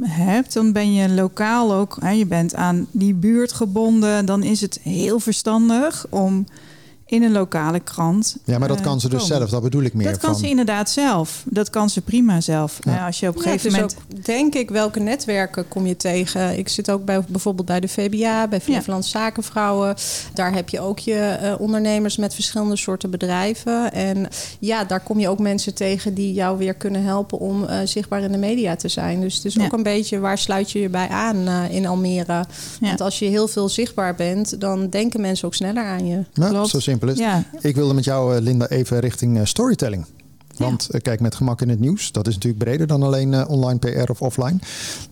hebt, 0.00 0.52
dan 0.52 0.72
ben 0.72 0.92
je 0.92 1.08
lokaal 1.08 1.74
ook, 1.74 1.96
hè, 2.00 2.10
je 2.10 2.26
bent 2.26 2.54
aan 2.54 2.86
die 2.90 3.14
buurt 3.14 3.52
gebonden. 3.52 4.26
Dan 4.26 4.42
is 4.42 4.60
het 4.60 4.80
heel 4.82 5.20
verstandig 5.20 6.06
om 6.10 6.46
in 7.12 7.22
een 7.22 7.32
lokale 7.32 7.80
krant. 7.80 8.36
Ja, 8.44 8.58
maar 8.58 8.68
dat 8.68 8.80
kan 8.80 9.00
ze 9.00 9.08
dus 9.08 9.20
komen. 9.20 9.36
zelf, 9.36 9.50
dat 9.50 9.62
bedoel 9.62 9.82
ik 9.82 9.94
meer. 9.94 10.06
Dat 10.06 10.18
kan 10.18 10.30
van... 10.30 10.38
ze 10.38 10.48
inderdaad 10.48 10.90
zelf. 10.90 11.42
Dat 11.46 11.70
kan 11.70 11.90
ze 11.90 12.00
prima 12.00 12.40
zelf. 12.40 12.78
Ja. 12.80 13.06
Als 13.06 13.20
je 13.20 13.28
op 13.28 13.36
een 13.36 13.42
gegeven 13.42 13.70
ja, 13.70 13.76
moment. 13.76 13.96
Ook, 13.98 14.24
denk 14.24 14.54
ik, 14.54 14.70
welke 14.70 15.00
netwerken 15.00 15.68
kom 15.68 15.86
je 15.86 15.96
tegen? 15.96 16.58
Ik 16.58 16.68
zit 16.68 16.90
ook 16.90 17.04
bij, 17.04 17.24
bijvoorbeeld 17.28 17.66
bij 17.66 17.80
de 17.80 17.88
VBA, 17.88 18.48
bij 18.48 18.60
Flevoland 18.60 19.04
ja. 19.04 19.10
Zakenvrouwen. 19.10 19.94
Daar 20.34 20.54
heb 20.54 20.68
je 20.68 20.80
ook 20.80 20.98
je 20.98 21.38
uh, 21.42 21.54
ondernemers 21.60 22.16
met 22.16 22.34
verschillende 22.34 22.76
soorten 22.76 23.10
bedrijven. 23.10 23.92
En 23.92 24.28
ja, 24.58 24.84
daar 24.84 25.00
kom 25.00 25.18
je 25.18 25.28
ook 25.28 25.38
mensen 25.38 25.74
tegen 25.74 26.14
die 26.14 26.32
jou 26.32 26.58
weer 26.58 26.74
kunnen 26.74 27.02
helpen 27.02 27.38
om 27.38 27.62
uh, 27.62 27.78
zichtbaar 27.84 28.22
in 28.22 28.32
de 28.32 28.38
media 28.38 28.76
te 28.76 28.88
zijn. 28.88 29.20
Dus 29.20 29.34
het 29.34 29.44
is 29.44 29.54
ja. 29.54 29.64
ook 29.64 29.72
een 29.72 29.82
beetje 29.82 30.18
waar 30.18 30.38
sluit 30.38 30.70
je 30.70 30.80
je 30.80 30.88
bij 30.88 31.08
aan 31.08 31.36
uh, 31.36 31.70
in 31.70 31.86
Almere. 31.86 32.44
Want 32.80 33.00
als 33.00 33.18
je 33.18 33.24
heel 33.24 33.48
veel 33.48 33.68
zichtbaar 33.68 34.14
bent, 34.14 34.60
dan 34.60 34.88
denken 34.88 35.20
mensen 35.20 35.46
ook 35.46 35.54
sneller 35.54 35.84
aan 35.84 36.06
je. 36.06 36.24
Ja, 36.32 36.48
Klopt. 36.48 36.68
zo 36.68 36.80
simpel 36.80 37.01
is 37.08 37.18
ja. 37.18 37.44
Ik 37.60 37.74
wilde 37.74 37.94
met 37.94 38.04
jou, 38.04 38.40
Linda, 38.40 38.68
even 38.68 39.00
richting 39.00 39.36
uh, 39.36 39.44
storytelling. 39.44 40.06
Want 40.56 40.88
ja. 40.90 40.94
uh, 40.94 41.02
kijk, 41.02 41.20
met 41.20 41.34
gemak 41.34 41.60
in 41.60 41.68
het 41.68 41.80
nieuws, 41.80 42.12
dat 42.12 42.26
is 42.26 42.34
natuurlijk 42.34 42.64
breder 42.64 42.86
dan 42.86 43.02
alleen 43.02 43.32
uh, 43.32 43.44
online 43.48 43.78
PR 43.78 44.10
of 44.10 44.22
offline. 44.22 44.58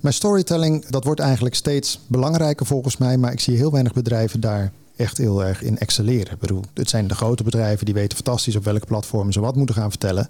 Maar 0.01 0.13
storytelling, 0.13 0.87
dat 0.87 1.05
wordt 1.05 1.21
eigenlijk 1.21 1.55
steeds 1.55 2.01
belangrijker 2.07 2.67
volgens 2.67 2.97
mij. 2.97 3.17
Maar 3.17 3.33
ik 3.33 3.41
zie 3.41 3.57
heel 3.57 3.71
weinig 3.71 3.93
bedrijven 3.93 4.41
daar 4.41 4.73
echt 4.97 5.19
heel 5.19 5.45
erg 5.45 5.63
in 5.63 5.79
excelleren. 5.79 6.33
Ik 6.33 6.39
bedoel, 6.39 6.63
het 6.75 6.89
zijn 6.89 7.09
de 7.09 7.15
grote 7.15 7.43
bedrijven 7.43 7.85
die 7.85 7.95
weten 7.95 8.17
fantastisch 8.17 8.57
op 8.57 8.65
welke 8.65 8.87
platformen 8.87 9.33
ze 9.33 9.41
wat 9.41 9.57
moeten 9.57 9.75
gaan 9.75 9.91
vertellen. 9.91 10.29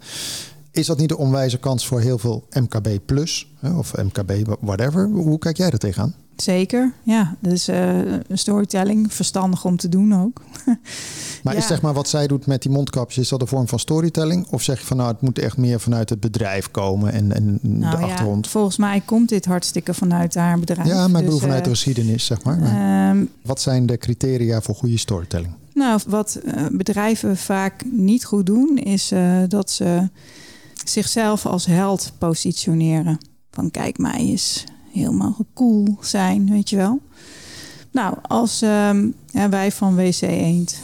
Is 0.71 0.87
dat 0.87 0.99
niet 0.99 1.09
de 1.09 1.17
onwijze 1.17 1.59
kans 1.59 1.87
voor 1.87 2.01
heel 2.01 2.19
veel 2.19 2.47
MKB 2.51 2.89
plus 3.07 3.53
of 3.77 3.97
MKB 3.97 4.57
whatever? 4.61 5.09
Hoe 5.09 5.39
kijk 5.39 5.57
jij 5.57 5.71
er 5.71 5.79
tegenaan? 5.79 6.15
Zeker, 6.43 6.93
ja. 7.03 7.37
Dus 7.39 7.69
uh, 7.69 7.99
storytelling, 8.33 9.13
verstandig 9.13 9.65
om 9.65 9.77
te 9.77 9.89
doen 9.89 10.23
ook. 10.23 10.43
maar 11.43 11.53
ja. 11.53 11.59
is 11.59 11.67
zeg 11.67 11.83
maar 11.83 11.93
wat 11.93 12.09
zij 12.09 12.27
doet 12.27 12.47
met 12.47 12.63
die 12.63 12.71
mondkapjes, 12.71 13.19
is 13.19 13.29
dat 13.29 13.41
een 13.41 13.47
vorm 13.47 13.69
van 13.69 13.79
storytelling? 13.79 14.47
Of 14.51 14.63
zeg 14.63 14.81
je 14.81 14.87
van 14.87 14.97
nou, 14.97 15.11
het 15.11 15.21
moet 15.21 15.39
echt 15.39 15.57
meer 15.57 15.81
vanuit 15.81 16.09
het 16.09 16.21
bedrijf 16.21 16.71
komen 16.71 17.13
en, 17.13 17.35
en 17.35 17.59
nou, 17.63 17.97
de 17.97 18.03
achtergrond? 18.03 18.45
Ja, 18.45 18.51
volgens 18.51 18.77
mij 18.77 19.03
komt 19.05 19.29
dit 19.29 19.45
hartstikke 19.45 19.95
vanuit 19.95 20.35
haar 20.35 20.59
bedrijf. 20.59 20.89
Ja, 20.89 20.95
maar 20.95 21.07
ik 21.09 21.13
dus, 21.13 21.25
bedoel 21.25 21.39
vanuit 21.39 21.65
de 21.65 21.71
geschiedenis, 21.71 22.25
zeg 22.25 22.43
maar. 22.43 23.11
um, 23.11 23.31
wat 23.43 23.61
zijn 23.61 23.87
de 23.87 23.99
criteria 23.99 24.61
voor 24.61 24.75
goede 24.75 24.99
storytelling? 24.99 25.53
Nou, 25.75 26.01
wat 26.07 26.41
uh, 26.45 26.67
bedrijven 26.71 27.37
vaak 27.37 27.85
niet 27.91 28.25
goed 28.25 28.47
doen, 28.47 28.77
is 28.77 29.13
dat 29.49 29.71
ze 29.71 30.09
zichzelf 30.85 31.47
als 31.47 31.67
held 31.67 32.13
positioneren. 32.19 33.19
Van 33.51 33.71
kijk 33.71 33.99
mij 33.99 34.19
eens 34.19 34.65
helemaal 34.93 35.37
cool 35.55 35.97
zijn, 36.01 36.51
weet 36.51 36.71
je 36.71 36.77
wel. 36.77 37.01
Nou, 37.93 38.17
als 38.23 38.59
ja, 38.59 39.49
wij 39.51 39.73
van 39.73 39.97
WC 39.97 40.21
Eend 40.21 40.79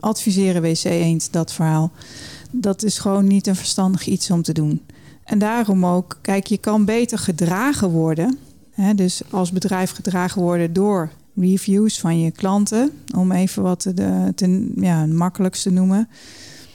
adviseren 0.00 0.62
WC 0.62 0.84
Eend 0.84 1.32
dat 1.32 1.52
verhaal, 1.52 1.90
dat 2.50 2.82
is 2.82 2.98
gewoon 2.98 3.26
niet 3.26 3.46
een 3.46 3.56
verstandig 3.56 4.06
iets 4.06 4.30
om 4.30 4.42
te 4.42 4.52
doen. 4.52 4.80
En 5.24 5.38
daarom 5.38 5.86
ook, 5.86 6.18
kijk, 6.20 6.46
je 6.46 6.58
kan 6.58 6.84
beter 6.84 7.18
gedragen 7.18 7.90
worden. 7.90 8.38
Hè, 8.70 8.94
dus 8.94 9.22
als 9.30 9.52
bedrijf 9.52 9.90
gedragen 9.90 10.42
worden 10.42 10.72
door 10.72 11.10
reviews 11.34 12.00
van 12.00 12.20
je 12.20 12.30
klanten, 12.30 12.90
om 13.16 13.32
even 13.32 13.62
wat 13.62 13.82
de, 13.94 14.32
te, 14.34 14.72
ja, 14.76 15.06
makkelijkste 15.06 15.70
noemen. 15.70 16.08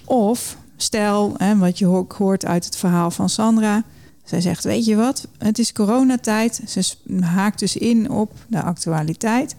Of 0.06 0.58
stel, 0.78 1.34
hè, 1.38 1.58
wat 1.58 1.80
je 1.80 1.86
hoort 2.08 2.46
uit 2.46 2.66
het 2.66 2.76
verhaal 2.76 3.12
van 3.12 3.30
Sandra. 3.30 3.84
Zij 4.24 4.42
zegt, 4.42 4.64
weet 4.64 4.86
je 4.86 4.96
wat, 4.96 5.28
het 5.38 5.60
is 5.60 5.74
coronatijd. 5.74 6.62
Ze 6.68 6.96
haakt 7.22 7.60
dus 7.60 7.78
in 7.78 8.10
op 8.10 8.32
de 8.48 8.62
actualiteit. 8.62 9.56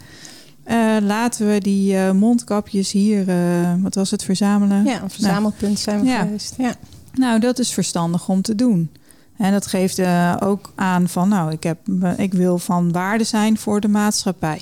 Uh, 0.67 0.97
laten 1.01 1.49
we 1.49 1.61
die 1.61 1.95
uh, 1.95 2.11
mondkapjes 2.11 2.93
hier, 2.93 3.29
uh, 3.29 3.75
wat 3.79 3.95
was 3.95 4.11
het, 4.11 4.25
verzamelen? 4.25 4.85
Ja, 4.85 5.03
een 5.03 5.11
verzamelpunt 5.11 5.61
nou, 5.61 5.77
zijn 5.77 6.01
we 6.01 6.07
ja. 6.07 6.19
geweest. 6.19 6.55
Ja. 6.59 6.75
Nou, 7.13 7.41
dat 7.41 7.59
is 7.59 7.73
verstandig 7.73 8.29
om 8.29 8.43
te 8.43 8.55
doen. 8.55 8.91
En 9.37 9.53
dat 9.53 9.67
geeft 9.67 10.01
ook 10.41 10.73
aan 10.75 11.09
van, 11.09 11.29
nou, 11.29 11.53
ik, 11.53 11.63
heb, 11.63 11.79
ik 12.17 12.33
wil 12.33 12.59
van 12.59 12.93
waarde 12.93 13.25
zijn 13.25 13.59
voor 13.59 13.81
de 13.81 13.89
maatschappij. 13.89 14.61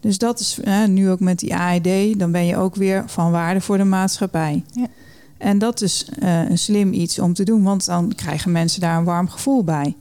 Dus 0.00 0.18
dat 0.18 0.40
is 0.40 0.58
nu 0.86 1.10
ook 1.10 1.20
met 1.20 1.38
die 1.38 1.54
AED, 1.54 2.18
dan 2.18 2.32
ben 2.32 2.46
je 2.46 2.56
ook 2.56 2.74
weer 2.74 3.04
van 3.06 3.30
waarde 3.30 3.60
voor 3.60 3.78
de 3.78 3.84
maatschappij. 3.84 4.64
Ja. 4.72 4.86
En 5.40 5.58
dat 5.58 5.82
is 5.82 6.08
uh, 6.22 6.50
een 6.50 6.58
slim 6.58 6.92
iets 6.92 7.18
om 7.18 7.34
te 7.34 7.44
doen, 7.44 7.62
want 7.62 7.86
dan 7.86 8.14
krijgen 8.14 8.52
mensen 8.52 8.80
daar 8.80 8.98
een 8.98 9.04
warm 9.04 9.28
gevoel 9.28 9.64
bij. 9.64 9.96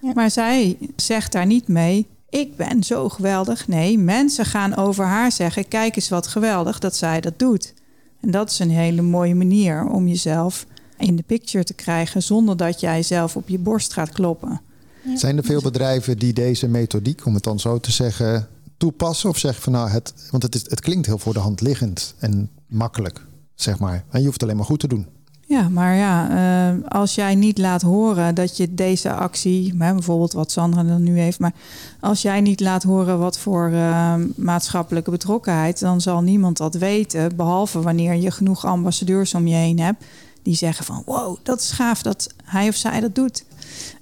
Ja. 0.00 0.12
Maar 0.14 0.30
zij 0.30 0.78
zegt 0.96 1.32
daar 1.32 1.46
niet 1.46 1.68
mee, 1.68 2.06
ik 2.28 2.56
ben 2.56 2.82
zo 2.82 3.08
geweldig. 3.08 3.68
Nee, 3.68 3.98
mensen 3.98 4.44
gaan 4.44 4.76
over 4.76 5.04
haar 5.04 5.32
zeggen, 5.32 5.68
kijk 5.68 5.96
eens 5.96 6.08
wat 6.08 6.26
geweldig 6.26 6.78
dat 6.78 6.96
zij 6.96 7.20
dat 7.20 7.38
doet. 7.38 7.74
En 8.20 8.30
dat 8.30 8.50
is 8.50 8.58
een 8.58 8.70
hele 8.70 9.02
mooie 9.02 9.34
manier 9.34 9.86
om 9.86 10.08
jezelf 10.08 10.66
in 10.98 11.16
de 11.16 11.22
picture 11.22 11.64
te 11.64 11.74
krijgen 11.74 12.22
zonder 12.22 12.56
dat 12.56 12.80
jij 12.80 13.02
zelf 13.02 13.36
op 13.36 13.48
je 13.48 13.58
borst 13.58 13.92
gaat 13.92 14.10
kloppen. 14.10 14.60
Ja. 15.02 15.16
Zijn 15.16 15.36
er 15.36 15.44
veel 15.44 15.62
bedrijven 15.62 16.18
die 16.18 16.32
deze 16.32 16.68
methodiek, 16.68 17.26
om 17.26 17.34
het 17.34 17.44
dan 17.44 17.60
zo 17.60 17.78
te 17.78 17.92
zeggen, 17.92 18.48
toepassen? 18.76 19.30
Of 19.30 19.38
zeggen 19.38 19.62
van 19.62 19.72
nou, 19.72 19.88
het, 19.88 20.14
want 20.30 20.42
het, 20.42 20.54
is, 20.54 20.62
het 20.68 20.80
klinkt 20.80 21.06
heel 21.06 21.18
voor 21.18 21.32
de 21.32 21.38
hand 21.38 21.60
liggend 21.60 22.14
en 22.18 22.50
makkelijk 22.66 23.28
zeg 23.62 23.78
maar. 23.78 24.04
En 24.10 24.20
je 24.20 24.26
hoeft 24.26 24.42
alleen 24.42 24.56
maar 24.56 24.64
goed 24.64 24.80
te 24.80 24.88
doen. 24.88 25.06
Ja, 25.46 25.68
maar 25.68 25.94
ja, 25.94 26.30
uh, 26.30 26.88
als 26.88 27.14
jij 27.14 27.34
niet 27.34 27.58
laat 27.58 27.82
horen 27.82 28.34
dat 28.34 28.56
je 28.56 28.74
deze 28.74 29.12
actie, 29.12 29.74
bijvoorbeeld 29.76 30.32
wat 30.32 30.50
Sandra 30.50 30.82
dan 30.82 31.02
nu 31.02 31.18
heeft, 31.18 31.38
maar 31.38 31.52
als 32.00 32.22
jij 32.22 32.40
niet 32.40 32.60
laat 32.60 32.82
horen 32.82 33.18
wat 33.18 33.38
voor 33.38 33.70
uh, 33.70 34.14
maatschappelijke 34.36 35.10
betrokkenheid, 35.10 35.80
dan 35.80 36.00
zal 36.00 36.20
niemand 36.20 36.56
dat 36.56 36.74
weten, 36.74 37.36
behalve 37.36 37.80
wanneer 37.82 38.14
je 38.14 38.30
genoeg 38.30 38.64
ambassadeurs 38.64 39.34
om 39.34 39.46
je 39.46 39.54
heen 39.54 39.80
hebt 39.80 40.04
die 40.42 40.54
zeggen 40.54 40.84
van 40.84 41.02
wow, 41.06 41.36
dat 41.42 41.60
is 41.60 41.70
gaaf 41.70 42.02
dat 42.02 42.34
hij 42.44 42.68
of 42.68 42.74
zij 42.74 43.00
dat 43.00 43.14
doet. 43.14 43.44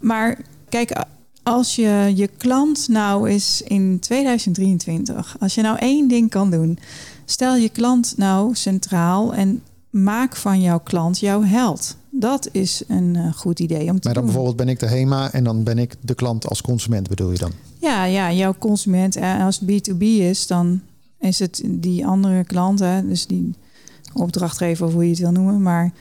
Maar 0.01 0.39
kijk, 0.69 1.05
als 1.49 1.77
je 1.77 2.13
je 2.15 2.29
klant 2.37 2.89
nou 2.89 3.31
is 3.31 3.63
in 3.63 3.99
2023, 4.01 5.37
als 5.41 5.55
je 5.55 5.63
nou 5.63 5.79
één 5.79 6.09
ding 6.09 6.31
kan 6.31 6.51
doen, 6.51 6.79
Stel 7.31 7.57
je 7.57 7.69
klant 7.69 8.15
nou 8.17 8.55
centraal 8.55 9.35
en 9.35 9.63
maak 9.91 10.37
van 10.37 10.61
jouw 10.61 10.81
klant 10.81 11.19
jouw 11.19 11.43
held. 11.43 11.97
Dat 12.11 12.49
is 12.53 12.83
een 12.87 13.15
uh, 13.17 13.33
goed 13.33 13.61
idee 13.61 13.79
om 13.79 13.87
te 13.87 13.93
maar 13.93 14.01
dan 14.03 14.13
doen. 14.13 14.25
bijvoorbeeld 14.25 14.57
ben 14.57 14.69
ik 14.69 14.81
de 14.81 14.87
HEMA 14.87 15.33
en 15.33 15.45
dan 15.45 15.65
ben 15.65 15.79
ik 15.79 15.95
de 16.01 16.15
klant 16.15 16.47
als 16.47 16.61
consument, 16.61 17.09
bedoel 17.09 17.33
je 17.33 17.39
dan? 17.39 17.53
Ja, 17.81 18.05
ja 18.05 18.33
jouw 18.33 18.55
consument. 18.59 19.17
En 19.17 19.41
als 19.41 19.61
het 19.61 19.89
B2B 19.89 20.03
is, 20.03 20.47
dan 20.47 20.81
is 21.21 21.39
het 21.39 21.63
die 21.67 22.07
andere 22.07 22.45
klanten, 22.45 23.09
dus 23.09 23.27
die 23.27 23.55
opdrachtgever 24.15 24.87
of 24.87 24.93
hoe 24.93 25.05
je 25.05 25.11
het 25.11 25.19
wil 25.19 25.33
noemen. 25.33 25.63
Maar 25.63 25.93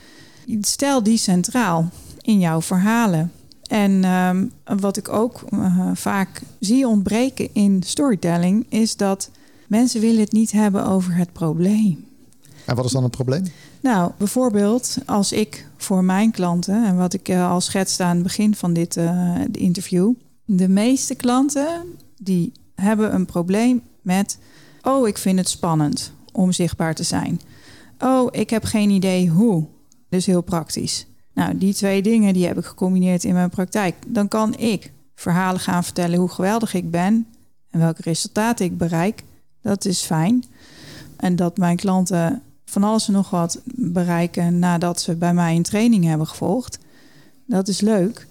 stel 0.60 1.02
die 1.02 1.18
centraal 1.18 1.88
in 2.20 2.38
jouw 2.38 2.62
verhalen. 2.62 3.32
En 3.68 4.04
um, 4.04 4.52
wat 4.80 4.96
ik 4.96 5.08
ook 5.08 5.44
uh, 5.50 5.90
vaak 5.94 6.42
zie 6.60 6.86
ontbreken 6.86 7.48
in 7.54 7.82
storytelling, 7.82 8.66
is 8.68 8.96
dat 8.96 9.30
Mensen 9.68 10.00
willen 10.00 10.20
het 10.20 10.32
niet 10.32 10.52
hebben 10.52 10.86
over 10.86 11.16
het 11.16 11.32
probleem. 11.32 12.06
En 12.64 12.76
wat 12.76 12.84
is 12.84 12.92
dan 12.92 13.02
het 13.02 13.12
probleem? 13.12 13.44
Nou, 13.80 14.12
bijvoorbeeld 14.18 14.96
als 15.06 15.32
ik 15.32 15.66
voor 15.76 16.04
mijn 16.04 16.30
klanten, 16.30 16.84
en 16.84 16.96
wat 16.96 17.12
ik 17.14 17.30
al 17.30 17.60
schetste 17.60 18.02
aan 18.02 18.14
het 18.14 18.22
begin 18.22 18.54
van 18.54 18.72
dit 18.72 18.96
uh, 18.96 19.34
interview, 19.52 20.12
de 20.44 20.68
meeste 20.68 21.14
klanten 21.14 21.84
die 22.22 22.52
hebben 22.74 23.14
een 23.14 23.26
probleem 23.26 23.82
met, 24.02 24.38
oh, 24.82 25.08
ik 25.08 25.18
vind 25.18 25.38
het 25.38 25.48
spannend 25.48 26.12
om 26.32 26.52
zichtbaar 26.52 26.94
te 26.94 27.02
zijn. 27.02 27.40
Oh, 27.98 28.28
ik 28.30 28.50
heb 28.50 28.64
geen 28.64 28.90
idee 28.90 29.28
hoe. 29.28 29.66
Dus 30.08 30.26
heel 30.26 30.42
praktisch. 30.42 31.06
Nou, 31.38 31.58
die 31.58 31.74
twee 31.74 32.02
dingen 32.02 32.34
die 32.34 32.46
heb 32.46 32.58
ik 32.58 32.64
gecombineerd 32.64 33.24
in 33.24 33.34
mijn 33.34 33.50
praktijk. 33.50 33.94
Dan 34.06 34.28
kan 34.28 34.56
ik 34.56 34.92
verhalen 35.14 35.60
gaan 35.60 35.84
vertellen 35.84 36.18
hoe 36.18 36.28
geweldig 36.28 36.74
ik 36.74 36.90
ben 36.90 37.26
en 37.70 37.80
welke 37.80 38.02
resultaten 38.02 38.64
ik 38.64 38.78
bereik. 38.78 39.24
Dat 39.62 39.84
is 39.84 40.02
fijn. 40.02 40.44
En 41.16 41.36
dat 41.36 41.56
mijn 41.56 41.76
klanten 41.76 42.42
van 42.64 42.84
alles 42.84 43.06
en 43.06 43.12
nog 43.12 43.30
wat 43.30 43.60
bereiken 43.74 44.58
nadat 44.58 45.00
ze 45.00 45.16
bij 45.16 45.34
mij 45.34 45.56
een 45.56 45.62
training 45.62 46.04
hebben 46.04 46.26
gevolgd. 46.26 46.78
Dat 47.46 47.68
is 47.68 47.80
leuk. 47.80 48.26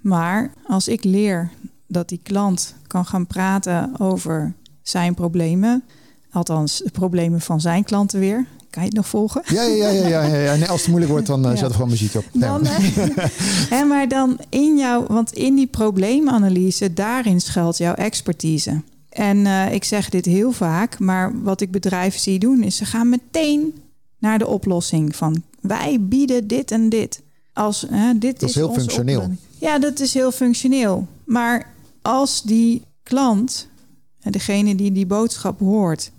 Maar 0.00 0.52
als 0.66 0.88
ik 0.88 1.04
leer 1.04 1.50
dat 1.86 2.08
die 2.08 2.20
klant 2.22 2.74
kan 2.86 3.06
gaan 3.06 3.26
praten 3.26 4.00
over 4.00 4.54
zijn 4.82 5.14
problemen, 5.14 5.84
althans 6.30 6.78
de 6.78 6.90
problemen 6.90 7.40
van 7.40 7.60
zijn 7.60 7.84
klanten 7.84 8.20
weer. 8.20 8.46
Kan 8.74 8.82
je 8.82 8.88
het 8.88 8.98
nog 8.98 9.08
volgen? 9.08 9.42
Ja, 9.46 9.62
ja, 9.62 9.88
ja, 9.88 10.08
ja, 10.08 10.22
ja, 10.22 10.36
ja. 10.36 10.54
Nee, 10.54 10.68
als 10.68 10.80
het 10.80 10.88
moeilijk 10.88 11.12
wordt, 11.12 11.26
dan 11.26 11.42
ja. 11.42 11.56
zet 11.56 11.68
er 11.68 11.74
gewoon 11.74 11.88
muziek 11.88 12.14
op. 12.14 12.24
Dan, 12.32 12.60
hè, 13.74 13.84
maar 13.84 14.08
dan 14.08 14.38
in 14.48 14.76
jou, 14.76 15.04
want 15.08 15.32
in 15.32 15.54
die 15.54 15.66
probleemanalyse, 15.66 16.92
daarin 16.92 17.40
schuilt 17.40 17.76
jouw 17.76 17.94
expertise. 17.94 18.82
En 19.08 19.36
uh, 19.36 19.72
ik 19.72 19.84
zeg 19.84 20.08
dit 20.08 20.24
heel 20.24 20.52
vaak, 20.52 20.98
maar 20.98 21.42
wat 21.42 21.60
ik 21.60 21.70
bedrijven 21.70 22.20
zie 22.20 22.38
doen, 22.38 22.62
is 22.62 22.76
ze 22.76 22.84
gaan 22.84 23.08
meteen 23.08 23.74
naar 24.18 24.38
de 24.38 24.46
oplossing 24.46 25.16
van 25.16 25.42
wij 25.60 25.98
bieden 26.00 26.46
dit 26.46 26.70
en 26.70 26.88
dit. 26.88 27.22
Als, 27.52 27.86
hè, 27.90 28.18
dit 28.18 28.40
dat 28.40 28.48
is, 28.48 28.54
heel 28.54 28.72
functioneel. 28.72 29.20
Oplossing. 29.20 29.48
Ja, 29.58 29.78
dat 29.78 30.00
is 30.00 30.14
heel 30.14 30.32
functioneel. 30.32 31.06
Maar 31.24 31.72
als 32.02 32.42
die 32.42 32.82
klant, 33.02 33.68
degene 34.20 34.74
die 34.74 34.92
die 34.92 35.06
boodschap 35.06 35.58
hoort, 35.58 36.10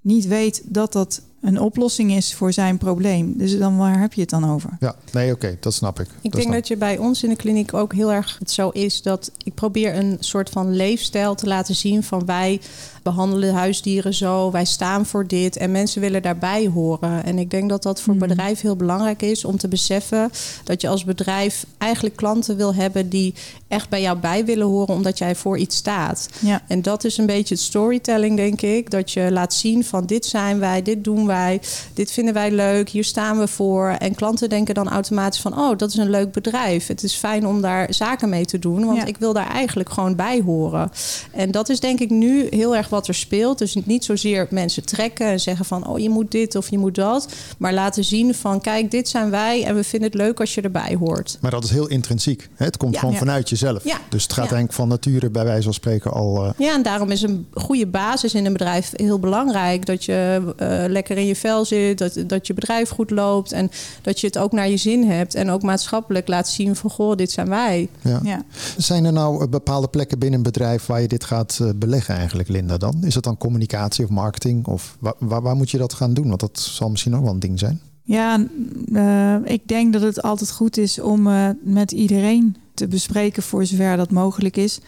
niet 0.00 0.26
weet 0.26 0.62
dat 0.64 0.92
dat 0.92 1.22
een 1.40 1.60
oplossing 1.60 2.12
is 2.12 2.34
voor 2.34 2.52
zijn 2.52 2.78
probleem. 2.78 3.34
Dus 3.36 3.58
dan 3.58 3.76
waar 3.76 4.00
heb 4.00 4.12
je 4.12 4.20
het 4.20 4.30
dan 4.30 4.50
over? 4.50 4.70
Ja, 4.80 4.94
nee, 5.12 5.32
oké, 5.32 5.56
dat 5.60 5.74
snap 5.74 6.00
ik. 6.00 6.06
Ik 6.20 6.32
dat 6.32 6.40
denk 6.40 6.52
dat 6.52 6.68
je 6.68 6.76
bij 6.76 6.98
ons 6.98 7.22
in 7.22 7.28
de 7.28 7.36
kliniek 7.36 7.74
ook 7.74 7.92
heel 7.92 8.12
erg 8.12 8.36
het 8.38 8.50
zo 8.50 8.68
is 8.68 9.02
dat 9.02 9.30
ik 9.44 9.54
probeer 9.54 9.96
een 9.96 10.16
soort 10.20 10.50
van 10.50 10.76
leefstijl 10.76 11.34
te 11.34 11.46
laten 11.46 11.74
zien 11.74 12.02
van 12.02 12.26
wij 12.26 12.60
behandelen 13.02 13.54
huisdieren 13.54 14.14
zo, 14.14 14.50
wij 14.50 14.64
staan 14.64 15.06
voor 15.06 15.26
dit 15.26 15.56
en 15.56 15.70
mensen 15.70 16.00
willen 16.00 16.22
daarbij 16.22 16.66
horen. 16.66 17.24
En 17.24 17.38
ik 17.38 17.50
denk 17.50 17.68
dat 17.68 17.82
dat 17.82 18.00
voor 18.00 18.14
mm. 18.14 18.20
bedrijf 18.20 18.60
heel 18.60 18.76
belangrijk 18.76 19.22
is 19.22 19.44
om 19.44 19.56
te 19.56 19.68
beseffen 19.68 20.30
dat 20.64 20.80
je 20.80 20.88
als 20.88 21.04
bedrijf 21.04 21.66
eigenlijk 21.78 22.16
klanten 22.16 22.56
wil 22.56 22.74
hebben 22.74 23.08
die 23.08 23.34
echt 23.68 23.88
bij 23.88 24.00
jou 24.00 24.18
bij 24.18 24.44
willen 24.44 24.66
horen 24.66 24.94
omdat 24.94 25.18
jij 25.18 25.34
voor 25.34 25.58
iets 25.58 25.76
staat. 25.76 26.28
Ja. 26.40 26.62
En 26.66 26.82
dat 26.82 27.04
is 27.04 27.18
een 27.18 27.26
beetje 27.26 27.54
het 27.54 27.62
storytelling, 27.62 28.36
denk 28.36 28.60
ik. 28.60 28.90
Dat 28.90 29.10
je 29.12 29.32
laat 29.32 29.54
zien 29.54 29.84
van 29.84 30.06
dit 30.06 30.26
zijn 30.26 30.58
wij, 30.58 30.82
dit 30.82 31.04
doen 31.04 31.26
wij, 31.26 31.60
dit 31.94 32.12
vinden 32.12 32.34
wij 32.34 32.50
leuk, 32.50 32.88
hier 32.88 33.04
staan 33.04 33.38
we 33.38 33.48
voor. 33.48 33.88
En 33.88 34.14
klanten 34.14 34.48
denken 34.48 34.74
dan 34.74 34.88
automatisch 34.88 35.40
van 35.40 35.58
oh, 35.58 35.78
dat 35.78 35.90
is 35.90 35.96
een 35.96 36.10
leuk 36.10 36.32
bedrijf. 36.32 36.86
Het 36.86 37.02
is 37.02 37.14
fijn 37.14 37.46
om 37.46 37.60
daar 37.60 37.94
zaken 37.94 38.28
mee 38.28 38.44
te 38.44 38.58
doen, 38.58 38.84
want 38.84 38.98
Ja. 38.98 39.04
ik 39.04 39.16
wil 39.16 39.32
daar 39.32 39.50
eigenlijk 39.50 39.90
gewoon 39.90 40.16
bij 40.16 40.40
horen. 40.40 40.90
En 41.32 41.50
dat 41.50 41.68
is 41.68 41.80
denk 41.80 42.00
ik 42.00 42.10
nu 42.10 42.46
heel 42.50 42.76
erg 42.76 42.88
wat 42.90 43.08
er 43.08 43.14
speelt. 43.14 43.58
Dus 43.58 43.74
niet 43.84 44.04
zozeer 44.04 44.46
mensen 44.50 44.84
trekken 44.84 45.26
en 45.26 45.40
zeggen 45.40 45.64
van 45.64 45.86
oh, 45.86 45.98
je 45.98 46.08
moet 46.10 46.30
dit 46.30 46.56
of 46.56 46.70
je 46.70 46.78
moet 46.78 46.94
dat. 46.94 47.28
Maar 47.58 47.72
laten 47.74 48.04
zien 48.04 48.34
van 48.34 48.60
kijk, 48.60 48.90
dit 48.90 49.08
zijn 49.08 49.30
wij 49.30 49.64
en 49.64 49.74
we 49.74 49.84
vinden 49.84 50.08
het 50.10 50.18
leuk 50.18 50.40
als 50.40 50.54
je 50.54 50.60
erbij 50.60 50.96
hoort. 50.98 51.38
Maar 51.40 51.50
dat 51.50 51.64
is 51.64 51.70
heel 51.70 51.86
intrinsiek. 51.88 52.48
Hè? 52.54 52.64
Het 52.64 52.76
komt 52.76 52.92
Ja. 52.94 52.98
gewoon 52.98 53.14
Ja. 53.14 53.20
vanuit 53.20 53.48
jezelf. 53.48 53.84
Ja. 53.84 53.98
Dus 54.08 54.22
het 54.22 54.32
gaat 54.32 54.44
Ja. 54.44 54.50
eigenlijk 54.56 54.72
van 54.72 54.88
nature 54.88 55.30
bij 55.30 55.44
wijze 55.44 55.62
van 55.62 55.74
spreken 55.74 56.12
al... 56.12 56.44
eh, 56.44 56.50
Ja, 56.58 56.74
en 56.74 56.82
daarom 56.82 57.10
is 57.10 57.22
een 57.22 57.46
goede 57.54 57.86
basis 57.86 58.34
in 58.34 58.46
een 58.46 58.52
bedrijf 58.52 58.92
heel 58.96 59.18
belangrijk. 59.18 59.86
Dat 59.86 60.04
je 60.04 60.52
eh, 60.56 60.84
lekker 60.88 61.16
in 61.16 61.26
je 61.26 61.36
vel 61.36 61.64
zit, 61.64 61.98
dat, 61.98 62.18
dat 62.26 62.46
je 62.46 62.54
bedrijf 62.54 62.88
goed 62.88 63.10
loopt 63.10 63.52
en 63.52 63.70
dat 64.02 64.20
je 64.20 64.26
het 64.26 64.38
ook 64.38 64.52
naar 64.52 64.68
je 64.68 64.76
zin 64.76 65.10
hebt. 65.10 65.34
En 65.34 65.50
ook 65.50 65.62
maatschappelijk 65.62 66.28
laat 66.28 66.48
zien 66.48 66.76
van 66.76 66.90
goh, 66.90 67.16
dit 67.16 67.30
zijn 67.30 67.48
wij. 67.48 67.88
ja. 68.02 68.20
Ja. 68.22 68.42
Zijn 68.76 69.04
er 69.04 69.12
nou 69.12 69.42
eh, 69.42 69.48
bepaalde 69.48 69.88
plekken 69.88 70.18
binnen 70.18 70.38
een 70.38 70.44
bedrijf 70.44 70.86
waar 70.86 71.00
je 71.00 71.08
dit 71.08 71.24
gaat 71.24 71.60
beleggen 71.76 72.14
eigenlijk, 72.16 72.48
Linda 72.48 72.76
dan? 72.80 73.04
Is 73.04 73.14
het 73.14 73.24
dan 73.24 73.36
communicatie 73.36 74.04
of 74.04 74.10
marketing? 74.10 74.66
Of 74.66 74.96
waar, 75.18 75.56
moet 75.56 75.70
je 75.70 75.78
dat 75.78 75.92
gaan 75.92 76.14
doen? 76.14 76.28
Want 76.28 76.40
dat 76.40 76.58
zal 76.58 76.90
misschien 76.90 77.16
ook 77.16 77.22
wel 77.22 77.32
een 77.32 77.40
ding 77.40 77.58
zijn. 77.58 77.80
Ja, 78.10 78.46
eh, 78.92 79.36
ik 79.44 79.68
denk 79.68 79.92
dat 79.92 80.02
het 80.02 80.22
altijd 80.22 80.50
goed 80.50 80.76
is 80.76 81.00
om 81.00 81.26
eh, 81.26 81.48
met 81.62 81.92
iedereen 81.92 82.56
te 82.74 82.88
bespreken 82.88 83.42
voor 83.42 83.66
zover 83.66 83.96
dat 83.96 84.10
mogelijk 84.10 84.56
is. 84.56 84.80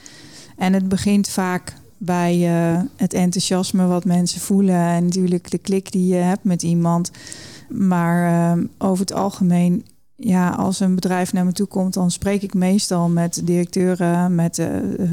En 0.56 0.72
het 0.72 0.88
begint 0.88 1.28
vaak 1.28 1.76
bij 1.98 2.32
eh, 2.32 2.80
het 2.96 3.14
enthousiasme 3.14 3.86
wat 3.86 4.04
mensen 4.04 4.40
voelen 4.40 4.74
en 4.74 5.04
natuurlijk 5.04 5.50
de 5.50 5.58
klik 5.58 5.92
die 5.92 6.06
je 6.06 6.14
hebt 6.14 6.44
met 6.44 6.62
iemand. 6.62 7.10
Maar 7.68 8.58
over 8.78 9.00
het 9.00 9.12
algemeen, 9.12 9.86
ja, 10.16 10.50
als 10.50 10.80
een 10.80 10.94
bedrijf 10.94 11.32
naar 11.32 11.44
me 11.44 11.52
toe 11.52 11.66
komt, 11.66 11.94
dan 11.94 12.10
spreek 12.10 12.42
ik 12.42 12.54
meestal 12.54 13.08
met 13.08 13.40
directeuren, 13.44 14.34
met 14.34 14.68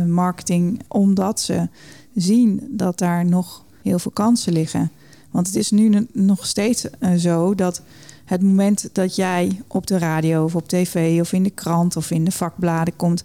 marketing, 0.08 0.82
omdat 0.88 1.39
ze 1.39 1.68
zien 2.15 2.67
dat 2.69 2.98
daar 2.98 3.26
nog 3.26 3.65
heel 3.82 4.00
veel 4.00 4.12
kansen 4.12 4.54
liggen. 4.54 4.91
Want 5.32 5.48
het 5.48 5.56
is 5.56 5.72
nu 5.72 6.08
nog 6.13 6.45
steeds 6.45 6.89
eh, 6.89 7.13
zo 7.13 7.56
dat 7.56 7.82
het 8.26 8.41
moment 8.41 8.89
dat 8.93 9.15
jij 9.15 9.62
op 9.67 9.88
de 9.88 9.98
radio 9.98 10.43
of 10.43 10.56
op 10.56 10.67
tv 10.67 11.22
of 11.22 11.34
in 11.34 11.43
de 11.43 11.50
krant 11.50 11.95
of 11.95 12.12
in 12.12 12.24
de 12.24 12.32
vakbladen 12.32 12.95
komt, 12.95 13.24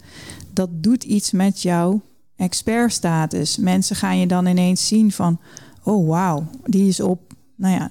dat 0.53 0.68
doet 0.73 1.05
iets 1.05 1.31
met 1.31 1.62
jouw 1.62 2.01
expertstatus. 2.37 3.57
Mensen 3.57 3.97
gaan 3.97 4.18
je 4.18 4.27
dan 4.27 4.47
ineens 4.47 4.87
zien 4.87 5.12
van, 5.12 5.38
oh 5.83 6.09
wauw, 6.09 6.47
die 6.64 6.88
is 6.88 7.01
op, 7.01 7.20
nou 7.55 7.75
ja, 7.75 7.90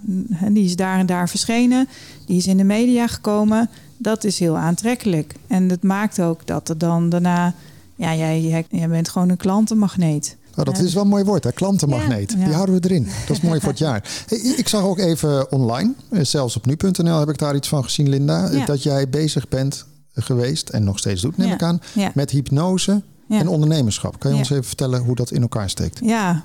die 0.50 0.66
is 0.66 0.76
daar 0.76 1.00
en 1.00 1.06
daar 1.06 1.30
verschenen, 1.30 1.88
die 2.26 2.38
is 2.38 2.48
in 2.48 2.58
de 2.58 2.64
media 2.64 3.08
gekomen. 3.08 3.70
Dat 3.98 4.24
is 4.24 4.40
heel 4.40 4.58
aantrekkelijk. 4.58 5.36
En 5.48 5.68
dat 5.68 5.84
maakt 5.84 6.22
ook 6.22 6.48
dat 6.48 6.70
er 6.70 6.78
dan 6.78 7.10
daarna, 7.10 7.54
ja, 7.96 8.16
jij, 8.16 8.66
jij 8.70 8.90
bent 8.90 9.10
gewoon 9.10 9.30
een 9.30 9.38
klantenmagneet. 9.38 10.38
Oh, 10.56 10.66
dat 10.66 10.80
is 10.80 10.94
wel 10.94 11.04
een 11.04 11.10
mooi 11.10 11.24
woord, 11.24 11.44
hè? 11.44 11.52
klantenmagneet. 11.52 12.32
Ja. 12.32 12.38
Ja. 12.40 12.46
Die 12.46 12.54
houden 12.54 12.76
we 12.82 12.90
erin. 12.90 13.08
Dat 13.28 13.36
is 13.38 13.42
mooi 13.42 13.60
voor 13.60 13.70
het 13.70 13.78
jaar. 13.88 14.24
Hey, 14.28 14.38
ik 14.40 14.68
zag 14.68 14.84
ook 14.84 15.00
even 15.00 15.52
online, 15.52 15.94
eh, 16.10 16.24
zelfs 16.24 16.56
op 16.56 16.66
nu.nl 16.66 17.20
heb 17.20 17.30
ik 17.30 17.38
daar 17.38 17.56
iets 17.56 17.68
van 17.68 17.84
gezien, 17.84 18.10
Linda. 18.10 18.48
eh, 18.50 18.58
Ja. 18.58 18.66
Dat 18.66 18.84
jij 18.84 19.10
bezig 19.10 19.48
bent 19.48 19.86
geweest 20.14 20.70
en 20.70 20.84
nog 20.84 20.98
steeds 21.00 21.22
doet, 21.22 21.38
neem 21.38 21.52
ik 21.52 21.64
aan, 21.64 21.82
met 22.14 22.30
hypnose 22.32 23.02
en 23.30 23.48
ondernemerschap. 23.48 24.20
Kan 24.20 24.32
je 24.32 24.38
ons 24.38 24.50
even 24.50 24.64
vertellen 24.64 25.02
hoe 25.02 25.16
dat 25.16 25.32
in 25.32 25.42
elkaar 25.42 25.70
steekt? 25.70 26.00
Ja, 26.04 26.44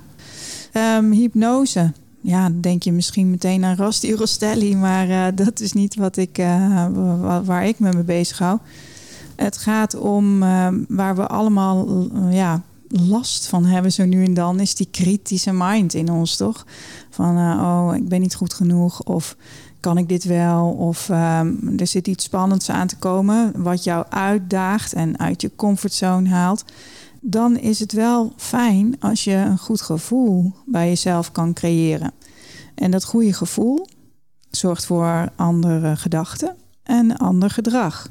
Ehm, 0.71 1.11
hypnose. 1.11 1.91
Ja, 2.21 2.49
dan 2.49 2.61
denk 2.61 2.83
je 2.83 2.91
misschien 2.91 3.29
meteen 3.29 3.63
aan 3.63 3.75
Rasti 3.75 4.13
Rostelli, 4.15 4.75
maar 4.75 5.09
eh, 5.09 5.25
dat 5.35 5.59
is 5.59 5.73
niet 5.73 5.95
wat 5.95 6.17
ik, 6.17 6.37
wa- 6.93 7.43
waar 7.43 7.67
ik 7.67 7.79
me 7.79 7.93
mee 7.93 8.03
bezig 8.03 8.37
hou. 8.39 8.59
Het 9.35 9.57
gaat 9.57 9.95
om 9.95 10.43
ehm, 10.43 10.75
waar 10.87 11.15
we 11.15 11.27
allemaal 11.27 12.07
ja, 12.29 12.61
last 12.89 13.47
van 13.47 13.65
hebben, 13.65 13.91
zo 13.91 14.05
nu 14.05 14.25
en 14.25 14.33
dan, 14.33 14.59
is 14.59 14.75
die 14.75 14.87
kritische 14.91 15.53
mind 15.53 15.93
in 15.93 16.11
ons, 16.11 16.35
toch? 16.35 16.65
Van, 17.09 17.37
eh, 17.37 17.61
oh, 17.63 17.95
ik 17.95 18.09
ben 18.09 18.21
niet 18.21 18.35
goed 18.35 18.53
genoeg, 18.53 19.03
of 19.03 19.35
kan 19.79 19.97
ik 19.97 20.09
dit 20.09 20.23
wel? 20.23 20.69
Of 20.71 21.09
ehm, 21.09 21.53
er 21.77 21.87
zit 21.87 22.07
iets 22.07 22.23
spannends 22.23 22.69
aan 22.69 22.87
te 22.87 22.97
komen, 22.97 23.63
wat 23.63 23.83
jou 23.83 24.05
uitdaagt 24.09 24.93
en 24.93 25.19
uit 25.19 25.41
je 25.41 25.55
comfortzone 25.55 26.29
haalt 26.29 26.63
dan 27.21 27.57
is 27.57 27.79
het 27.79 27.91
wel 27.91 28.33
fijn 28.35 28.95
als 28.99 29.23
je 29.23 29.33
een 29.33 29.57
goed 29.57 29.81
gevoel 29.81 30.53
bij 30.65 30.87
jezelf 30.87 31.31
kan 31.31 31.53
creëren. 31.53 32.11
En 32.75 32.91
dat 32.91 33.03
goede 33.03 33.33
gevoel 33.33 33.87
zorgt 34.49 34.85
voor 34.85 35.31
andere 35.35 35.95
gedachten 35.95 36.55
en 36.83 37.17
ander 37.17 37.49
gedrag. 37.49 38.09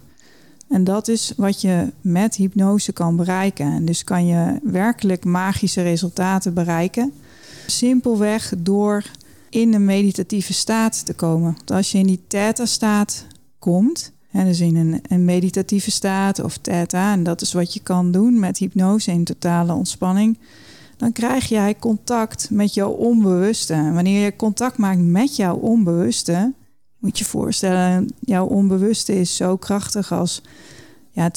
En 0.68 0.85
dat 0.85 1.09
is 1.09 1.33
wat 1.37 1.61
je 1.61 1.92
met 2.00 2.37
hypnose 2.37 2.92
kan 2.92 3.16
bereiken. 3.16 3.72
En 3.72 3.85
dus 3.85 4.04
kan 4.04 4.26
je 4.26 4.59
werkelijk 4.62 5.24
magische 5.24 5.83
resultaten 5.83 6.54
bereiken. 6.54 7.12
Simpelweg 7.66 8.52
door 8.59 9.04
in 9.50 9.74
een 9.74 9.85
meditatieve 9.85 10.52
staat 10.52 11.07
te 11.07 11.14
komen. 11.14 11.52
Want 11.57 11.70
als 11.70 11.92
je 11.92 11.98
in 11.98 12.07
die 12.07 12.24
theta-staat 12.26 13.26
komt, 13.59 14.12
hè, 14.28 14.44
dus 14.44 14.61
in 14.61 14.76
een, 14.76 15.00
een 15.09 15.24
meditatieve 15.24 15.90
staat 15.90 16.42
of 16.42 16.59
theta, 16.59 17.12
en 17.12 17.22
dat 17.22 17.40
is 17.40 17.52
wat 17.52 17.74
je 17.74 17.81
kan 17.81 18.11
doen 18.11 18.38
met 18.38 18.59
hypnose 18.59 19.11
in 19.11 19.24
totale 19.24 19.72
ontspanning, 19.72 20.38
dan 20.96 21.12
krijg 21.12 21.48
jij 21.48 21.78
contact 21.78 22.50
met 22.50 22.74
jouw 22.74 22.90
onbewuste. 22.90 23.72
En 23.72 23.94
wanneer 23.94 24.24
je 24.24 24.37
contact 24.37 24.78
maakt 24.78 25.00
met 25.00 25.37
jouw 25.37 25.57
onbewuste, 25.57 26.52
moet 26.98 27.18
je 27.18 27.24
voorstellen, 27.24 28.14
jouw 28.20 28.46
onbewuste 28.46 29.20
is 29.20 29.37
zo 29.37 29.56
krachtig 29.56 30.12
als 30.12 30.42
ja, 31.11 31.30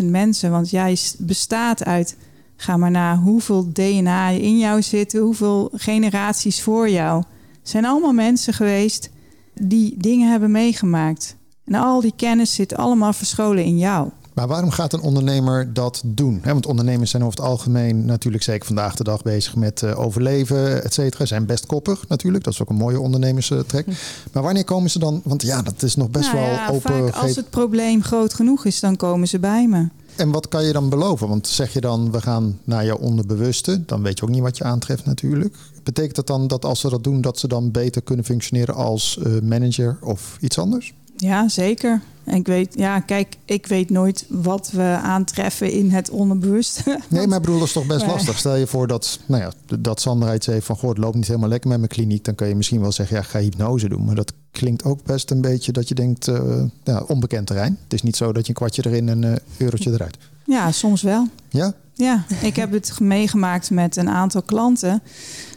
200.000 0.00 0.04
mensen. 0.04 0.50
Want 0.50 0.70
jij 0.70 0.98
bestaat 1.18 1.84
uit, 1.84 2.16
ga 2.56 2.76
maar 2.76 2.90
na 2.90 3.18
hoeveel 3.18 3.72
DNA 3.72 4.28
in 4.28 4.58
jou 4.58 4.82
zit, 4.82 5.12
hoeveel 5.12 5.70
generaties 5.74 6.62
voor 6.62 6.88
jou. 6.88 7.22
Zijn 7.62 7.84
allemaal 7.84 8.12
mensen 8.12 8.54
geweest 8.54 9.10
die 9.54 9.94
dingen 9.98 10.30
hebben 10.30 10.50
meegemaakt. 10.50 11.36
En 11.64 11.74
al 11.74 12.00
die 12.00 12.12
kennis 12.16 12.54
zit 12.54 12.76
allemaal 12.76 13.12
verscholen 13.12 13.64
in 13.64 13.78
jou. 13.78 14.10
Maar 14.36 14.46
waarom 14.46 14.70
gaat 14.70 14.92
een 14.92 15.00
ondernemer 15.00 15.72
dat 15.74 16.02
doen? 16.04 16.40
Want 16.44 16.66
ondernemers 16.66 17.10
zijn 17.10 17.24
over 17.24 17.38
het 17.38 17.48
algemeen 17.48 18.04
natuurlijk 18.04 18.42
zeker 18.42 18.66
vandaag 18.66 18.94
de 18.94 19.04
dag 19.04 19.22
bezig 19.22 19.56
met 19.56 19.82
uh, 19.82 19.98
overleven, 19.98 20.84
et 20.84 20.94
cetera. 20.94 21.26
Zijn 21.26 21.46
best 21.46 21.66
koppig 21.66 22.08
natuurlijk. 22.08 22.44
Dat 22.44 22.52
is 22.52 22.62
ook 22.62 22.68
een 22.68 22.76
mooie 22.76 23.00
ondernemerstrek. 23.00 23.86
Maar 24.32 24.42
wanneer 24.42 24.64
komen 24.64 24.90
ze 24.90 24.98
dan? 24.98 25.20
Want 25.24 25.42
ja, 25.42 25.62
dat 25.62 25.82
is 25.82 25.96
nog 25.96 26.10
best 26.10 26.32
nou 26.32 26.44
wel 26.44 26.54
ja, 26.54 26.68
open. 26.68 27.12
Vaak 27.12 27.22
als 27.22 27.36
het 27.36 27.50
probleem 27.50 28.02
groot 28.02 28.34
genoeg 28.34 28.64
is, 28.64 28.80
dan 28.80 28.96
komen 28.96 29.28
ze 29.28 29.38
bij 29.38 29.68
me. 29.68 29.88
En 30.16 30.30
wat 30.30 30.48
kan 30.48 30.64
je 30.64 30.72
dan 30.72 30.88
beloven? 30.88 31.28
Want 31.28 31.46
zeg 31.46 31.72
je 31.72 31.80
dan, 31.80 32.10
we 32.10 32.20
gaan 32.20 32.58
naar 32.64 32.84
jouw 32.84 32.96
onderbewuste, 32.96 33.84
dan 33.84 34.02
weet 34.02 34.18
je 34.18 34.24
ook 34.24 34.30
niet 34.30 34.42
wat 34.42 34.58
je 34.58 34.64
aantreft 34.64 35.04
natuurlijk. 35.04 35.56
Betekent 35.82 36.14
dat 36.14 36.26
dan 36.26 36.46
dat 36.46 36.64
als 36.64 36.80
ze 36.80 36.88
dat 36.88 37.04
doen, 37.04 37.20
dat 37.20 37.38
ze 37.38 37.48
dan 37.48 37.70
beter 37.70 38.02
kunnen 38.02 38.24
functioneren 38.24 38.74
als 38.74 39.18
uh, 39.26 39.40
manager 39.42 39.98
of 40.00 40.36
iets 40.40 40.58
anders? 40.58 40.94
Ja, 41.16 41.48
zeker. 41.48 42.02
En 42.26 42.34
ik 42.34 42.46
weet, 42.46 42.74
ja, 42.76 43.00
kijk, 43.00 43.36
ik 43.44 43.66
weet 43.66 43.90
nooit 43.90 44.26
wat 44.28 44.70
we 44.70 44.98
aantreffen 45.02 45.70
in 45.70 45.90
het 45.90 46.10
onderbewuste. 46.10 46.82
Nee, 47.08 47.26
maar 47.26 47.36
ik 47.36 47.42
bedoel, 47.42 47.58
dat 47.58 47.66
is 47.66 47.72
toch 47.72 47.86
best 47.86 48.06
lastig. 48.06 48.38
Stel 48.38 48.56
je 48.56 48.66
voor 48.66 48.86
dat, 48.86 49.20
nou 49.26 49.42
ja, 49.42 49.76
dat 49.78 50.00
Sandra 50.00 50.34
iets 50.34 50.46
heeft 50.46 50.66
van, 50.66 50.76
goh, 50.76 50.88
het 50.88 50.98
loopt 50.98 51.14
niet 51.14 51.26
helemaal 51.26 51.48
lekker 51.48 51.68
met 51.68 51.78
mijn 51.78 51.90
kliniek. 51.90 52.24
Dan 52.24 52.34
kun 52.34 52.48
je 52.48 52.54
misschien 52.54 52.80
wel 52.80 52.92
zeggen, 52.92 53.16
ja, 53.16 53.22
ga 53.22 53.38
hypnose 53.38 53.88
doen. 53.88 54.04
Maar 54.04 54.14
dat 54.14 54.32
klinkt 54.50 54.84
ook 54.84 55.04
best 55.04 55.30
een 55.30 55.40
beetje 55.40 55.72
dat 55.72 55.88
je 55.88 55.94
denkt, 55.94 56.26
uh, 56.26 56.62
ja, 56.84 57.02
onbekend 57.06 57.46
terrein. 57.46 57.78
Het 57.82 57.92
is 57.92 58.02
niet 58.02 58.16
zo 58.16 58.32
dat 58.32 58.42
je 58.42 58.48
een 58.48 58.54
kwartje 58.54 58.86
erin 58.86 59.08
en 59.08 59.22
een 59.22 59.38
eurotje 59.56 59.92
eruit. 59.92 60.18
Ja, 60.44 60.72
soms 60.72 61.02
wel. 61.02 61.28
Ja? 61.48 61.72
Ja, 61.94 62.24
ik 62.42 62.56
heb 62.56 62.72
het 62.72 63.00
meegemaakt 63.00 63.70
met 63.70 63.96
een 63.96 64.08
aantal 64.08 64.42
klanten. 64.42 64.90
Er 64.90 65.00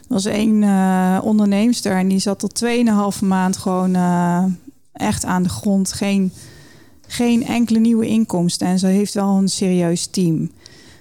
was 0.08 0.24
één 0.24 0.62
uh, 0.62 1.18
onderneemster 1.22 1.92
en 1.96 2.08
die 2.08 2.18
zat 2.18 2.38
tot 2.38 2.64
2,5 2.64 3.26
maand 3.26 3.56
gewoon 3.56 3.94
echt 4.92 5.24
aan 5.24 5.42
de 5.42 5.48
grond. 5.48 5.92
Geen, 5.92 6.32
geen 7.10 7.46
enkele 7.46 7.78
nieuwe 7.78 8.06
inkomsten. 8.06 8.66
En 8.66 8.78
ze 8.78 8.86
heeft 8.86 9.14
wel 9.14 9.36
een 9.36 9.48
serieus 9.48 10.06
team. 10.06 10.50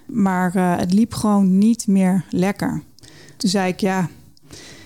Maar 0.06 0.56
uh, 0.56 0.78
het 0.78 0.94
liep 0.94 1.14
gewoon 1.14 1.58
niet 1.58 1.88
meer 1.88 2.26
lekker. 2.30 2.82
Toen 3.38 3.50
zei 3.50 3.72
ik, 3.72 3.80
ja, 3.80 4.10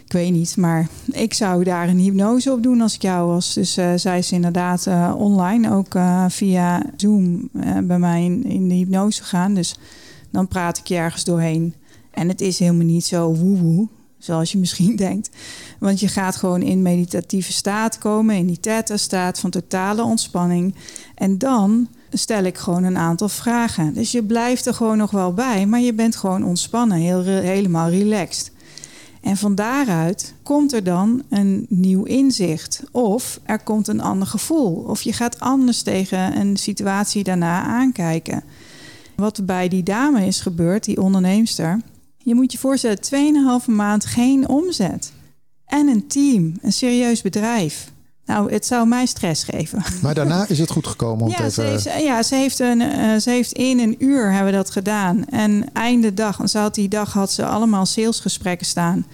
ik 0.06 0.12
weet 0.12 0.32
niet, 0.32 0.58
maar 0.58 0.88
ik 1.12 1.34
zou 1.34 1.64
daar 1.64 1.90
een 1.90 1.98
hypnose 1.98 2.52
op 2.52 2.64
doen 2.64 2.82
als 2.82 2.96
ik 2.96 3.02
jou 3.02 3.28
was. 3.28 3.54
Dus 3.54 3.78
uh, 3.78 3.94
zij 3.96 4.18
is 4.18 4.32
inderdaad 4.32 4.86
uh, 4.88 5.16
online 5.18 5.72
ook 5.72 5.96
via 6.32 6.84
Zoom 6.98 7.50
bij 7.84 8.00
mij 8.00 8.26
in, 8.26 8.68
de 8.68 8.76
hypnose 8.76 9.22
gegaan. 9.22 9.54
Dus 9.54 9.80
dan 10.32 10.48
praat 10.48 10.78
ik 10.78 10.88
je 10.88 10.96
ergens 10.96 11.24
doorheen. 11.24 11.74
En 12.12 12.28
het 12.28 12.42
is 12.42 12.60
helemaal 12.60 12.86
niet 12.86 13.06
zo 13.06 13.36
woewoe, 13.36 13.88
zoals 14.24 14.52
je 14.52 14.58
misschien 14.58 14.96
denkt. 15.08 15.30
Want 15.80 16.00
je 16.00 16.08
gaat 16.08 16.36
gewoon 16.36 16.62
in 16.62 16.82
meditatieve 16.82 17.54
staat 17.54 17.98
komen, 17.98 18.36
in 18.36 18.48
die 18.48 18.60
theta-staat 18.60 19.40
van 19.40 19.50
totale 19.50 20.04
ontspanning. 20.04 20.76
En 21.16 21.38
dan 21.38 21.88
stel 22.10 22.44
ik 22.44 22.58
gewoon 22.58 22.84
een 22.84 22.98
aantal 22.98 23.30
vragen. 23.30 23.94
Dus 23.94 24.12
je 24.12 24.24
blijft 24.24 24.66
er 24.66 24.74
gewoon 24.74 24.98
nog 24.98 25.12
wel 25.12 25.34
bij, 25.34 25.66
maar 25.66 25.80
je 25.80 25.94
bent 25.94 26.16
gewoon 26.16 26.44
ontspannen, 26.44 26.98
heel, 26.98 27.24
helemaal 27.24 27.90
relaxed. 27.90 28.52
En 29.22 29.38
van 29.38 29.56
daaruit 29.56 30.34
komt 30.44 30.74
er 30.74 30.84
dan 30.84 31.24
een 31.30 31.66
nieuw 31.70 32.04
inzicht. 32.04 32.84
Of 32.92 33.40
er 33.46 33.60
komt 33.60 33.88
een 33.88 34.02
ander 34.02 34.28
gevoel. 34.28 34.76
Of 34.76 35.02
je 35.02 35.14
gaat 35.14 35.40
anders 35.40 35.82
tegen 35.82 36.40
een 36.40 36.58
situatie 36.58 37.24
daarna 37.24 37.64
aankijken. 37.64 38.44
Wat 39.16 39.46
bij 39.46 39.68
die 39.68 39.84
dame 39.84 40.26
is 40.26 40.40
gebeurd, 40.40 40.84
die 40.84 41.02
onderneemster. 41.02 41.80
Je 42.24 42.36
moet 42.36 42.52
je 42.52 42.58
voorstellen, 42.58 43.62
2,5 43.62 43.66
maand 43.66 44.06
geen 44.06 44.50
omzet. 44.50 45.14
En 45.66 45.88
een 45.88 46.08
team, 46.08 46.58
een 46.62 46.72
serieus 46.72 47.22
bedrijf. 47.22 47.92
Nou, 48.26 48.52
het 48.52 48.66
zou 48.66 48.88
mij 48.88 49.06
stress 49.06 49.44
geven. 49.44 49.84
Maar 50.02 50.14
daarna 50.14 50.46
is 50.48 50.60
het 50.60 50.72
goed 50.72 50.88
gekomen. 50.88 51.26
Om 51.26 51.30
ja, 51.30 51.36
te 51.36 51.52
ze 51.52 51.64
even... 51.64 51.92
heeft, 51.92 52.04
ja 52.06 52.24
ze, 52.24 52.36
heeft 52.36 52.60
een, 52.60 52.82
uh, 52.82 53.16
ze 53.16 53.30
heeft 53.30 53.52
in 53.52 53.80
een 53.80 53.96
uur 54.00 54.32
hebben 54.32 54.52
we 54.52 54.58
dat 54.58 54.70
gedaan. 54.70 55.26
En 55.26 55.66
einde 55.74 56.14
dag, 56.14 56.40
en 56.40 56.50
ze 56.50 56.58
had 56.58 56.76
die 56.76 56.88
dag 56.88 57.14
had 57.14 57.32
ze 57.32 57.46
allemaal 57.46 57.86
salesgesprekken 57.86 58.68
staan. 58.68 59.06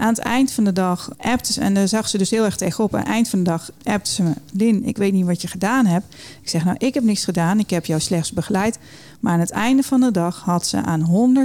Aan 0.00 0.08
het 0.08 0.18
eind 0.18 0.52
van 0.52 0.64
de 0.64 0.72
dag 0.72 1.10
appte 1.16 1.52
ze, 1.52 1.60
en 1.60 1.74
daar 1.74 1.88
zag 1.88 2.08
ze 2.08 2.18
dus 2.18 2.30
heel 2.30 2.44
erg 2.44 2.56
tegenop. 2.56 2.94
Aan 2.94 3.00
het 3.00 3.08
eind 3.08 3.28
van 3.28 3.38
de 3.38 3.44
dag 3.44 3.70
appte 3.82 4.10
ze 4.10 4.22
me, 4.22 4.32
Lin, 4.52 4.84
ik 4.84 4.96
weet 4.96 5.12
niet 5.12 5.26
wat 5.26 5.42
je 5.42 5.48
gedaan 5.48 5.86
hebt. 5.86 6.14
Ik 6.42 6.48
zeg, 6.48 6.64
nou, 6.64 6.76
ik 6.78 6.94
heb 6.94 7.04
niks 7.04 7.24
gedaan, 7.24 7.58
ik 7.58 7.70
heb 7.70 7.86
jou 7.86 8.00
slechts 8.00 8.32
begeleid. 8.32 8.78
Maar 9.20 9.32
aan 9.32 9.40
het 9.40 9.50
einde 9.50 9.82
van 9.82 10.00
de 10.00 10.10
dag 10.10 10.40
had 10.40 10.66
ze 10.66 10.82
aan 10.82 11.36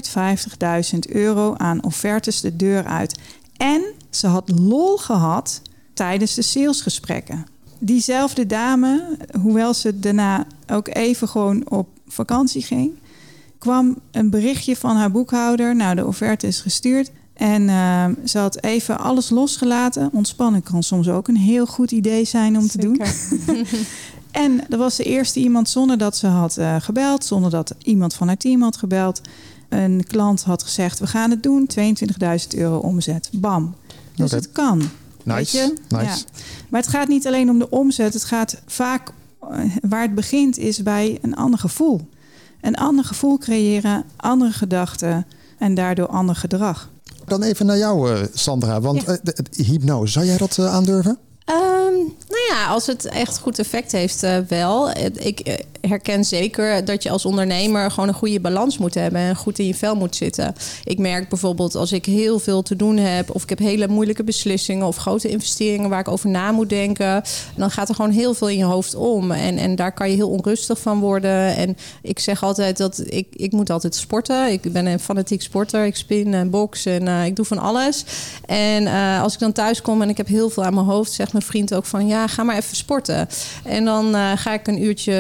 150.000 0.94 1.00
euro 1.10 1.56
aan 1.56 1.84
offertes 1.84 2.42
de 2.42 2.56
deur 2.56 2.86
uit. 2.86 3.20
En 3.58 3.82
ze 4.10 4.28
had 4.28 4.60
lol 4.60 4.98
gehad 4.98 5.62
tijdens 5.94 6.34
de 6.34 6.42
salesgesprekken. 6.42 7.46
Diezelfde 7.80 8.46
dame, 8.46 9.18
hoewel 9.42 9.74
ze 9.74 10.00
daarna 10.00 10.46
ook 10.68 10.88
even 10.88 11.28
gewoon 11.28 11.70
op 11.70 11.88
vakantie 12.08 12.62
ging, 12.62 12.92
kwam 13.58 13.98
een 14.12 14.30
berichtje 14.30 14.76
van 14.76 14.96
haar 14.96 15.12
boekhouder. 15.12 15.76
Nou, 15.76 15.96
de 15.96 16.06
offerte 16.06 16.48
is 16.48 16.62
gestuurd. 16.62 17.12
En 17.36 17.62
uh, 17.62 18.06
ze 18.26 18.38
had 18.38 18.64
even 18.64 19.00
alles 19.00 19.30
losgelaten. 19.30 20.10
Ontspannen 20.12 20.64
kan 20.64 20.84
soms 20.84 21.10
ook 21.10 21.28
een 21.28 21.38
heel 21.38 21.66
goed 21.66 21.92
idee 21.92 22.26
zijn 22.26 22.58
om 22.58 22.70
Zeker. 22.70 22.80
te 22.80 23.40
doen. 23.46 23.66
en 24.32 24.70
er 24.70 24.78
was 24.78 24.96
de 24.96 25.04
eerste 25.04 25.40
iemand 25.40 25.70
zonder 25.70 25.98
dat 25.98 26.18
ze 26.18 26.28
had 26.28 26.58
uh, 26.58 26.76
gebeld, 26.80 27.26
zonder 27.26 27.52
dat 27.52 27.76
iemand 27.84 28.14
van 28.14 28.28
haar 28.28 28.38
team 28.38 28.62
had 28.62 28.78
gebeld. 28.78 29.22
Een 29.70 30.04
klant 30.08 30.44
had 30.44 30.64
gezegd: 30.64 31.00
We 31.00 31.08
gaan 31.08 31.30
het 31.30 31.44
doen, 31.44 31.70
22.000 31.80 32.58
euro 32.58 32.78
omzet. 32.78 33.30
Bam. 33.34 33.76
Dus 34.16 34.26
Oké. 34.26 34.36
het 34.36 34.52
kan. 34.52 34.78
Nice, 34.78 35.36
Weet 35.36 35.52
je? 35.52 35.74
nice. 35.88 36.06
Ja. 36.06 36.16
Maar 36.70 36.82
het 36.82 36.90
gaat 36.90 37.08
niet 37.08 37.28
alleen 37.28 37.50
om 37.50 37.60
de 37.60 37.70
omzet. 37.70 38.14
Het 38.14 38.24
gaat 38.24 38.62
vaak 38.66 39.12
eh, 39.42 39.60
waar 39.82 40.02
het 40.02 40.16
begint 40.16 40.58
is 40.58 40.84
bij 40.84 41.18
een 41.22 41.36
ander 41.36 41.60
gevoel. 41.60 42.10
Een 42.62 42.76
ander 42.76 43.06
gevoel 43.06 43.38
creëren, 43.38 44.04
andere 44.16 44.52
gedachten 44.52 45.26
en 45.58 45.74
daardoor 45.74 46.08
ander 46.08 46.36
gedrag. 46.36 46.90
Dan 47.26 47.44
even 47.44 47.66
naar 47.66 47.78
jou, 47.78 48.12
eh, 48.14 48.24
Sandra. 48.34 48.82
Want 48.82 49.02
Ja. 49.02 49.08
eh, 49.12 49.18
de- 49.24 49.44
de 49.52 49.64
hypnose, 49.64 50.12
zou 50.12 50.26
jij 50.26 50.38
dat 50.38 50.58
eh, 50.58 50.74
aandurven? 50.74 51.18
Ehm, 51.46 51.94
nou 52.28 52.44
ja, 52.50 52.68
als 52.68 52.86
het 52.88 53.06
echt 53.06 53.40
goed 53.40 53.60
effect 53.60 53.92
heeft, 53.92 54.24
eh, 54.24 54.38
wel. 54.48 54.90
Ik 55.14 55.66
herken 55.88 56.26
zeker 56.26 56.86
dat 56.86 57.04
je 57.04 57.10
als 57.10 57.26
ondernemer 57.26 57.92
gewoon 57.92 58.10
een 58.10 58.16
goede 58.16 58.40
balans 58.40 58.78
moet 58.78 58.94
hebben 58.94 59.22
en 59.22 59.36
goed 59.36 59.60
in 59.60 59.68
je 59.68 59.76
vel 59.76 59.96
moet 59.96 60.16
zitten. 60.16 60.54
Ik 60.84 61.00
merk 61.00 61.30
bijvoorbeeld 61.30 61.76
als 61.76 61.92
ik 61.92 62.06
heel 62.06 62.40
veel 62.40 62.62
te 62.62 62.76
doen 62.76 62.98
heb, 62.98 63.36
of 63.36 63.44
ik 63.44 63.50
heb 63.50 63.60
hele 63.60 63.88
moeilijke 63.88 64.24
beslissingen 64.24 64.88
of 64.88 64.96
grote 64.96 65.30
investeringen 65.30 65.90
waar 65.90 66.00
ik 66.00 66.08
over 66.08 66.30
na 66.30 66.52
moet 66.52 66.70
denken, 66.70 67.24
dan 67.56 67.72
gaat 67.72 67.90
er 67.90 67.96
gewoon 67.96 68.12
heel 68.12 68.34
veel 68.34 68.50
in 68.50 68.58
je 68.58 68.64
hoofd 68.64 68.96
om. 68.96 69.32
En, 69.32 69.58
en 69.58 69.76
daar 69.76 69.94
kan 69.94 70.10
je 70.10 70.16
heel 70.16 70.30
onrustig 70.30 70.80
van 70.80 71.00
worden. 71.00 71.56
En 71.56 71.78
ik 72.02 72.20
zeg 72.20 72.44
altijd 72.44 72.78
dat 72.78 73.04
ik, 73.06 73.28
ik 73.32 73.52
moet 73.52 73.70
altijd 73.70 73.96
sporten. 73.96 74.52
Ik 74.52 74.72
ben 74.72 74.86
een 74.86 75.00
fanatiek 75.00 75.42
sporter. 75.42 75.86
Ik 75.86 75.96
spin 75.96 76.34
en 76.34 76.50
box 76.50 76.86
en 76.86 77.08
eh, 77.08 77.26
ik 77.26 77.36
doe 77.36 77.46
van 77.46 77.58
alles. 77.58 78.06
En 78.46 78.88
eh, 78.88 79.22
als 79.22 79.34
ik 79.34 79.40
dan 79.40 79.52
thuis 79.52 79.82
kom 79.82 80.02
en 80.02 80.10
ik 80.10 80.18
heb 80.18 80.28
heel 80.28 80.50
veel 80.50 80.64
aan 80.64 80.74
mijn 80.74 80.86
hoofd, 80.86 81.12
zegt 81.12 81.32
mijn 81.32 81.46
vriend 81.46 81.74
ook 81.74 81.86
van 81.86 82.08
ja, 82.08 82.28
ga 82.28 82.44
maar 82.44 82.58
even 82.58 82.76
sporten. 82.76 83.28
En 83.64 83.86
dan 83.86 84.16
eh, 84.16 84.32
ga 84.36 84.54
ik 84.54 84.68
een 84.68 84.84
uurtje 84.84 85.14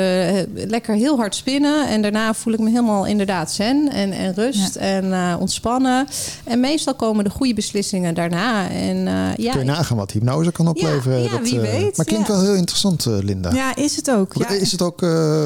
lekker 0.56 0.96
heel 0.96 1.18
hard 1.18 1.36
spinnen. 1.36 1.88
En 1.88 2.02
daarna 2.02 2.34
voel 2.34 2.54
ik 2.54 2.60
me 2.60 2.70
helemaal 2.70 3.06
inderdaad 3.06 3.52
zen 3.52 3.91
en, 3.91 4.12
en 4.12 4.34
rust 4.34 4.76
en 4.76 5.13
eh, 5.13 5.36
ontspannen. 5.39 6.08
En 6.44 6.60
meestal 6.60 6.96
komen 6.96 7.24
de 7.24 7.30
goede 7.30 7.54
beslissingen 7.54 8.13
daarna. 8.13 8.70
En 8.70 9.08
eh, 9.08 9.36
ja, 9.36 9.52
Kun 9.52 9.60
je 9.60 9.65
nagaan 9.65 9.98
wat 9.98 10.12
hypnose 10.12 10.52
kan 10.52 10.68
opleveren? 10.68 11.24
ja, 11.24 11.41
wie 11.41 11.62
eh, 11.62 11.72
weet, 11.72 11.98
Maar 11.98 12.06
klinkt 12.06 12.28
ja. 12.28 12.34
wel 12.34 12.44
heel 12.44 12.56
interessant, 12.56 13.06
eh, 13.06 13.18
Linda. 13.20 13.54
Ja, 13.54 13.76
is 13.76 13.96
het 13.96 14.12
ook. 14.12 14.34
Ja. 14.34 14.50
Is 14.50 14.72
het 14.72 14.82
ook 14.82 15.02
eh, 15.02 15.46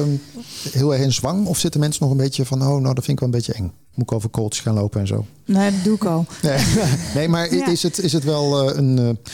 heel 0.70 0.92
erg 0.92 1.02
in 1.02 1.12
zwang? 1.12 1.46
Of 1.46 1.58
zitten 1.58 1.80
mensen 1.80 2.02
nog 2.02 2.10
een 2.10 2.16
beetje 2.16 2.44
van... 2.44 2.62
oh, 2.62 2.68
nou, 2.68 2.94
dat 2.94 3.04
vind 3.04 3.08
ik 3.08 3.18
wel 3.18 3.28
een 3.28 3.34
beetje 3.34 3.52
eng. 3.52 3.72
Moet 3.94 4.10
ik 4.10 4.12
over 4.16 4.30
coach 4.30 4.62
gaan 4.62 4.74
lopen 4.74 5.00
en 5.00 5.06
zo? 5.06 5.26
Nee, 5.44 5.70
dat 5.70 5.84
doe 5.84 5.94
ik 5.94 6.04
al. 6.04 6.26
Nee, 6.42 6.58
nee 7.14 7.28
maar 7.28 7.54
Ja. 7.54 7.66
is, 7.66 7.82
het, 7.82 7.98
is 7.98 8.12
het 8.12 8.24
wel 8.24 8.70
eh, 8.70 8.76
een... 8.76 8.98
eh, 8.98 9.32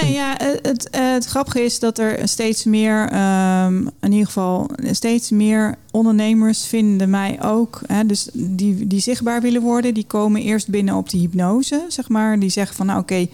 Nee, 0.00 0.12
ja, 0.12 0.34
het, 0.36 0.58
het, 0.66 0.88
het 0.90 1.24
grappige 1.24 1.60
is 1.64 1.78
dat 1.78 1.98
er 1.98 2.28
steeds 2.28 2.64
meer, 2.64 3.08
ehm, 3.08 3.86
in 4.00 4.12
ieder 4.12 4.26
geval 4.26 4.70
steeds 4.92 5.30
meer 5.30 5.74
ondernemers 5.90 6.64
vinden 6.66 7.10
mij 7.10 7.42
ook, 7.42 7.80
hè, 7.86 8.06
dus 8.06 8.28
die, 8.32 8.86
die 8.86 9.00
zichtbaar 9.00 9.40
willen 9.40 9.62
worden, 9.62 9.94
die 9.94 10.04
komen 10.06 10.42
eerst 10.42 10.68
binnen 10.68 10.94
op 10.94 11.08
de 11.10 11.18
hypnose, 11.18 11.84
zeg 11.88 12.08
maar. 12.08 12.38
Die 12.38 12.50
zeggen 12.50 12.76
van, 12.76 12.86
nou 12.86 13.00
oké, 13.00 13.26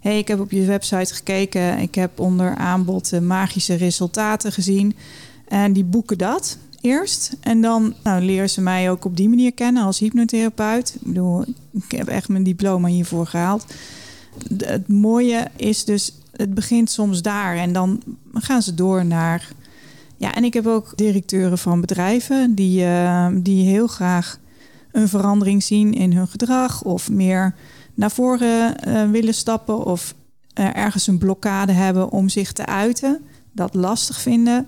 hey, 0.00 0.18
ik 0.18 0.28
heb 0.28 0.40
op 0.40 0.50
je 0.50 0.64
website 0.64 1.14
gekeken, 1.14 1.78
ik 1.78 1.94
heb 1.94 2.20
onder 2.20 2.54
aanbod 2.54 3.12
eh, 3.12 3.20
magische 3.20 3.74
resultaten 3.74 4.52
gezien. 4.52 4.96
En 5.48 5.72
die 5.72 5.84
boeken 5.84 6.18
dat 6.18 6.58
eerst. 6.86 7.36
En 7.40 7.60
dan 7.60 7.94
nou, 8.02 8.22
leren 8.22 8.50
ze 8.50 8.60
mij 8.60 8.90
ook 8.90 9.04
op 9.04 9.16
die 9.16 9.28
manier 9.28 9.52
kennen 9.52 9.84
als 9.84 9.98
hypnotherapeut. 9.98 10.94
Ik 10.94 11.06
bedoel, 11.06 11.44
ik 11.72 11.90
heb 11.96 12.06
echt 12.08 12.28
mijn 12.28 12.44
diploma 12.44 12.88
hiervoor 12.88 13.26
gehaald 13.26 13.64
het 14.56 14.88
mooie 14.88 15.46
is 15.56 15.84
dus, 15.84 16.18
het 16.32 16.54
begint 16.54 16.90
soms 16.90 17.22
daar 17.22 17.56
en 17.56 17.72
dan 17.72 18.02
gaan 18.32 18.62
ze 18.62 18.74
door 18.74 19.04
naar. 19.04 19.48
Ja, 20.16 20.34
en 20.34 20.44
ik 20.44 20.54
heb 20.54 20.66
ook 20.66 20.92
directeuren 20.96 21.58
van 21.58 21.80
bedrijven 21.80 22.54
die, 22.54 22.84
eh, 22.84 23.28
die 23.32 23.68
heel 23.68 23.86
graag 23.86 24.38
een 24.92 25.08
verandering 25.08 25.62
zien 25.62 25.94
in 25.94 26.12
hun 26.12 26.28
gedrag 26.28 26.82
of 26.82 27.10
meer 27.10 27.54
naar 27.94 28.10
voren 28.10 28.78
eh, 28.78 29.10
willen 29.10 29.34
stappen 29.34 29.84
of 29.84 30.14
ergens 30.54 31.06
een 31.06 31.18
blokkade 31.18 31.72
hebben 31.72 32.10
om 32.10 32.28
zich 32.28 32.52
te 32.52 32.66
uiten, 32.66 33.20
dat 33.52 33.74
lastig 33.74 34.20
vinden 34.20 34.66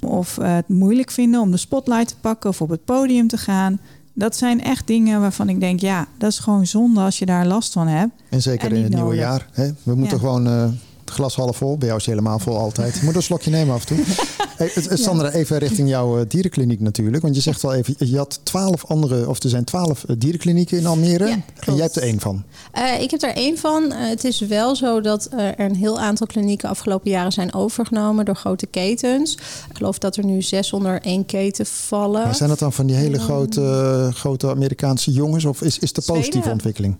of 0.00 0.36
het 0.36 0.68
moeilijk 0.68 1.10
vinden 1.10 1.40
om 1.40 1.50
de 1.50 1.56
spotlight 1.56 2.08
te 2.08 2.14
pakken 2.20 2.50
of 2.50 2.60
op 2.60 2.68
het 2.68 2.84
podium 2.84 3.28
te 3.28 3.36
gaan. 3.36 3.80
Dat 4.12 4.36
zijn 4.36 4.62
echt 4.62 4.86
dingen 4.86 5.20
waarvan 5.20 5.48
ik 5.48 5.60
denk, 5.60 5.80
ja, 5.80 6.06
dat 6.18 6.30
is 6.30 6.38
gewoon 6.38 6.66
zonde 6.66 7.00
als 7.00 7.18
je 7.18 7.26
daar 7.26 7.46
last 7.46 7.72
van 7.72 7.86
hebt. 7.86 8.12
En 8.28 8.42
zeker 8.42 8.72
in 8.72 8.82
het 8.82 8.94
nieuwe 8.94 9.14
jaar. 9.14 9.48
Hè? 9.52 9.70
We 9.82 9.94
moeten 9.94 10.18
gewoon 10.18 10.46
uh, 10.46 10.62
het 11.00 11.10
glas 11.10 11.36
half 11.36 11.56
vol. 11.56 11.78
Bij 11.78 11.86
jou 11.86 12.00
is 12.00 12.06
het 12.06 12.14
helemaal 12.14 12.38
vol 12.38 12.58
altijd. 12.58 12.96
Je 12.96 13.04
moet 13.04 13.14
een 13.14 13.22
slokje 13.22 13.50
nemen 13.50 13.74
af 13.74 13.90
en 13.90 13.96
toe. 13.96 14.04
Hey, 14.60 14.96
Sandra, 14.96 15.30
even 15.30 15.58
richting 15.58 15.88
jouw 15.88 16.18
uh, 16.18 16.24
dierenkliniek 16.28 16.80
natuurlijk. 16.80 17.22
Want 17.22 17.34
je 17.34 17.40
zegt 17.40 17.64
al 17.64 17.74
even, 17.74 17.94
je 17.98 18.16
had 18.16 18.40
twaalf 18.42 18.84
andere, 18.84 19.28
of 19.28 19.42
er 19.42 19.48
zijn 19.48 19.64
twaalf 19.64 20.04
uh, 20.08 20.16
dierenklinieken 20.18 20.78
in 20.78 20.86
Almere. 20.86 21.26
Ja, 21.26 21.38
en 21.60 21.74
jij 21.74 21.82
hebt 21.82 21.96
er 21.96 22.02
één 22.02 22.20
van. 22.20 22.42
Uh, 22.78 23.00
ik 23.00 23.10
heb 23.10 23.22
er 23.22 23.34
één 23.34 23.58
van. 23.58 23.92
het 23.92 24.24
is 24.24 24.40
wel 24.40 24.76
zo 24.76 25.00
dat 25.00 25.28
er 25.36 25.60
een 25.60 25.74
heel 25.74 26.00
aantal 26.00 26.26
klinieken 26.26 26.68
afgelopen 26.68 27.10
jaren 27.10 27.32
zijn 27.32 27.54
overgenomen 27.54 28.24
door 28.24 28.36
grote 28.36 28.66
ketens. 28.66 29.34
Ik 29.70 29.76
geloof 29.76 29.98
dat 29.98 30.16
er 30.16 30.24
nu 30.24 30.42
zes 30.42 30.72
onder 30.72 31.00
één 31.02 31.26
keten 31.26 31.66
vallen. 31.66 32.22
Maar 32.24 32.34
zijn 32.34 32.48
dat 32.48 32.58
dan 32.58 32.72
van 32.72 32.86
die 32.86 32.96
hele 32.96 33.18
grote, 33.18 34.10
grote 34.14 34.48
Amerikaanse 34.48 35.12
jongens? 35.12 35.44
Of 35.44 35.62
is, 35.62 35.78
is 35.78 35.92
de 35.92 36.02
positieve 36.02 36.30
Zweden. 36.30 36.52
ontwikkeling? 36.52 36.96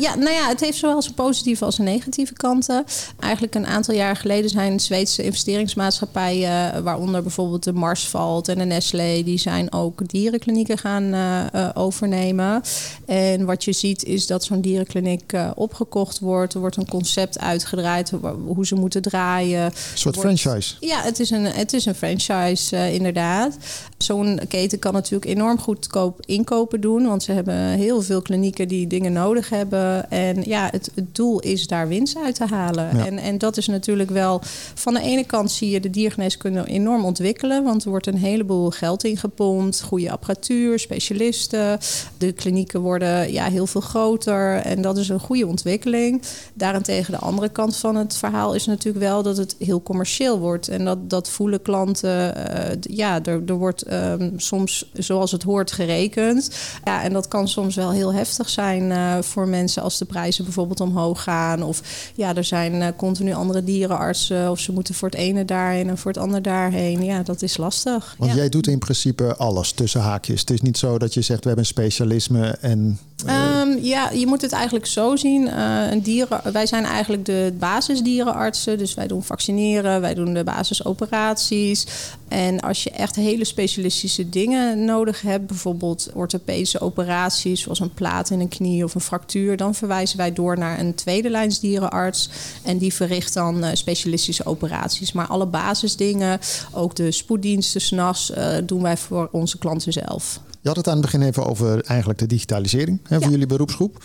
ja, 0.00 0.14
nou 0.14 0.30
ja, 0.30 0.48
het 0.48 0.60
heeft 0.60 0.78
zowel 0.78 1.02
zijn 1.02 1.14
positieve 1.14 1.64
als 1.64 1.74
zijn 1.74 1.88
negatieve 1.88 2.32
kanten. 2.32 2.84
Eigenlijk 3.18 3.54
een 3.54 3.66
aantal 3.66 3.94
jaar 3.94 4.16
geleden 4.16 4.50
zijn 4.50 4.80
Zweedse 4.80 5.22
investeringsmaatschappijen, 5.22 6.84
waaronder 6.96 7.22
bijvoorbeeld 7.22 7.64
de 7.64 7.72
Marsvalt 7.72 8.48
en 8.48 8.58
de 8.58 8.64
Nestlé, 8.64 9.22
die 9.24 9.38
zijn 9.38 9.72
ook 9.72 10.08
dierenklinieken 10.08 10.78
gaan 10.78 11.02
uh, 11.02 11.40
uh, 11.54 11.68
overnemen. 11.74 12.62
En 13.04 13.44
wat 13.44 13.64
je 13.64 13.72
ziet 13.72 14.04
is 14.04 14.26
dat 14.26 14.44
zo'n 14.44 14.60
dierenkliniek 14.60 15.32
uh, 15.32 15.50
opgekocht 15.54 16.18
wordt. 16.18 16.54
Er 16.54 16.60
wordt 16.60 16.76
een 16.76 16.88
concept 16.88 17.38
uitgedraaid 17.38 18.12
hoe 18.46 18.66
ze 18.66 18.74
moeten 18.74 19.02
draaien. 19.02 19.64
Een 19.64 19.72
soort 19.94 20.14
wordt, 20.14 20.40
franchise. 20.40 20.74
Ja, 20.80 21.02
het 21.02 21.20
is 21.20 21.30
een, 21.30 21.44
het 21.44 21.72
is 21.72 21.84
een 21.84 21.94
franchise 21.94 22.92
inderdaad. 22.92 23.56
Zo'n 23.98 24.40
keten 24.48 24.78
kan 24.78 24.92
natuurlijk 24.92 25.30
enorm 25.30 25.58
goedkoop 25.58 26.20
inkopen 26.26 26.80
doen, 26.80 27.06
want 27.06 27.22
ze 27.22 27.32
hebben 27.32 27.56
heel 27.56 28.02
veel 28.02 28.22
klinieken 28.22 28.68
die 28.68 28.86
dingen 28.86 29.12
nodig 29.12 29.48
hebben. 29.48 30.10
En 30.10 30.42
ja, 30.44 30.68
het, 30.70 30.90
het 30.94 31.14
doel 31.14 31.40
is 31.40 31.66
daar 31.66 31.88
winst 31.88 32.16
uit 32.16 32.34
te 32.34 32.44
halen. 32.44 32.96
Ja. 32.96 33.06
En, 33.06 33.18
en 33.18 33.38
dat 33.38 33.56
is 33.56 33.66
natuurlijk 33.66 34.10
wel, 34.10 34.40
van 34.74 34.94
de 34.94 35.00
ene 35.00 35.24
kant 35.24 35.50
zie 35.50 35.70
je 35.70 35.80
de 35.80 35.90
diergeneeskunde 35.90 36.64
enorm 36.66 36.85
ontwikkelen, 36.94 37.64
want 37.64 37.84
er 37.84 37.90
wordt 37.90 38.06
een 38.06 38.16
heleboel 38.16 38.70
geld 38.70 39.04
ingepompt, 39.04 39.82
goede 39.82 40.10
apparatuur, 40.10 40.78
specialisten. 40.78 41.78
De 42.18 42.32
klinieken 42.32 42.80
worden 42.80 43.32
ja, 43.32 43.44
heel 43.44 43.66
veel 43.66 43.80
groter 43.80 44.56
en 44.56 44.82
dat 44.82 44.96
is 44.96 45.08
een 45.08 45.20
goede 45.20 45.46
ontwikkeling. 45.46 46.22
Daarentegen 46.54 47.12
de 47.12 47.18
andere 47.18 47.48
kant 47.48 47.76
van 47.76 47.96
het 47.96 48.16
verhaal 48.16 48.54
is 48.54 48.66
natuurlijk 48.66 49.04
wel 49.04 49.22
dat 49.22 49.36
het 49.36 49.56
heel 49.58 49.82
commercieel 49.82 50.38
wordt 50.38 50.68
en 50.68 50.84
dat, 50.84 51.10
dat 51.10 51.28
voelen 51.28 51.62
klanten, 51.62 52.34
uh, 52.36 52.70
ja, 52.80 53.22
er, 53.24 53.42
er 53.46 53.54
wordt 53.54 53.92
um, 53.92 54.32
soms 54.36 54.90
zoals 54.92 55.32
het 55.32 55.42
hoort 55.42 55.72
gerekend. 55.72 56.50
Ja, 56.84 57.02
en 57.02 57.12
dat 57.12 57.28
kan 57.28 57.48
soms 57.48 57.74
wel 57.74 57.90
heel 57.90 58.12
heftig 58.12 58.48
zijn 58.48 58.82
uh, 58.82 59.18
voor 59.20 59.48
mensen 59.48 59.82
als 59.82 59.98
de 59.98 60.04
prijzen 60.04 60.44
bijvoorbeeld 60.44 60.80
omhoog 60.80 61.22
gaan 61.22 61.62
of 61.62 61.82
ja, 62.14 62.34
er 62.34 62.44
zijn 62.44 62.74
uh, 62.74 62.86
continu 62.96 63.32
andere 63.32 63.64
dierenartsen 63.64 64.50
of 64.50 64.58
ze 64.58 64.72
moeten 64.72 64.94
voor 64.94 65.08
het 65.08 65.18
ene 65.18 65.44
daarheen 65.44 65.88
en 65.88 65.98
voor 65.98 66.10
het 66.12 66.20
andere 66.20 66.40
daarheen. 66.40 66.75
Ja, 66.82 67.22
dat 67.22 67.42
is 67.42 67.56
lastig. 67.56 68.14
Want 68.18 68.30
ja. 68.30 68.36
jij 68.36 68.48
doet 68.48 68.66
in 68.66 68.78
principe 68.78 69.36
alles 69.36 69.72
tussen 69.72 70.00
haakjes. 70.00 70.40
Het 70.40 70.50
is 70.50 70.60
niet 70.60 70.78
zo 70.78 70.98
dat 70.98 71.14
je 71.14 71.20
zegt 71.20 71.40
we 71.40 71.46
hebben 71.46 71.64
een 71.64 71.70
specialisme 71.70 72.46
en. 72.60 72.98
Uh... 73.26 73.60
Um, 73.60 73.78
ja, 73.82 74.10
je 74.10 74.26
moet 74.26 74.42
het 74.42 74.52
eigenlijk 74.52 74.86
zo 74.86 75.16
zien. 75.16 75.46
Uh, 75.46 75.90
een 75.90 76.02
dieren, 76.02 76.52
wij 76.52 76.66
zijn 76.66 76.84
eigenlijk 76.84 77.24
de 77.24 77.54
basisdierenartsen. 77.58 78.78
Dus 78.78 78.94
wij 78.94 79.06
doen 79.06 79.22
vaccineren, 79.22 80.00
wij 80.00 80.14
doen 80.14 80.34
de 80.34 80.44
basisoperaties. 80.44 81.86
En 82.28 82.60
als 82.60 82.82
je 82.82 82.90
echt 82.90 83.16
hele 83.16 83.44
specialistische 83.44 84.28
dingen 84.28 84.84
nodig 84.84 85.20
hebt, 85.20 85.46
bijvoorbeeld 85.46 86.10
orthopedische 86.14 86.80
operaties, 86.80 87.60
zoals 87.60 87.80
een 87.80 87.94
plaat 87.94 88.30
in 88.30 88.40
een 88.40 88.48
knie 88.48 88.84
of 88.84 88.94
een 88.94 89.00
fractuur, 89.00 89.56
dan 89.56 89.74
verwijzen 89.74 90.16
wij 90.16 90.32
door 90.32 90.58
naar 90.58 90.78
een 90.78 90.94
tweede 90.94 91.30
lijns 91.30 91.60
dierenarts. 91.60 92.30
En 92.62 92.78
die 92.78 92.94
verricht 92.94 93.34
dan 93.34 93.64
uh, 93.64 93.70
specialistische 93.72 94.46
operaties. 94.46 95.12
Maar 95.12 95.26
alle 95.26 95.46
basisdingen, 95.46 96.40
ook 96.72 96.94
de 96.94 97.10
spoeddiensten 97.10 97.80
s'nachts, 97.80 98.30
uh, 98.30 98.56
doen 98.64 98.82
wij 98.82 98.96
voor 98.96 99.28
onze 99.32 99.58
klanten 99.58 99.92
zelf. 99.92 100.40
Je 100.60 100.68
had 100.68 100.76
het 100.76 100.86
aan 100.86 101.02
het 101.02 101.02
begin 101.02 101.22
even 101.22 101.46
over 101.46 101.84
eigenlijk 101.84 102.18
de 102.18 102.26
digitalisering 102.26 103.00
hè, 103.02 103.16
voor 103.16 103.24
ja. 103.24 103.30
jullie 103.30 103.46
beroepsgroep. 103.46 104.02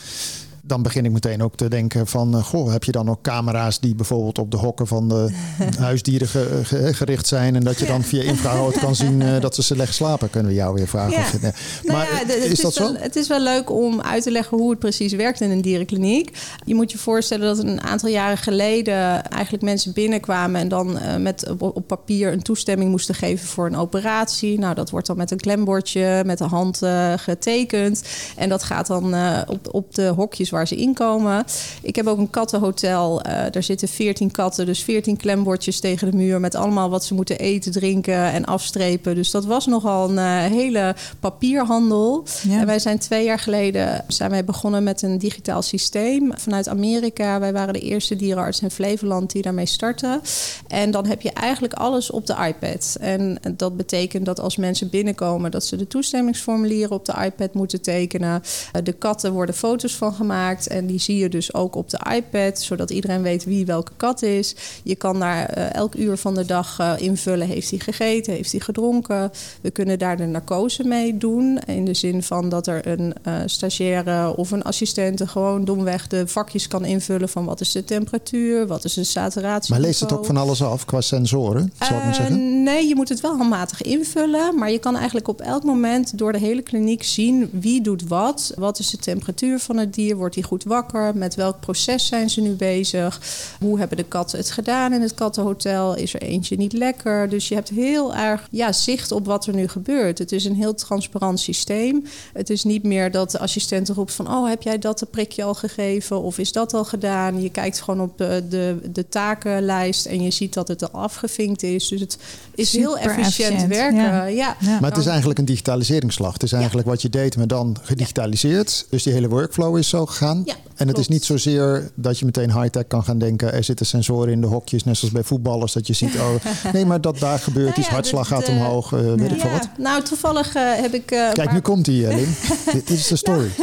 Dan 0.71 0.81
begin 0.81 1.05
ik 1.05 1.11
meteen 1.11 1.43
ook 1.43 1.55
te 1.55 1.69
denken 1.69 2.07
van, 2.07 2.35
uh, 2.35 2.43
goh, 2.43 2.71
heb 2.71 2.83
je 2.83 2.91
dan 2.91 3.09
ook 3.09 3.21
camera's 3.21 3.79
die 3.79 3.95
bijvoorbeeld 3.95 4.39
op 4.39 4.51
de 4.51 4.57
hokken 4.57 4.87
van 4.87 5.09
de 5.09 5.33
huisdieren 5.79 6.27
ge, 6.27 6.59
ge, 6.63 6.93
gericht 6.93 7.27
zijn 7.27 7.55
en 7.55 7.63
dat 7.63 7.79
je 7.79 7.85
dan 7.85 8.03
via 8.03 8.23
infrarood 8.23 8.79
kan 8.79 8.95
zien 8.95 9.21
uh, 9.21 9.41
dat 9.41 9.55
ze 9.55 9.63
slecht 9.63 9.93
slapen? 9.93 10.29
Kunnen 10.29 10.51
we 10.51 10.57
jou 10.57 10.73
weer 10.73 10.87
vragen. 10.87 11.11
Ja. 11.11 11.19
Of 11.19 11.41
nee. 11.41 11.51
Nou 11.83 11.97
Maar 11.97 12.19
ja, 12.19 12.25
de- 12.25 12.35
is, 12.35 12.49
het 12.49 12.61
dat 12.61 12.77
wel, 12.77 12.87
zo? 12.87 12.95
Het 12.99 13.15
is 13.15 13.27
wel 13.27 13.39
leuk 13.39 13.69
om 13.71 14.01
uit 14.01 14.23
te 14.23 14.31
leggen 14.31 14.57
hoe 14.57 14.69
het 14.69 14.79
precies 14.79 15.13
werkt 15.13 15.41
in 15.41 15.51
een 15.51 15.61
dierenkliniek. 15.61 16.37
Je 16.65 16.75
moet 16.75 16.91
je 16.91 16.97
voorstellen 16.97 17.45
dat 17.45 17.65
een 17.65 17.81
aantal 17.81 18.09
jaren 18.09 18.37
geleden 18.37 19.23
eigenlijk 19.29 19.63
mensen 19.63 19.93
binnenkwamen 19.93 20.61
en 20.61 20.67
dan 20.67 20.97
uh, 20.97 21.15
met 21.15 21.49
op, 21.49 21.61
op, 21.61 21.87
papier 21.87 22.31
een 22.31 22.41
toestemming 22.41 22.89
moesten 22.89 23.15
geven 23.15 23.47
voor 23.47 23.65
een 23.65 23.77
operatie. 23.77 24.59
Nou, 24.59 24.75
dat 24.75 24.89
wordt 24.89 25.07
dan 25.07 25.17
met 25.17 25.31
een 25.31 25.39
klembordje, 25.39 26.23
met 26.25 26.37
de 26.37 26.43
hand 26.43 26.83
uh, 26.83 27.13
getekend. 27.15 28.03
En 28.35 28.49
dat 28.49 28.63
gaat 28.63 28.87
dan 28.87 29.15
op, 29.47 29.73
op 29.73 29.95
de 29.95 30.07
hokjes 30.07 30.49
waar 30.49 30.60
ze 30.67 30.75
inkomen. 30.75 31.45
Ik 31.81 31.95
heb 31.95 32.07
ook 32.07 32.17
een 32.17 32.29
kattenhotel. 32.29 33.21
daar 33.51 33.63
zitten 33.63 33.87
14 33.87 34.31
katten, 34.31 34.65
dus 34.65 34.83
14 34.83 35.17
klembordjes 35.17 35.79
tegen 35.79 36.11
de 36.11 36.17
muur 36.17 36.39
met 36.39 36.55
allemaal 36.55 36.89
wat 36.89 37.05
ze 37.05 37.13
moeten 37.13 37.39
eten, 37.39 37.71
drinken 37.71 38.31
en 38.31 38.45
afstrepen. 38.45 39.15
Dus 39.15 39.31
dat 39.31 39.45
was 39.45 39.65
nogal 39.65 40.09
een 40.09 40.51
hele 40.51 40.95
papierhandel. 41.19 42.23
Ja. 42.43 42.59
En 42.59 42.65
wij 42.65 42.79
zijn 42.79 42.99
twee 42.99 43.25
jaar 43.25 43.39
geleden 43.39 44.03
zijn 44.07 44.29
wij 44.29 44.45
begonnen 44.45 44.83
met 44.83 45.01
een 45.01 45.17
digitaal 45.17 45.61
systeem 45.61 46.31
vanuit 46.37 46.67
Amerika. 46.67 47.39
Wij 47.39 47.53
waren 47.53 47.73
de 47.73 47.79
eerste 47.79 48.15
dierenarts 48.15 48.61
in 48.61 48.71
Flevoland 48.71 49.31
die 49.31 49.41
daarmee 49.41 49.65
startte. 49.65 50.21
En 50.67 50.91
dan 50.91 51.05
heb 51.05 51.21
je 51.21 51.31
eigenlijk 51.31 51.73
alles 51.73 52.11
op 52.11 52.25
de 52.25 52.35
iPad. 52.47 52.97
En 52.99 53.39
dat 53.55 53.77
betekent 53.77 54.25
dat 54.25 54.39
als 54.39 54.57
mensen 54.57 54.89
binnenkomen, 54.89 55.51
dat 55.51 55.65
ze 55.65 55.75
de 55.75 55.87
toestemmingsformulieren 55.87 56.91
op 56.91 57.05
de 57.05 57.13
iPad 57.23 57.53
moeten 57.53 57.81
tekenen. 57.81 58.43
De 58.83 58.93
katten 58.93 59.33
worden 59.33 59.55
foto's 59.55 59.95
van 59.95 60.13
gemaakt 60.13 60.50
en 60.59 60.85
die 60.85 60.99
zie 60.99 61.17
je 61.17 61.29
dus 61.29 61.53
ook 61.53 61.75
op 61.75 61.89
de 61.89 61.99
iPad, 62.15 62.61
zodat 62.61 62.89
iedereen 62.89 63.21
weet 63.21 63.43
wie 63.43 63.65
welke 63.65 63.91
kat 63.97 64.21
is. 64.21 64.55
Je 64.83 64.95
kan 64.95 65.19
daar 65.19 65.57
uh, 65.57 65.73
elk 65.73 65.95
uur 65.95 66.17
van 66.17 66.33
de 66.33 66.45
dag 66.45 66.79
uh, 66.79 66.93
invullen: 66.97 67.47
heeft 67.47 67.69
hij 67.69 67.79
gegeten, 67.79 68.33
heeft 68.33 68.51
hij 68.51 68.61
gedronken. 68.61 69.31
We 69.61 69.71
kunnen 69.71 69.99
daar 69.99 70.17
de 70.17 70.25
narcose 70.25 70.83
mee 70.83 71.17
doen. 71.17 71.59
In 71.67 71.85
de 71.85 71.93
zin 71.93 72.23
van 72.23 72.49
dat 72.49 72.67
er 72.67 72.87
een 72.87 73.13
uh, 73.27 73.33
stagiaire 73.45 74.35
of 74.35 74.51
een 74.51 74.63
assistente 74.63 75.27
gewoon 75.27 75.65
domweg 75.65 76.07
de 76.07 76.27
vakjes 76.27 76.67
kan 76.67 76.85
invullen 76.85 77.29
van 77.29 77.45
wat 77.45 77.61
is 77.61 77.71
de 77.71 77.83
temperatuur, 77.83 78.67
wat 78.67 78.83
is 78.83 78.93
de 78.93 79.03
saturatie. 79.03 79.73
Maar 79.73 79.81
leest 79.81 79.99
het 79.99 80.13
ook 80.13 80.25
van 80.25 80.37
alles 80.37 80.63
af 80.63 80.85
qua 80.85 81.01
sensoren, 81.01 81.73
zou 81.79 81.99
ik 81.99 82.05
maar 82.05 82.15
zeggen? 82.15 82.63
Nee, 82.63 82.87
je 82.87 82.95
moet 82.95 83.09
het 83.09 83.21
wel 83.21 83.37
handmatig 83.37 83.81
invullen. 83.81 84.57
Maar 84.57 84.71
je 84.71 84.79
kan 84.79 84.95
eigenlijk 84.95 85.27
op 85.27 85.41
elk 85.41 85.63
moment 85.63 86.17
door 86.17 86.31
de 86.31 86.39
hele 86.39 86.61
kliniek 86.61 87.03
zien 87.03 87.49
wie 87.51 87.81
doet 87.81 88.07
wat. 88.07 88.53
Wat 88.55 88.79
is 88.79 88.89
de 88.89 88.97
temperatuur 88.97 89.59
van 89.59 89.77
het 89.77 89.93
dier? 89.93 90.15
Wordt 90.15 90.30
hij 90.33 90.43
goed 90.43 90.63
wakker? 90.63 91.15
Met 91.15 91.35
welk 91.35 91.59
proces 91.59 92.05
zijn 92.07 92.29
ze 92.29 92.41
nu 92.41 92.49
bezig? 92.51 93.21
Hoe 93.59 93.79
hebben 93.79 93.97
de 93.97 94.03
katten 94.03 94.37
het 94.37 94.51
gedaan 94.51 94.93
in 94.93 95.01
het 95.01 95.13
kattenhotel? 95.13 95.95
Is 95.95 96.13
er 96.13 96.21
eentje 96.21 96.55
niet 96.55 96.73
lekker? 96.73 97.29
Dus 97.29 97.47
je 97.47 97.55
hebt 97.55 97.69
heel 97.69 98.15
erg 98.15 98.47
ja, 98.51 98.71
zicht 98.71 99.11
op 99.11 99.25
wat 99.25 99.45
er 99.45 99.53
nu 99.53 99.67
gebeurt. 99.67 100.17
Het 100.17 100.31
is 100.31 100.45
een 100.45 100.55
heel 100.55 100.73
transparant 100.73 101.39
systeem. 101.39 102.03
Het 102.33 102.49
is 102.49 102.63
niet 102.63 102.83
meer 102.83 103.11
dat 103.11 103.31
de 103.31 103.39
assistent 103.39 103.89
roept 103.89 104.13
van... 104.13 104.27
oh, 104.27 104.49
heb 104.49 104.61
jij 104.61 104.79
dat 104.79 105.05
prikje 105.11 105.43
al 105.43 105.53
gegeven? 105.53 106.21
Of 106.21 106.37
is 106.37 106.51
dat 106.51 106.73
al 106.73 106.85
gedaan? 106.85 107.41
Je 107.41 107.49
kijkt 107.49 107.81
gewoon 107.81 108.01
op 108.01 108.17
de, 108.17 108.43
de, 108.49 108.79
de 108.91 109.09
takenlijst 109.09 110.05
en 110.05 110.21
je 110.21 110.31
ziet 110.31 110.53
dat 110.53 110.67
het 110.67 110.91
al 110.93 111.01
afgevinkt 111.01 111.63
is. 111.63 111.87
Dus 111.87 111.99
het 111.99 112.17
is 112.55 112.69
Super 112.69 112.87
heel 112.87 112.97
efficiënt, 112.97 113.49
efficiënt, 113.49 113.73
werken. 113.73 114.01
ja. 114.01 114.25
Ja. 114.25 114.55
Ja. 114.59 114.79
Maar 114.79 114.89
het 114.89 114.99
is 114.99 115.05
eigenlijk 115.05 115.39
een 115.39 115.45
digitaliseringsslag. 115.45 116.33
Het 116.33 116.43
is 116.43 116.51
eigenlijk 116.51 116.87
wat 116.87 117.01
je 117.01 117.09
deed, 117.09 117.37
maar 117.37 117.47
dan 117.47 117.77
gedigitaliseerd. 117.81 118.85
Dus 118.89 119.03
die 119.03 119.13
hele 119.13 119.29
workflow 119.29 119.77
is 119.77 119.89
zo 119.89 120.05
Ja, 120.45 120.55
en 120.75 120.87
het 120.87 120.97
is 120.97 121.07
niet 121.07 121.23
zozeer 121.25 121.91
dat 121.95 122.19
je 122.19 122.25
meteen 122.25 122.59
high-tech 122.59 122.87
kan 122.87 123.03
gaan 123.03 123.17
denken... 123.17 123.53
er 123.53 123.63
zitten 123.63 123.85
sensoren 123.85 124.31
in 124.31 124.41
de 124.41 124.47
hokjes, 124.47 124.83
net 124.83 124.97
zoals 124.97 125.13
bij 125.13 125.23
voetballers... 125.23 125.73
dat 125.73 125.87
je 125.87 125.93
ziet, 125.93 126.15
oh, 126.15 126.29
nee, 126.73 126.85
maar 126.85 127.01
dat 127.01 127.19
daar 127.19 127.39
gebeurt 127.39 127.67
Nou 127.67 127.79
iets, 127.79 127.87
hartslag 127.89 128.27
gaat 128.27 128.45
de- 128.45 128.51
omhoog, 128.51 128.91
uh, 128.91 128.99
weet 129.13 129.31
ik 129.31 129.39
veel 129.39 129.49
wat. 129.51 129.67
Nou 129.77 130.03
toevallig 130.03 130.55
uh, 130.55 130.61
heb 130.75 130.93
ik. 130.93 131.05
Kijk, 131.05 131.33
paar- 131.33 131.53
nu 131.53 131.59
komt 131.59 131.85
hij, 131.85 131.95
Lin. 132.15 132.35
Dit 132.73 132.89
is 132.89 133.07
de 133.07 133.15
story. 133.15 133.49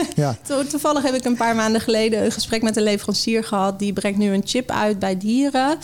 To- 0.46 0.66
Toevallig 0.66 1.02
heb 1.02 1.14
ik 1.14 1.24
een 1.24 1.36
paar 1.36 1.54
maanden 1.54 1.80
geleden 1.80 2.24
een 2.24 2.32
gesprek 2.32 2.62
met 2.62 2.76
een 2.76 2.82
leverancier 2.82 3.44
gehad. 3.44 3.78
Die 3.78 3.92
brengt 3.92 4.18
nu 4.18 4.32
een 4.32 4.42
chip 4.44 4.70
uit 4.70 4.98
bij 4.98 5.16
dieren. 5.18 5.78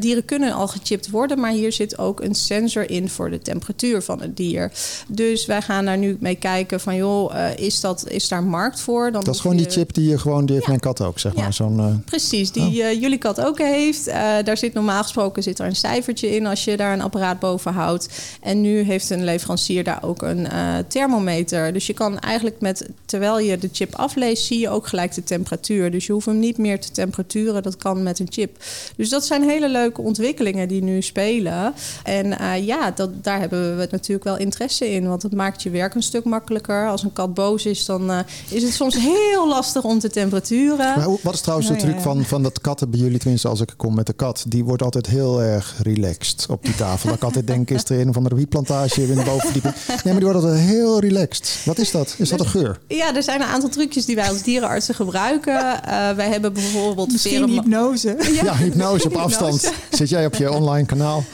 Dieren 0.00 0.24
kunnen 0.24 0.52
al 0.52 0.68
gechipt 0.68 1.10
worden, 1.10 1.40
maar 1.40 1.52
hier 1.52 1.72
zit 1.72 1.98
ook 1.98 2.20
een 2.20 2.34
sensor 2.34 2.90
in 2.90 3.08
voor 3.08 3.30
de 3.30 3.38
temperatuur 3.38 4.02
van 4.02 4.20
het 4.20 4.36
dier. 4.36 4.72
Dus 5.08 5.46
wij 5.46 5.62
gaan 5.62 5.84
daar 5.84 5.98
nu 5.98 6.16
mee 6.20 6.34
kijken 6.34 6.80
van 6.80 6.96
joh, 6.96 7.34
is, 7.56 7.80
dat, 7.80 8.08
is 8.08 8.28
daar 8.28 8.42
markt 8.44 8.80
voor? 8.80 9.12
Dan 9.12 9.24
Dat 9.24 9.34
is 9.34 9.40
gewoon 9.40 9.56
die 9.56 9.70
chip 9.70 9.94
die 9.94 10.13
je 10.14 10.20
gewoon, 10.20 10.46
die 10.46 10.54
heeft 10.54 10.66
mijn 10.66 10.80
kat 10.80 11.00
ook, 11.00 11.18
zeg 11.18 11.34
maar. 11.34 11.52
Zo'n, 11.52 11.78
eh, 11.78 11.94
Precies, 12.04 12.52
die 12.52 12.82
eh, 12.82 13.00
jullie 13.00 13.18
kat 13.18 13.40
ook 13.40 13.58
heeft. 13.58 14.06
Eh, 14.06 14.32
daar 14.44 14.56
zit 14.56 14.74
normaal 14.74 15.02
gesproken 15.02 15.42
zit 15.42 15.58
er 15.58 15.66
een 15.66 15.76
cijfertje 15.76 16.34
in 16.34 16.46
als 16.46 16.64
je 16.64 16.76
daar 16.76 16.92
een 16.92 17.02
apparaat 17.02 17.38
boven 17.38 17.72
houdt. 17.72 18.08
En 18.40 18.60
nu 18.60 18.80
heeft 18.80 19.10
een 19.10 19.24
leverancier 19.24 19.84
daar 19.84 20.02
ook 20.02 20.22
een 20.22 20.46
thermometer. 20.88 21.72
Dus 21.72 21.86
je 21.86 21.92
kan 21.92 22.18
eigenlijk 22.18 22.60
met, 22.60 22.88
terwijl 23.04 23.38
je 23.38 23.58
de 23.58 23.68
chip 23.72 23.94
afleest, 23.94 24.44
zie 24.44 24.58
je 24.58 24.68
ook 24.68 24.86
gelijk 24.86 25.14
de 25.14 25.24
temperatuur. 25.24 25.90
Dus 25.90 26.06
je 26.06 26.12
hoeft 26.12 26.26
hem 26.26 26.38
niet 26.38 26.58
meer 26.58 26.80
te 26.80 26.90
temperaturen, 26.90 27.62
dat 27.62 27.76
kan 27.76 28.02
met 28.02 28.18
een 28.18 28.28
chip. 28.30 28.56
Dus 28.96 29.08
dat 29.08 29.26
zijn 29.26 29.42
hele 29.42 29.68
leuke 29.68 30.00
ontwikkelingen 30.00 30.68
die 30.68 30.82
nu 30.82 31.02
spelen. 31.02 31.74
En 32.04 32.36
ja, 32.64 32.90
dat, 32.90 33.24
daar 33.24 33.40
hebben 33.40 33.76
we 33.76 33.88
natuurlijk 33.90 34.24
wel 34.24 34.38
interesse 34.38 34.90
in. 34.90 35.08
Want 35.08 35.22
het 35.22 35.32
maakt 35.32 35.62
je 35.62 35.70
werk 35.70 35.94
een 35.94 36.02
stuk 36.02 36.24
makkelijker. 36.24 36.88
Als 36.88 37.02
een 37.02 37.12
kat 37.12 37.34
boos 37.34 37.66
is, 37.66 37.84
dan 37.84 38.24
is 38.50 38.62
het 38.62 38.72
soms 38.72 38.96
heel 38.96 39.48
lastig 39.48 39.84
om 39.84 39.98
te 40.04 40.10
temperaturen. 40.10 40.76
Maar 40.96 41.08
wat 41.22 41.34
is 41.34 41.40
trouwens 41.40 41.68
de 41.68 41.74
Nou, 41.74 41.86
truc 41.86 41.96
ja. 41.96 42.02
van, 42.02 42.24
van 42.24 42.42
dat 42.42 42.60
katten 42.60 42.90
bij 42.90 43.00
jullie, 43.00 43.18
tenminste 43.18 43.48
als 43.48 43.60
ik 43.60 43.74
kom 43.76 43.94
met 43.94 44.06
de 44.06 44.12
kat, 44.12 44.44
die 44.48 44.64
wordt 44.64 44.82
altijd 44.82 45.06
heel 45.06 45.42
erg 45.42 45.74
relaxed 45.82 46.46
op 46.48 46.64
die 46.64 46.74
tafel. 46.74 47.08
Dat 47.08 47.16
ik 47.16 47.24
altijd 47.24 47.46
denk, 47.46 47.70
is 47.70 47.84
er 47.84 48.00
een 48.00 48.08
of 48.08 48.16
andere 48.16 48.34
wietplantage 48.34 49.02
in 49.02 49.14
de 49.16 49.22
bovenverdieping? 49.24 49.74
Nee, 49.86 49.96
maar 50.04 50.14
die 50.14 50.24
wordt 50.32 50.44
altijd 50.44 50.60
heel 50.60 51.00
relaxed. 51.00 51.60
Wat 51.64 51.78
is 51.78 51.90
dat? 51.90 52.14
Is 52.18 52.28
dat 52.28 52.40
een 52.40 52.46
geur? 52.46 52.78
Ja, 52.88 53.14
er 53.14 53.22
zijn 53.22 53.40
een 53.40 53.46
aantal 53.46 53.68
trucjes 53.68 54.04
die 54.04 54.14
wij 54.14 54.28
als 54.28 54.42
dierenartsen 54.42 54.94
gebruiken. 54.94 55.82
Eh, 55.82 56.10
wij 56.10 56.28
hebben 56.28 56.52
bijvoorbeeld 56.52 57.12
Misschien 57.12 57.48
hypnose. 57.48 58.16
Ja, 58.42 58.56
hypnose 58.56 59.06
op 59.06 59.14
afstand. 59.14 59.72
Zit 59.90 60.08
jij 60.08 60.26
op 60.26 60.34
je 60.34 60.52
online 60.52 60.86
kanaal? 60.86 61.24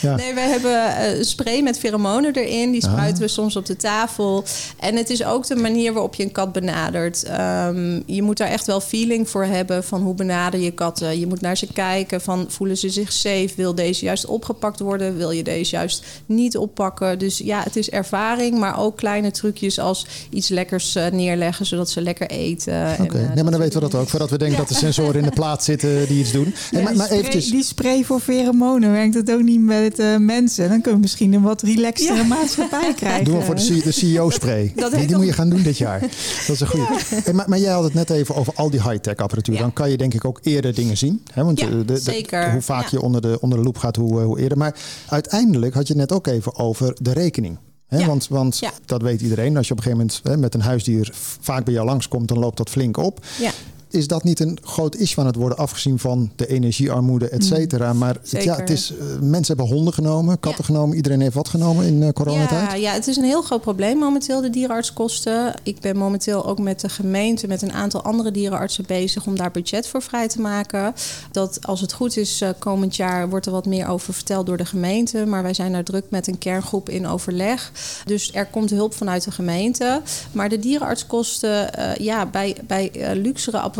Ja. 0.00 0.16
Nee, 0.16 0.34
wij 0.34 0.48
hebben 0.48 0.96
eh, 0.96 1.18
een 1.18 1.24
spray 1.24 1.62
met 1.62 1.78
pheromonen 1.78 2.34
erin. 2.34 2.70
Die 2.70 2.82
spuiten 2.82 3.22
we 3.22 3.28
soms 3.28 3.56
op 3.56 3.66
de 3.66 3.76
tafel. 3.76 4.44
En 4.78 4.96
het 4.96 5.10
is 5.10 5.24
ook 5.24 5.46
de 5.46 5.56
manier 5.56 5.92
waarop 5.92 6.14
je 6.14 6.22
een 6.22 6.32
kat 6.32 6.52
benadert. 6.52 7.22
Ehm, 7.22 8.00
je 8.14 8.22
moet 8.22 8.36
daar 8.36 8.48
echt 8.48 8.66
wel 8.66 8.80
feeling 8.80 9.28
voor 9.28 9.44
hebben 9.44 9.84
van 9.84 10.02
hoe 10.02 10.14
benader 10.14 10.60
je 10.60 10.70
katten. 10.70 11.18
Je 11.18 11.26
moet 11.26 11.40
naar 11.40 11.56
ze 11.56 11.72
kijken 11.72 12.20
van 12.20 12.44
voelen 12.48 12.76
ze 12.76 12.88
zich 12.88 13.12
safe? 13.12 13.50
Wil 13.56 13.74
deze 13.74 14.04
juist 14.04 14.26
opgepakt 14.26 14.80
worden? 14.80 15.16
Wil 15.16 15.30
je 15.30 15.42
deze 15.42 15.76
juist 15.76 16.04
niet 16.26 16.56
oppakken? 16.56 17.18
Dus 17.18 17.38
ja, 17.38 17.62
het 17.62 17.76
is 17.76 17.90
ervaring, 17.90 18.58
maar 18.58 18.78
ook 18.78 18.96
kleine 18.96 19.30
trucjes 19.30 19.78
als 19.78 20.06
iets 20.30 20.48
lekkers 20.48 20.94
eh, 20.94 21.06
neerleggen 21.10 21.66
zodat 21.66 21.90
ze 21.90 22.00
lekker 22.00 22.30
eten. 22.30 22.74
En, 22.74 23.04
Oké, 23.04 23.18
eh, 23.18 23.34
nee, 23.34 23.42
maar 23.42 23.52
dan 23.52 23.60
weten 23.60 23.80
we 23.80 23.88
dat 23.88 24.00
ook. 24.00 24.08
Voordat 24.08 24.30
we 24.30 24.38
denken 24.38 24.58
dat 24.58 24.68
de 24.68 24.74
sensoren 24.74 25.14
in 25.14 25.22
de 25.22 25.30
plaat 25.30 25.64
zitten 25.64 26.06
die 26.06 26.20
iets 26.20 26.32
doen. 26.32 26.54
Hey, 26.70 26.82
maar, 26.82 26.92
die, 26.92 26.96
maar 26.98 27.06
spray, 27.06 27.18
eventjes, 27.18 27.50
die 27.50 27.64
spray 27.64 28.04
voor 28.04 28.20
pheromonen 28.20 28.92
werkt 28.92 29.14
het 29.14 29.32
ook 29.32 29.42
niet 29.42 29.60
met 29.60 29.98
eh, 29.98 30.16
mensen. 30.16 30.68
Dan 30.68 30.80
kunnen 30.80 30.94
we 30.94 31.00
misschien 31.00 31.32
een 31.32 31.42
wat 31.42 31.62
relaxtere 31.62 32.14
Ja. 32.14 32.24
maatschappij 32.24 32.94
krijgen. 32.96 33.24
doen 33.24 33.38
we 33.38 33.44
voor 33.44 33.54
de, 33.54 33.92
CEO-spray. 33.92 34.72
Dat 34.74 34.92
Die, 34.92 35.16
moet 35.16 35.26
je 35.26 35.32
gaan 35.32 35.48
doen 35.50 35.62
dit 35.62 35.78
jaar. 35.78 36.00
Dat 36.00 36.10
is 36.48 36.60
een 36.60 36.66
goede. 36.66 36.86
Hey, 37.24 37.32
maar, 37.32 37.48
maar 37.48 37.58
jij 37.58 37.72
had 37.72 37.84
het 37.84 37.94
net 38.00 38.10
even 38.10 38.34
over 38.34 38.52
al 38.56 38.70
die 38.70 38.82
high-tech 38.82 39.16
apparatuur. 39.16 39.54
Ja. 39.54 39.60
Dan 39.60 39.72
kan 39.72 39.90
je 39.90 39.96
denk 39.96 40.14
ik 40.14 40.24
ook 40.24 40.38
eerder 40.42 40.74
dingen 40.74 40.96
zien. 40.96 41.22
Hè? 41.32 41.44
Want 41.44 41.60
Ja, 41.60 41.66
eh, 41.66 41.72
de- 41.72 41.84
de- 41.84 41.98
zeker. 41.98 42.52
hoe 42.52 42.60
vaak 42.62 42.82
Ja. 42.82 42.88
je 42.90 43.00
onder 43.02 43.20
de, 43.20 43.38
onder 43.40 43.58
de 43.58 43.64
loep 43.64 43.78
gaat, 43.78 43.96
hoe, 43.96 44.18
eh, 44.20 44.24
hoe 44.26 44.40
eerder. 44.40 44.58
Maar 44.58 44.74
uiteindelijk 45.08 45.74
had 45.74 45.86
je 45.86 45.92
het 45.92 46.02
net 46.02 46.12
ook 46.12 46.26
even 46.26 46.56
over 46.56 46.96
de 47.02 47.12
rekening. 47.12 47.58
Hè? 47.86 47.98
Ja. 47.98 48.06
Want, 48.06 48.28
want 48.28 48.58
Ja. 48.58 48.70
dat 48.84 49.02
weet 49.02 49.20
iedereen. 49.20 49.56
Als 49.56 49.66
je 49.66 49.72
op 49.72 49.78
een 49.78 49.84
gegeven 49.84 50.10
moment 50.24 50.40
met 50.40 50.54
een 50.54 50.60
huisdier 50.60 51.10
vaak 51.40 51.64
bij 51.64 51.74
jou 51.74 51.86
langskomt, 51.86 52.28
dan 52.28 52.38
loopt 52.38 52.56
dat 52.56 52.70
flink 52.70 52.96
op. 52.96 53.24
Ja. 53.40 53.50
Is 53.90 54.06
dat 54.06 54.24
niet 54.24 54.40
een 54.40 54.58
groot 54.62 54.94
issue 54.96 55.18
aan 55.24 55.26
het 55.26 55.36
worden, 55.36 55.58
afgezien 55.58 55.98
van 55.98 56.30
de 56.36 56.46
energiearmoede, 56.48 57.28
et 57.28 57.44
cetera? 57.44 57.92
Maar 57.92 58.16
het- 58.30 58.42
ja, 58.42 58.54
Mm. 58.54 58.60
Het 58.60 58.70
is, 58.70 58.92
eh, 58.96 59.04
mensen 59.20 59.56
hebben 59.56 59.74
honden 59.74 59.92
genomen, 59.94 60.40
katten 60.40 60.64
genomen, 60.64 60.96
iedereen 60.96 61.20
heeft 61.20 61.34
wat 61.34 61.48
genomen 61.48 61.86
in 61.86 62.02
eh, 62.02 62.08
coronatijd. 62.12 62.70
Ja, 62.70 62.74
ja, 62.74 62.92
het 62.92 63.06
is 63.06 63.16
een 63.16 63.24
heel 63.24 63.42
groot 63.42 63.60
probleem 63.60 63.98
momenteel, 63.98 64.40
de 64.40 64.50
dierenartskosten. 64.50 65.54
Ik 65.62 65.80
ben 65.80 65.96
momenteel 65.96 66.46
ook 66.46 66.58
met 66.58 66.80
de 66.80 66.88
gemeente, 66.88 67.46
met 67.46 67.62
een 67.62 67.72
aantal 67.72 68.02
andere 68.02 68.30
dierenartsen 68.30 68.84
bezig 68.86 69.26
om 69.26 69.36
daar 69.36 69.50
budget 69.50 69.86
voor 69.86 70.02
vrij 70.02 70.28
te 70.28 70.40
maken. 70.40 70.94
Dat 71.32 71.58
als 71.66 71.80
het 71.80 71.92
goed 71.92 72.16
is, 72.16 72.40
eh, 72.40 72.48
komend 72.58 72.96
jaar 72.96 73.28
wordt 73.28 73.46
er 73.46 73.52
wat 73.52 73.66
meer 73.66 73.88
over 73.88 74.14
verteld 74.14 74.46
door 74.46 74.56
de 74.56 74.64
gemeente. 74.64 75.26
Maar 75.26 75.42
wij 75.42 75.54
zijn 75.54 75.72
daar 75.72 75.84
druk 75.84 76.04
met 76.08 76.26
een 76.26 76.38
kerngroep 76.38 76.88
in 76.88 77.06
overleg. 77.06 77.72
Dus 78.04 78.30
er 78.34 78.46
komt 78.46 78.70
hulp 78.70 78.94
vanuit 78.94 79.24
de 79.24 79.30
gemeente. 79.30 80.00
Maar 80.32 80.48
de 80.48 80.58
dierenartskosten, 80.58 81.70
ja, 82.02 82.26
bij, 82.26 82.56
bij 82.66 82.90
luxere 83.14 83.56
apparatuur 83.58 83.78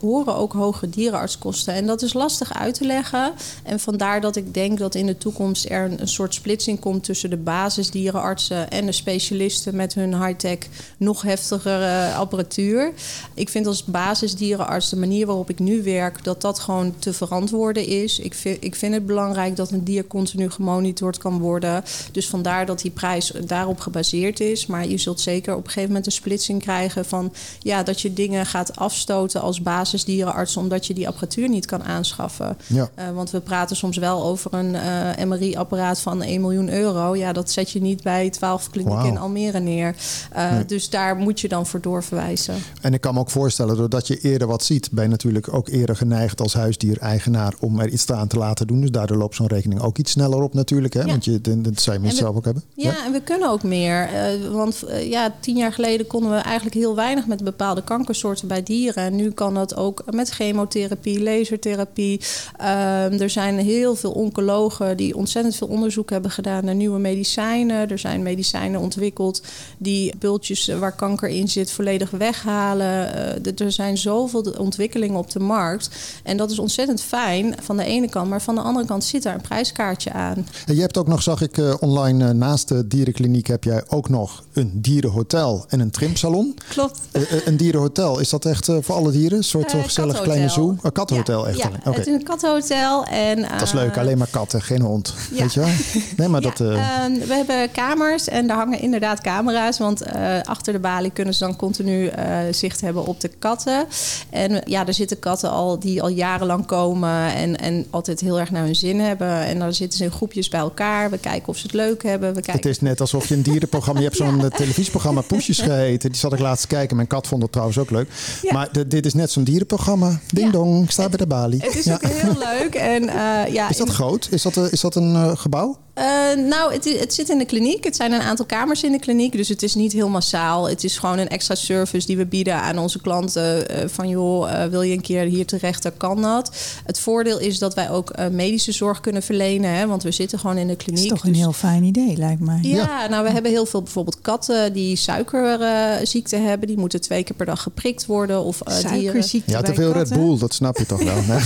horen 0.00 0.34
ook 0.34 0.52
hoge 0.52 0.90
dierenartskosten. 0.90 1.74
En 1.74 1.86
dat 1.86 2.02
is 2.02 2.12
lastig 2.12 2.54
uit 2.54 2.74
te 2.74 2.84
leggen. 2.84 3.32
En 3.62 3.80
vandaar 3.80 4.20
dat 4.20 4.36
ik 4.36 4.54
denk 4.54 4.78
dat 4.78 4.94
in 4.94 5.06
de 5.06 5.18
toekomst 5.18 5.70
er 5.70 5.92
een, 5.98 6.08
soort 6.08 6.34
splitsing 6.34 6.80
komt 6.80 7.04
tussen 7.04 7.30
de 7.30 7.36
basisdierenartsen 7.36 8.70
en 8.70 8.86
de 8.86 8.92
specialisten 8.92 9.76
met 9.76 9.94
hun 9.94 10.24
high-tech, 10.24 10.58
nog 10.96 11.22
heftigere 11.22 12.12
apparatuur. 12.14 12.92
Ik 13.34 13.48
vind 13.48 13.66
als 13.66 13.84
basisdierenarts 13.84 14.90
de 14.90 14.96
manier 14.96 15.26
waarop 15.26 15.50
ik 15.50 15.58
nu 15.58 15.82
werk, 15.82 16.24
dat 16.24 16.40
dat 16.40 16.58
gewoon 16.58 16.94
te 16.98 17.12
verantwoorden 17.12 17.86
is. 17.86 18.18
Ik 18.18 18.34
vind, 18.34 18.64
ik 18.64 18.74
vind 18.74 18.94
het 18.94 19.06
belangrijk 19.06 19.56
dat 19.56 19.70
een 19.70 19.84
dier 19.84 20.06
continu 20.06 20.50
gemonitord 20.50 21.18
kan 21.18 21.38
worden. 21.38 21.84
Dus 22.12 22.28
vandaar 22.28 22.66
dat 22.66 22.80
die 22.80 22.90
prijs 22.90 23.32
daarop 23.44 23.80
gebaseerd 23.80 24.40
is. 24.40 24.66
Maar 24.66 24.86
je 24.86 24.98
zult 24.98 25.20
zeker 25.20 25.52
op 25.52 25.58
een 25.64 25.66
gegeven 25.66 25.88
moment 25.88 26.06
een 26.06 26.12
splitsing 26.12 26.62
krijgen 26.62 27.04
van 27.04 27.32
ja, 27.60 27.82
dat 27.82 28.00
je 28.00 28.12
dingen 28.12 28.46
gaat 28.46 28.76
afstoten 28.76 29.17
als 29.26 29.62
basisdierenarts, 29.62 30.56
omdat 30.56 30.86
je 30.86 30.94
die 30.94 31.08
apparatuur 31.08 31.48
niet 31.48 31.66
kan 31.66 31.84
aanschaffen. 31.84 32.56
Ja. 32.66 32.90
Eh, 32.94 33.10
want 33.10 33.30
we 33.30 33.40
praten 33.40 33.76
soms 33.76 33.96
wel 33.96 34.24
over 34.24 34.54
een 34.54 34.74
eh, 34.74 35.24
MRI-apparaat 35.24 36.00
van 36.00 36.22
1 36.22 36.40
miljoen 36.40 36.72
euro. 36.72 37.16
Ja, 37.16 37.32
dat 37.32 37.50
zet 37.50 37.70
je 37.70 37.80
niet 37.80 38.02
bij 38.02 38.30
12 38.30 38.70
klinieken 38.70 39.06
in 39.06 39.18
Almere 39.18 39.60
neer. 39.60 39.94
Eh, 40.32 40.56
Dus 40.66 40.90
daar 40.90 41.16
moet 41.16 41.40
je 41.40 41.48
dan 41.48 41.66
voor 41.66 41.80
doorverwijzen. 41.80 42.54
En 42.80 42.94
ik 42.94 43.00
kan 43.00 43.14
me 43.14 43.20
ook 43.20 43.30
voorstellen, 43.30 43.76
doordat 43.76 44.06
je 44.06 44.20
eerder 44.20 44.48
wat 44.48 44.64
ziet, 44.64 44.90
ben 44.90 45.04
je 45.04 45.10
natuurlijk 45.10 45.52
ook 45.54 45.68
eerder 45.68 45.96
geneigd 45.96 46.40
als 46.40 46.54
huisdiereigenaar 46.54 47.54
om 47.60 47.80
er 47.80 47.88
iets 47.88 48.10
aan 48.10 48.28
te 48.28 48.38
laten 48.38 48.66
doen. 48.66 48.80
Dus 48.80 48.90
daardoor 48.90 49.16
loopt 49.16 49.34
zo'n 49.34 49.46
rekening 49.46 49.80
ook 49.80 49.98
iets 49.98 50.10
sneller 50.10 50.42
op 50.42 50.54
natuurlijk. 50.54 50.94
Hè? 50.94 51.00
Ja. 51.00 51.06
Want 51.06 51.24
je, 51.24 51.40
dat 51.40 51.80
zou 51.80 52.02
je 52.02 52.10
zelf 52.10 52.36
ook 52.36 52.44
hebben. 52.44 52.62
Ja, 52.74 53.04
en 53.04 53.12
we 53.12 53.20
kunnen 53.20 53.50
ook 53.50 53.62
meer. 53.62 54.08
Want 54.52 54.84
ja, 55.02 55.34
tien 55.40 55.56
jaar 55.56 55.72
geleden 55.72 56.06
konden 56.06 56.30
we 56.30 56.36
eigenlijk 56.36 56.76
heel 56.76 56.94
weinig 56.94 57.26
met 57.26 57.44
bepaalde 57.44 57.82
kankersoorten 57.82 58.48
bij 58.48 58.62
dieren. 58.62 59.07
En 59.08 59.16
nu 59.16 59.30
kan 59.30 59.54
dat 59.54 59.76
ook 59.76 60.02
met 60.10 60.30
chemotherapie, 60.30 61.22
lasertherapie. 61.22 62.20
Ehm, 62.56 63.20
er 63.20 63.30
zijn 63.30 63.58
heel 63.58 63.94
veel 63.94 64.10
oncologen 64.10 64.96
die 64.96 65.16
ontzettend 65.16 65.56
veel 65.56 65.66
onderzoek 65.66 66.10
hebben 66.10 66.30
gedaan 66.30 66.64
naar 66.64 66.74
nieuwe 66.74 66.98
medicijnen. 66.98 67.90
Er 67.90 67.98
zijn 67.98 68.22
medicijnen 68.22 68.80
ontwikkeld 68.80 69.42
die 69.78 70.14
bultjes 70.18 70.66
waar 70.66 70.96
kanker 70.96 71.28
in 71.28 71.48
zit 71.48 71.70
volledig 71.70 72.10
weghalen. 72.10 73.14
Eh, 73.14 73.64
er 73.64 73.72
zijn 73.72 73.98
zoveel 73.98 74.54
ontwikkelingen 74.58 75.18
op 75.18 75.30
de 75.30 75.40
markt. 75.40 75.90
En 76.22 76.36
dat 76.36 76.50
is 76.50 76.58
ontzettend 76.58 77.02
fijn 77.02 77.54
van 77.62 77.76
de 77.76 77.84
ene 77.84 78.08
kant. 78.08 78.28
Maar 78.28 78.42
van 78.42 78.54
de 78.54 78.60
andere 78.60 78.86
kant 78.86 79.04
zit 79.04 79.22
daar 79.22 79.34
een 79.34 79.40
prijskaartje 79.40 80.12
aan. 80.12 80.46
En 80.66 80.74
je 80.74 80.80
hebt 80.80 80.96
ook 80.96 81.06
nog, 81.06 81.22
zag 81.22 81.42
ik 81.42 81.58
eh, 81.58 81.74
online, 81.80 82.28
eh, 82.28 82.34
naast 82.34 82.68
de 82.68 82.86
dierenkliniek 82.86 83.46
heb 83.46 83.64
jij 83.64 83.82
ook 83.88 84.08
nog 84.08 84.44
een 84.52 84.70
dierenhotel 84.74 85.64
en 85.68 85.80
een 85.80 85.90
trimsalon. 85.90 86.56
Klopt. 86.68 87.00
Een 87.44 87.56
dierenhotel, 87.56 88.18
is 88.18 88.28
dat 88.28 88.44
echt 88.44 88.70
voor 88.80 88.96
alle 88.98 89.10
dieren? 89.12 89.38
Een 89.38 89.44
soort 89.44 89.74
eh, 89.74 89.82
gezellig 89.82 90.20
kleine 90.22 90.48
zoo? 90.48 90.76
Een 90.82 90.92
kathotel 90.92 91.42
Ja, 91.44 91.48
echt 91.48 91.58
Ja, 91.58 91.70
het 91.92 91.98
is 91.98 92.06
een 92.06 92.22
kathotel. 92.22 93.04
En, 93.04 93.42
Dat 93.42 93.62
is 93.62 93.72
leuk, 93.72 93.90
eh, 93.94 93.98
alleen 94.00 94.18
maar 94.18 94.28
katten, 94.30 94.62
geen 94.62 94.80
hond. 94.80 95.14
ja. 95.32 95.40
Weet 95.40 95.54
je 95.54 95.60
wel? 95.60 95.68
Nee, 96.16 96.28
maar 96.28 96.40
dat... 96.48 96.60
eh, 96.60 97.04
eh, 97.04 97.12
we 97.26 97.34
hebben 97.34 97.70
kamers 97.72 98.28
en 98.28 98.46
daar 98.46 98.56
hangen 98.56 98.80
inderdaad 98.80 99.20
camera's. 99.20 99.78
Want 99.78 100.02
achter 100.44 100.72
de 100.72 100.78
balie 100.78 101.10
kunnen 101.10 101.34
ze 101.34 101.44
dan 101.44 101.56
continu 101.56 102.10
zicht 102.50 102.80
hebben 102.80 103.06
op 103.06 103.20
de 103.20 103.28
katten. 103.38 103.86
En 104.30 104.62
ja, 104.64 104.86
er 104.86 104.94
zitten 104.94 105.18
katten 105.18 105.50
al 105.50 105.78
die 105.78 106.02
al 106.02 106.08
jarenlang 106.08 106.66
komen 106.66 107.34
en, 107.34 107.56
en 107.56 107.86
altijd 107.90 108.20
heel 108.20 108.40
erg 108.40 108.50
naar 108.50 108.64
hun 108.64 108.74
zin 108.76 109.00
hebben. 109.00 109.28
En 109.44 109.58
dan 109.58 109.72
zitten 109.74 109.98
ze 109.98 110.04
in 110.04 110.10
groepjes 110.10 110.48
bij 110.48 110.60
elkaar. 110.60 111.10
We 111.10 111.18
kijken 111.18 111.48
of 111.48 111.56
ze 111.56 111.62
het 111.62 111.72
leuk 111.74 112.02
hebben. 112.02 112.28
We 112.28 112.34
kijken 112.40 112.52
Het 112.52 112.64
is 112.66 112.80
net 112.80 113.00
alsof 113.00 113.28
je 113.28 113.34
een 113.34 113.42
dierenprogramma... 113.42 114.00
Je 114.00 114.06
hebt 114.06 114.18
zo'n 114.24 114.48
televisieprogramma 114.56 115.20
Poesjes 115.20 115.58
geheten. 115.70 116.10
Die 116.10 116.18
zat 116.18 116.32
ik 116.32 116.38
laatst 116.38 116.66
kijken. 116.66 116.96
Mijn 116.96 117.08
kat 117.08 117.26
vond 117.26 117.42
het 117.42 117.52
trouwens 117.52 117.78
ook 117.78 117.90
leuk. 117.90 118.08
Ja. 118.42 118.52
Maar 118.52 118.68
de- 118.72 118.86
dit 118.88 119.06
is 119.06 119.14
net 119.14 119.30
zo'n 119.30 119.44
dierenprogramma. 119.44 120.20
Ding 120.32 120.46
Ja. 120.46 120.52
dong, 120.52 120.84
ik 120.84 120.90
sta 120.90 121.08
bij 121.08 121.18
de 121.18 121.26
balie. 121.26 121.60
Het 121.62 121.76
is 121.76 121.90
ook 121.92 122.02
heel 122.06 122.38
leuk. 122.38 122.74
En, 122.74 123.08
eh, 123.08 123.52
ja, 123.52 123.68
Is 123.70 123.76
dat 123.76 123.86
in- 123.86 123.92
groot? 123.92 124.28
Is 124.30 124.42
dat, 124.42 124.56
eh, 124.56 124.72
is 124.72 124.80
dat 124.80 124.94
een 124.94 125.14
eh, 125.14 125.36
gebouw? 125.36 125.76
Eh, 125.98 126.44
nou, 126.44 126.72
het, 126.72 126.98
het 126.98 127.14
zit 127.14 127.28
in 127.28 127.38
de 127.38 127.44
kliniek. 127.44 127.84
Het 127.84 127.96
zijn 127.96 128.12
een 128.12 128.20
aantal 128.20 128.46
kamers 128.46 128.82
in 128.82 128.92
de 128.92 128.98
kliniek. 128.98 129.32
Dus 129.32 129.48
het 129.48 129.62
is 129.62 129.74
niet 129.74 129.92
heel 129.92 130.08
massaal. 130.08 130.68
Het 130.68 130.84
is 130.84 130.98
gewoon 130.98 131.18
een 131.18 131.28
extra 131.28 131.54
service 131.54 132.06
die 132.06 132.16
we 132.16 132.26
bieden 132.26 132.54
aan 132.54 132.78
onze 132.78 133.00
klanten. 133.00 133.68
eh, 133.68 133.88
van 133.88 134.08
joh, 134.08 134.52
eh, 134.62 134.70
wil 134.70 134.82
je 134.82 134.92
een 134.94 135.00
keer 135.00 135.24
hier 135.24 135.46
terecht, 135.46 135.82
dan 135.82 135.92
kan 135.96 136.22
dat. 136.22 136.50
Het 136.84 137.00
voordeel 137.00 137.38
is 137.40 137.58
dat 137.58 137.74
wij 137.74 137.90
ook 137.90 138.10
eh, 138.10 138.28
medische 138.28 138.72
zorg 138.72 139.00
kunnen 139.00 139.22
verlenen. 139.22 139.70
Hè, 139.74 139.86
want 139.86 140.02
we 140.02 140.10
zitten 140.10 140.38
gewoon 140.38 140.56
in 140.56 140.66
de 140.66 140.74
Dat 140.76 140.82
kliniek. 140.84 141.04
is 141.04 141.08
toch 141.10 141.24
een 141.24 141.32
dus- 141.32 141.40
heel 141.40 141.52
fijn 141.52 141.82
idee, 141.82 142.16
lijkt 142.16 142.40
mij. 142.40 142.58
ja, 142.62 143.08
nou 143.08 143.24
we 143.24 143.30
hebben 143.30 143.50
heel 143.50 143.66
veel 143.66 143.82
bijvoorbeeld 143.82 144.20
katten 144.20 144.72
die 144.72 144.96
suikerziekte 144.96 146.36
hebben. 146.36 146.68
Die 146.68 146.78
moeten 146.78 147.00
twee 147.00 147.22
keer 147.24 147.36
per 147.36 147.46
dag 147.46 147.62
geprikt 147.62 148.06
worden. 148.06 148.42
Of. 148.44 148.60
Suikerziekte 148.64 149.50
Ja, 149.50 149.62
te 149.62 149.74
veel 149.74 149.92
Red. 149.92 150.08
Bull, 150.08 150.38
dat 150.38 150.54
snap 150.54 150.78
je 150.78 150.86
toch 150.86 151.02
wel. 151.02 151.16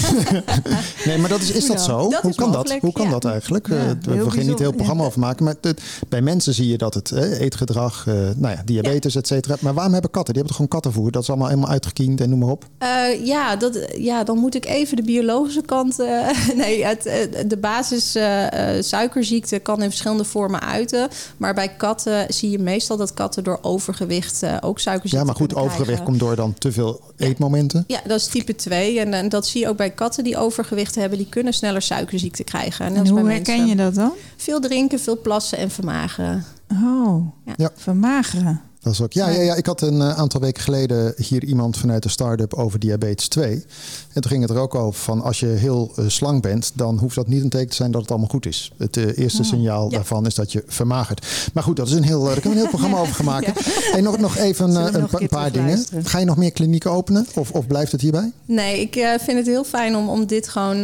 Nee, 1.05 1.19
maar 1.19 1.29
dat 1.29 1.41
is, 1.41 1.51
is 1.51 1.67
dat 1.67 1.81
zo? 1.83 2.09
Dat 2.11 2.21
hoe 2.23 2.31
is 2.31 2.37
kan 2.37 2.53
dat? 2.53 2.77
Hoe 2.81 2.93
kan 2.93 3.05
ja. 3.05 3.11
dat 3.11 3.25
eigenlijk? 3.25 3.69
Ja, 3.69 3.75
Eh, 3.75 3.85
heel 4.13 4.25
we 4.25 4.31
niet 4.47 4.59
heel 4.59 4.73
programma 4.73 5.05
over 5.05 5.21
maken. 5.21 5.45
Maar 5.45 5.55
het- 5.61 5.83
bij 6.09 6.23
mensen 6.23 6.55
zie 6.55 6.69
je 6.69 6.79
dat 6.79 6.95
het 6.95 7.11
hè, 7.11 7.37
eetgedrag, 7.39 8.05
eh, 8.07 8.15
nou 8.15 8.55
ja, 8.55 8.63
diabetes, 8.65 9.15
et 9.15 9.27
cetera. 9.27 9.57
Maar 9.61 9.75
waarom 9.75 9.93
hebben 9.93 10.11
katten? 10.11 10.35
Die 10.35 10.43
hebben 10.43 10.59
toch 10.59 10.69
gewoon 10.69 10.83
kattenvoer? 10.83 11.11
Dat 11.13 11.23
is 11.23 11.29
allemaal 11.29 11.49
helemaal 11.49 11.71
uitgekiend 11.71 12.21
en 12.21 12.31
noem 12.31 12.39
maar 12.39 12.49
op. 12.49 12.65
Eh, 12.79 13.27
ja, 13.27 13.57
dat, 13.57 13.79
ja, 13.97 14.25
dan 14.25 14.39
moet 14.39 14.55
ik 14.55 14.67
even 14.67 14.97
de 14.97 15.03
biologische 15.03 15.63
kant. 15.63 16.01
eh, 16.01 16.29
nee, 16.57 16.85
het, 16.85 17.03
de 17.47 17.57
basis 17.61 18.15
eh, 18.15 18.77
eh, 18.77 18.83
suikerziekte 18.83 19.59
kan 19.59 19.83
in 19.83 19.89
verschillende 19.89 20.25
vormen 20.25 20.61
uiten. 20.63 21.09
Maar 21.37 21.55
bij 21.55 21.69
katten 21.69 22.35
zie 22.35 22.51
je 22.51 22.59
meestal 22.59 22.97
dat 22.97 23.15
katten 23.15 23.45
door 23.45 23.59
overgewicht 23.63 24.43
eh, 24.43 24.57
ook 24.61 24.79
suikerziekte 24.79 25.17
Ja, 25.19 25.25
maar 25.25 25.35
goed, 25.41 25.55
overgewicht 25.55 25.85
krijgen. 25.85 26.05
komt 26.05 26.19
door 26.19 26.37
dan 26.37 26.55
te 26.59 26.73
veel 26.73 27.01
eetmomenten. 27.17 27.85
Ja, 27.87 28.01
dat 28.07 28.21
is 28.21 28.27
type 28.27 28.55
2. 28.55 29.01
En, 29.01 29.15
en 29.15 29.29
dat 29.29 29.47
zie 29.47 29.61
je 29.61 29.69
ook 29.69 29.77
bij 29.77 29.91
katten 29.91 30.25
die 30.25 30.37
overgewicht 30.37 30.95
hebben. 30.95 31.19
Die 31.19 31.27
kunnen 31.29 31.53
sneller 31.53 31.83
suikerziekte 31.83 32.45
krijgen. 32.45 32.87
En, 32.87 33.09
hoe 33.09 33.29
herken 33.29 33.57
mensen. 33.57 33.67
je 33.67 33.77
dat 33.77 33.95
dan? 33.95 34.13
Veel 34.37 34.61
drinken, 34.61 35.01
veel 35.01 35.21
plassen 35.21 35.59
en 35.59 35.71
vermageren. 35.71 36.45
Oh, 36.85 37.27
Ja. 37.45 37.53
Ja. 37.57 37.71
vermageren. 37.77 38.61
Dat 38.83 38.93
is 38.93 39.01
ook, 39.01 39.13
ja, 39.13 39.29
ja, 39.29 39.41
ja, 39.41 39.55
ik 39.55 39.67
had 39.67 39.81
een 39.81 40.01
eh, 40.01 40.19
aantal 40.19 40.41
weken 40.41 40.63
geleden 40.63 41.15
hier 41.17 41.45
iemand 41.45 41.77
vanuit 41.77 42.03
de 42.03 42.09
start-up 42.09 42.55
over 42.55 42.79
diabetes 42.79 43.29
2. 43.29 43.65
En 44.13 44.21
toen 44.21 44.31
ging 44.31 44.43
het 44.43 44.51
er 44.51 44.59
ook 44.59 44.75
over 44.75 45.01
van 45.01 45.23
als 45.23 45.41
je 45.41 45.47
heel 45.47 45.93
eh, 45.97 46.05
slank 46.09 46.43
bent, 46.43 46.71
dan 46.75 46.99
hoeft 46.99 47.15
dat 47.15 47.29
niet 47.29 47.43
een 47.43 47.49
teken 47.49 47.69
te 47.69 47.75
zijn 47.75 47.91
dat 47.91 48.01
het 48.01 48.11
allemaal 48.11 48.29
goed 48.29 48.47
is. 48.47 48.73
Het 48.77 48.97
eh, 48.97 49.19
eerste 49.19 49.45
signaal 49.45 49.85
Ja. 49.91 49.97
daarvan 49.97 50.27
is 50.27 50.35
dat 50.35 50.53
je 50.53 50.65
vermagert. 50.67 51.27
Maar 51.55 51.63
goed, 51.63 51.77
dat 51.77 51.87
is 51.87 51.93
een 51.93 52.03
heel, 52.03 52.23
daar 52.25 52.41
kunnen 52.41 52.51
we 52.51 52.57
een 52.57 52.61
heel 52.61 52.69
programma 52.79 52.99
over 53.03 53.15
gaan 53.15 53.25
maken. 53.25 53.53
En 53.95 54.03
nog, 54.03 54.19
nog 54.19 54.37
even 54.37 54.73
nog 54.73 54.93
een, 54.93 55.07
pa- 55.07 55.27
paar 55.27 55.53
dingen. 55.53 55.85
Ga 56.03 56.19
je 56.19 56.25
nog 56.25 56.37
meer 56.37 56.53
klinieken 56.53 56.91
openen 56.91 57.27
of, 57.35 57.51
of 57.51 57.67
blijft 57.67 57.93
het 57.93 58.01
hierbij? 58.01 58.33
Nee, 58.45 58.81
ik 58.81 58.93
vind 59.21 59.39
het 59.39 59.47
heel 59.47 59.65
fijn 59.65 59.97
om, 59.97 60.09
om 60.09 60.27
dit 60.27 60.49
gewoon 60.49 60.77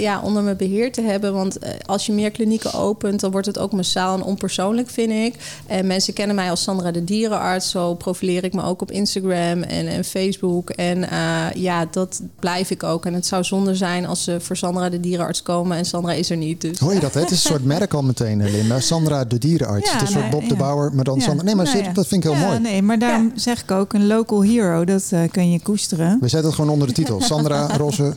ja, 0.00 0.20
onder 0.24 0.42
mijn 0.42 0.56
beheer 0.56 0.92
te 0.92 1.02
hebben. 1.02 1.32
Want 1.32 1.58
als 1.86 2.06
je 2.06 2.12
meer 2.12 2.30
klinieken 2.30 2.72
opent, 2.74 3.20
dan 3.20 3.30
wordt 3.30 3.46
het 3.46 3.58
ook 3.58 3.72
massaal 3.72 4.14
en 4.14 4.22
onpersoonlijk, 4.22 4.90
vind 4.90 5.10
ik. 5.34 5.34
En 5.66 5.86
mensen 5.86 6.12
kennen 6.12 6.36
mij 6.36 6.50
als 6.50 6.62
Sandra 6.62 6.90
de 6.90 7.04
dierenarts. 7.40 7.70
Zo 7.70 7.94
profileer 7.94 8.44
ik 8.44 8.54
me 8.54 8.62
ook 8.62 8.82
op 8.82 8.90
Instagram 8.90 9.62
en, 9.62 9.86
en 9.86 10.04
Facebook. 10.04 10.70
En 10.70 11.10
eh, 11.10 11.46
ja, 11.54 11.86
dat 11.90 12.20
blijf 12.40 12.70
ik 12.70 12.82
ook. 12.82 13.06
En 13.06 13.14
het 13.14 13.26
zou 13.26 13.44
zonde 13.44 13.74
zijn 13.74 14.06
als 14.06 14.24
ze 14.24 14.40
voor 14.40 14.56
Sandra 14.56 14.88
de 14.88 15.00
dierenarts 15.00 15.42
komen 15.42 15.76
en 15.76 15.84
Sandra 15.84 16.12
is 16.12 16.30
er 16.30 16.36
niet. 16.36 16.60
Dus 16.60 16.78
Hoor 16.78 16.94
je 16.94 17.00
dat? 17.00 17.14
Hè? 17.14 17.20
Het 17.20 17.30
is 17.30 17.44
een 17.44 17.50
soort 17.50 17.64
merk 17.64 17.94
al 17.94 18.02
meteen, 18.02 18.50
Linda. 18.50 18.80
Sandra 18.80 19.24
de 19.24 19.38
dierenarts. 19.38 19.86
Ja, 19.90 19.92
het 19.98 20.02
is 20.02 20.08
een 20.08 20.20
soort 20.20 20.30
nee, 20.30 20.40
Bob 20.40 20.48
de 20.48 20.54
ja. 20.54 20.60
Bouwer, 20.60 20.94
maar 20.94 21.04
dan 21.04 21.16
Ja. 21.16 21.22
Sandra. 21.22 21.44
Nee, 21.44 21.54
maar 21.54 21.64
Nou 21.64 21.76
zit- 21.76 21.86
ja. 21.86 21.92
dat 21.92 22.06
vind 22.06 22.24
ik 22.24 22.30
heel 22.30 22.40
ja, 22.40 22.46
mooi. 22.46 22.58
Nee, 22.60 22.82
maar 22.82 22.98
daarom 22.98 23.32
zeg 23.34 23.62
ik 23.62 23.70
ook 23.70 23.92
een 23.92 24.06
local 24.06 24.42
hero. 24.42 24.84
Dat 24.84 25.06
eh, 25.10 25.20
kun 25.30 25.50
je 25.52 25.60
koesteren. 25.62 26.18
We 26.20 26.28
zetten 26.28 26.44
het 26.48 26.54
gewoon 26.54 26.70
onder 26.70 26.88
de 26.88 26.94
titel. 26.94 27.20
Sandra 27.20 27.66
Rosse, 27.76 28.14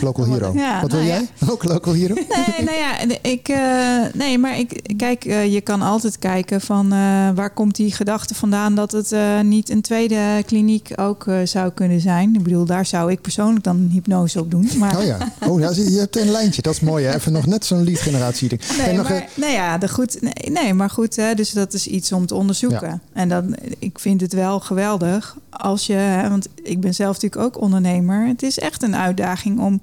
local 0.00 0.24
hero. 0.24 0.52
Ja, 0.54 0.80
Wat 0.80 0.90
wil 0.92 1.00
nou 1.00 1.12
jij? 1.12 1.28
Ook 1.48 1.64
local 1.64 1.92
hero? 1.92 2.14
Nee, 2.56 2.64
nou 2.64 2.76
ja, 2.76 3.18
ik, 3.22 3.48
eh, 3.48 4.14
nee, 4.14 4.38
maar 4.38 4.58
ik, 4.58 4.94
kijk, 4.96 5.24
eh, 5.24 5.52
je 5.52 5.60
kan 5.60 5.82
altijd 5.82 6.18
kijken 6.18 6.60
van 6.60 6.92
eh, 6.92 6.98
waar 7.34 7.50
komt 7.50 7.76
die 7.76 7.92
gedachte 7.92 8.34
vandaan 8.34 8.74
dat 8.74 8.92
het 8.92 9.14
niet 9.42 9.70
een 9.70 9.80
tweede 9.82 10.42
kliniek 10.46 10.90
ook 10.96 11.26
zou 11.44 11.70
kunnen 11.70 12.00
zijn. 12.00 12.34
Ik 12.34 12.42
bedoel, 12.42 12.64
daar 12.64 12.86
zou 12.86 13.10
ik 13.10 13.20
persoonlijk 13.20 13.64
dan 13.64 13.88
hypnose 13.92 14.40
op 14.40 14.50
doen. 14.50 14.68
Maar, 14.78 14.96
Oh 14.98 15.04
ja. 15.04 15.18
Oh, 15.48 15.60
ja, 15.60 15.70
je 15.70 15.98
hebt 15.98 16.16
een 16.20 16.30
lijntje. 16.30 16.62
Dat 16.62 16.74
is 16.74 16.80
mooi. 16.80 17.04
Hè? 17.04 17.14
Even 17.14 17.32
nog 17.32 17.46
net 17.46 17.64
zo'n 17.64 17.84
lead-generatie. 17.84 18.48
ding. 18.48 18.60
Nee, 18.78 18.86
En 18.86 18.96
nog, 18.96 19.08
maar, 19.08 19.28
nou 19.34 19.52
ja, 19.52 19.78
de 19.78 19.88
goed, 19.88 20.18
nee, 20.20 20.50
nee, 20.62 20.74
maar 20.74 20.90
goed, 20.90 21.16
hè, 21.16 21.34
dus 21.34 21.50
dat 21.50 21.72
is 21.72 21.86
iets 21.86 22.12
om 22.12 22.26
te 22.26 22.34
onderzoeken. 22.34 22.88
Ja. 22.88 23.00
En 23.12 23.28
dan, 23.28 23.56
ik 23.78 23.98
vind 23.98 24.20
het 24.20 24.32
wel 24.32 24.60
geweldig 24.60 25.36
als 25.56 25.86
je, 25.86 26.26
want 26.28 26.48
ik 26.62 26.80
ben 26.80 26.94
zelf 26.94 27.14
natuurlijk 27.22 27.42
ook 27.42 27.62
ondernemer. 27.62 28.26
Het 28.26 28.42
is 28.42 28.58
echt 28.58 28.82
een 28.82 28.96
uitdaging 28.96 29.60
om 29.60 29.80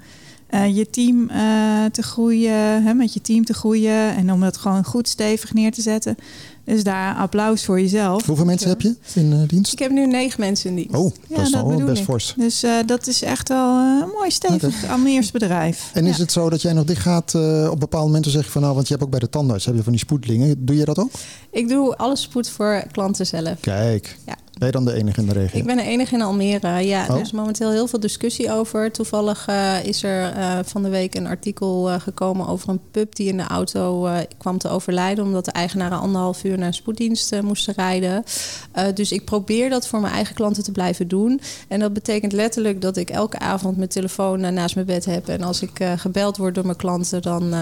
eh, 0.48 0.76
je 0.76 0.90
team 0.90 1.30
eh, 1.30 1.86
te 1.92 2.02
groeien, 2.04 2.84
hè, 2.84 2.94
met 2.94 3.14
je 3.14 3.22
team 3.22 3.46
te 3.46 3.54
groeien 3.54 4.16
en 4.16 4.32
om 4.32 4.44
het 4.44 4.58
gewoon 4.58 4.84
goed 4.84 5.08
stevig 5.08 5.54
neer 5.54 5.72
te 5.72 5.82
zetten. 5.82 6.16
Dus 6.64 6.84
daar 6.84 7.16
applaus 7.16 7.66
voor 7.66 7.80
jezelf. 7.82 8.26
hoeveel 8.26 8.46
mensen 8.46 8.70
heb 8.70 8.82
je 8.82 8.96
in 9.14 9.32
eh, 9.34 9.40
dienst? 9.48 9.74
ik 9.74 9.80
heb 9.80 9.92
nu 9.92 10.08
negen 10.08 10.40
mensen 10.40 10.70
in 10.70 10.76
dienst. 10.76 10.96
Oh, 10.96 11.12
Ja, 11.28 11.36
dat 11.36 11.46
is 11.46 11.52
dat 11.52 11.64
al 11.64 11.84
best 11.84 12.00
ik. 12.00 12.06
fors. 12.06 12.34
Dus 12.38 12.64
eh, 12.64 12.74
dat 12.86 13.08
is 13.08 13.22
echt 13.22 13.50
wel 13.50 13.78
eh, 13.80 14.02
een 14.02 14.12
mooi 14.18 14.32
stevig 14.32 14.90
Almeers 14.90 15.32
bedrijf. 15.32 15.90
En 15.94 16.06
is 16.06 16.18
het 16.18 16.32
zo 16.32 16.50
dat 16.50 16.62
jij 16.62 16.74
nog 16.74 16.86
dicht 16.86 17.02
gaat 17.02 17.34
eh, 17.34 17.68
op 17.72 17.80
bepaalde 17.80 18.08
momenten 18.08 18.32
zeg 18.32 18.46
je 18.46 18.52
van 18.52 18.62
nou, 18.62 18.74
want 18.74 18.88
je 18.88 18.94
hebt 18.94 19.06
ook 19.06 19.12
bij 19.12 19.20
de 19.20 19.30
tandarts 19.30 19.66
heb 19.66 19.76
je 19.76 19.84
van 19.84 19.92
die 19.92 20.02
spoedlingen. 20.02 20.66
Doe 20.66 20.76
je 20.76 20.86
dat 20.86 21.00
ook? 21.00 21.12
Ik 21.52 21.70
doe 21.70 21.96
alles 21.98 22.22
spoed 22.22 22.50
voor 22.50 22.84
klanten 22.92 23.26
zelf. 23.28 23.60
Kijk, 23.60 24.18
Ja. 24.26 24.36
Ben 24.62 24.70
je 24.70 24.76
dan 24.86 24.86
de 24.94 25.00
enige 25.00 25.22
in 25.22 25.28
de 25.28 25.34
regio? 25.34 25.60
Ik 25.60 25.66
ben 25.66 25.78
de 25.78 25.84
enige 25.84 26.16
in 26.16 26.22
Almere. 26.22 26.86
Ja, 26.86 27.06
Oh. 27.10 27.16
er 27.16 27.22
is 27.22 27.32
momenteel 27.32 27.72
heel 27.72 27.88
veel 27.88 28.00
discussie 28.00 28.52
over. 28.52 28.92
Toevallig 28.92 29.48
eh, 29.48 29.84
is 29.84 30.04
er 30.04 30.32
eh, 30.34 30.60
van 30.64 30.84
de 30.84 30.90
week 30.90 31.16
een 31.16 31.28
artikel 31.28 31.90
eh, 31.90 32.00
gekomen 32.00 32.48
over 32.48 32.70
een 32.70 32.80
pup 32.92 33.16
die 33.16 33.28
in 33.28 33.38
de 33.38 33.44
auto 33.44 34.10
kwam 34.38 34.58
te 34.58 34.70
overlijden. 34.70 35.24
Omdat 35.24 35.46
de 35.46 35.52
eigenaren 35.52 36.00
anderhalf 36.00 36.44
uur 36.44 36.58
naar 36.58 36.68
een 36.68 36.74
spoeddienst 36.74 37.42
moesten 37.42 37.74
rijden. 37.74 38.24
Dus 38.94 39.12
ik 39.12 39.26
probeer 39.26 39.70
dat 39.70 39.88
voor 39.88 40.00
mijn 40.02 40.14
eigen 40.14 40.36
klanten 40.36 40.64
te 40.64 40.72
blijven 40.72 41.08
doen. 41.08 41.42
En 41.68 41.80
dat 41.80 41.94
betekent 41.94 42.32
letterlijk 42.32 42.82
dat 42.82 42.98
ik 42.98 43.10
elke 43.10 43.40
avond 43.40 43.78
mijn 43.78 43.90
telefoon 43.90 44.54
naast 44.54 44.76
mijn 44.76 44.88
bed 44.88 45.06
heb. 45.06 45.28
En 45.28 45.42
als 45.42 45.62
ik 45.62 45.80
gebeld 45.98 46.38
word 46.38 46.56
door 46.56 46.66
mijn 46.66 46.78
klanten, 46.78 47.22
dan 47.22 47.54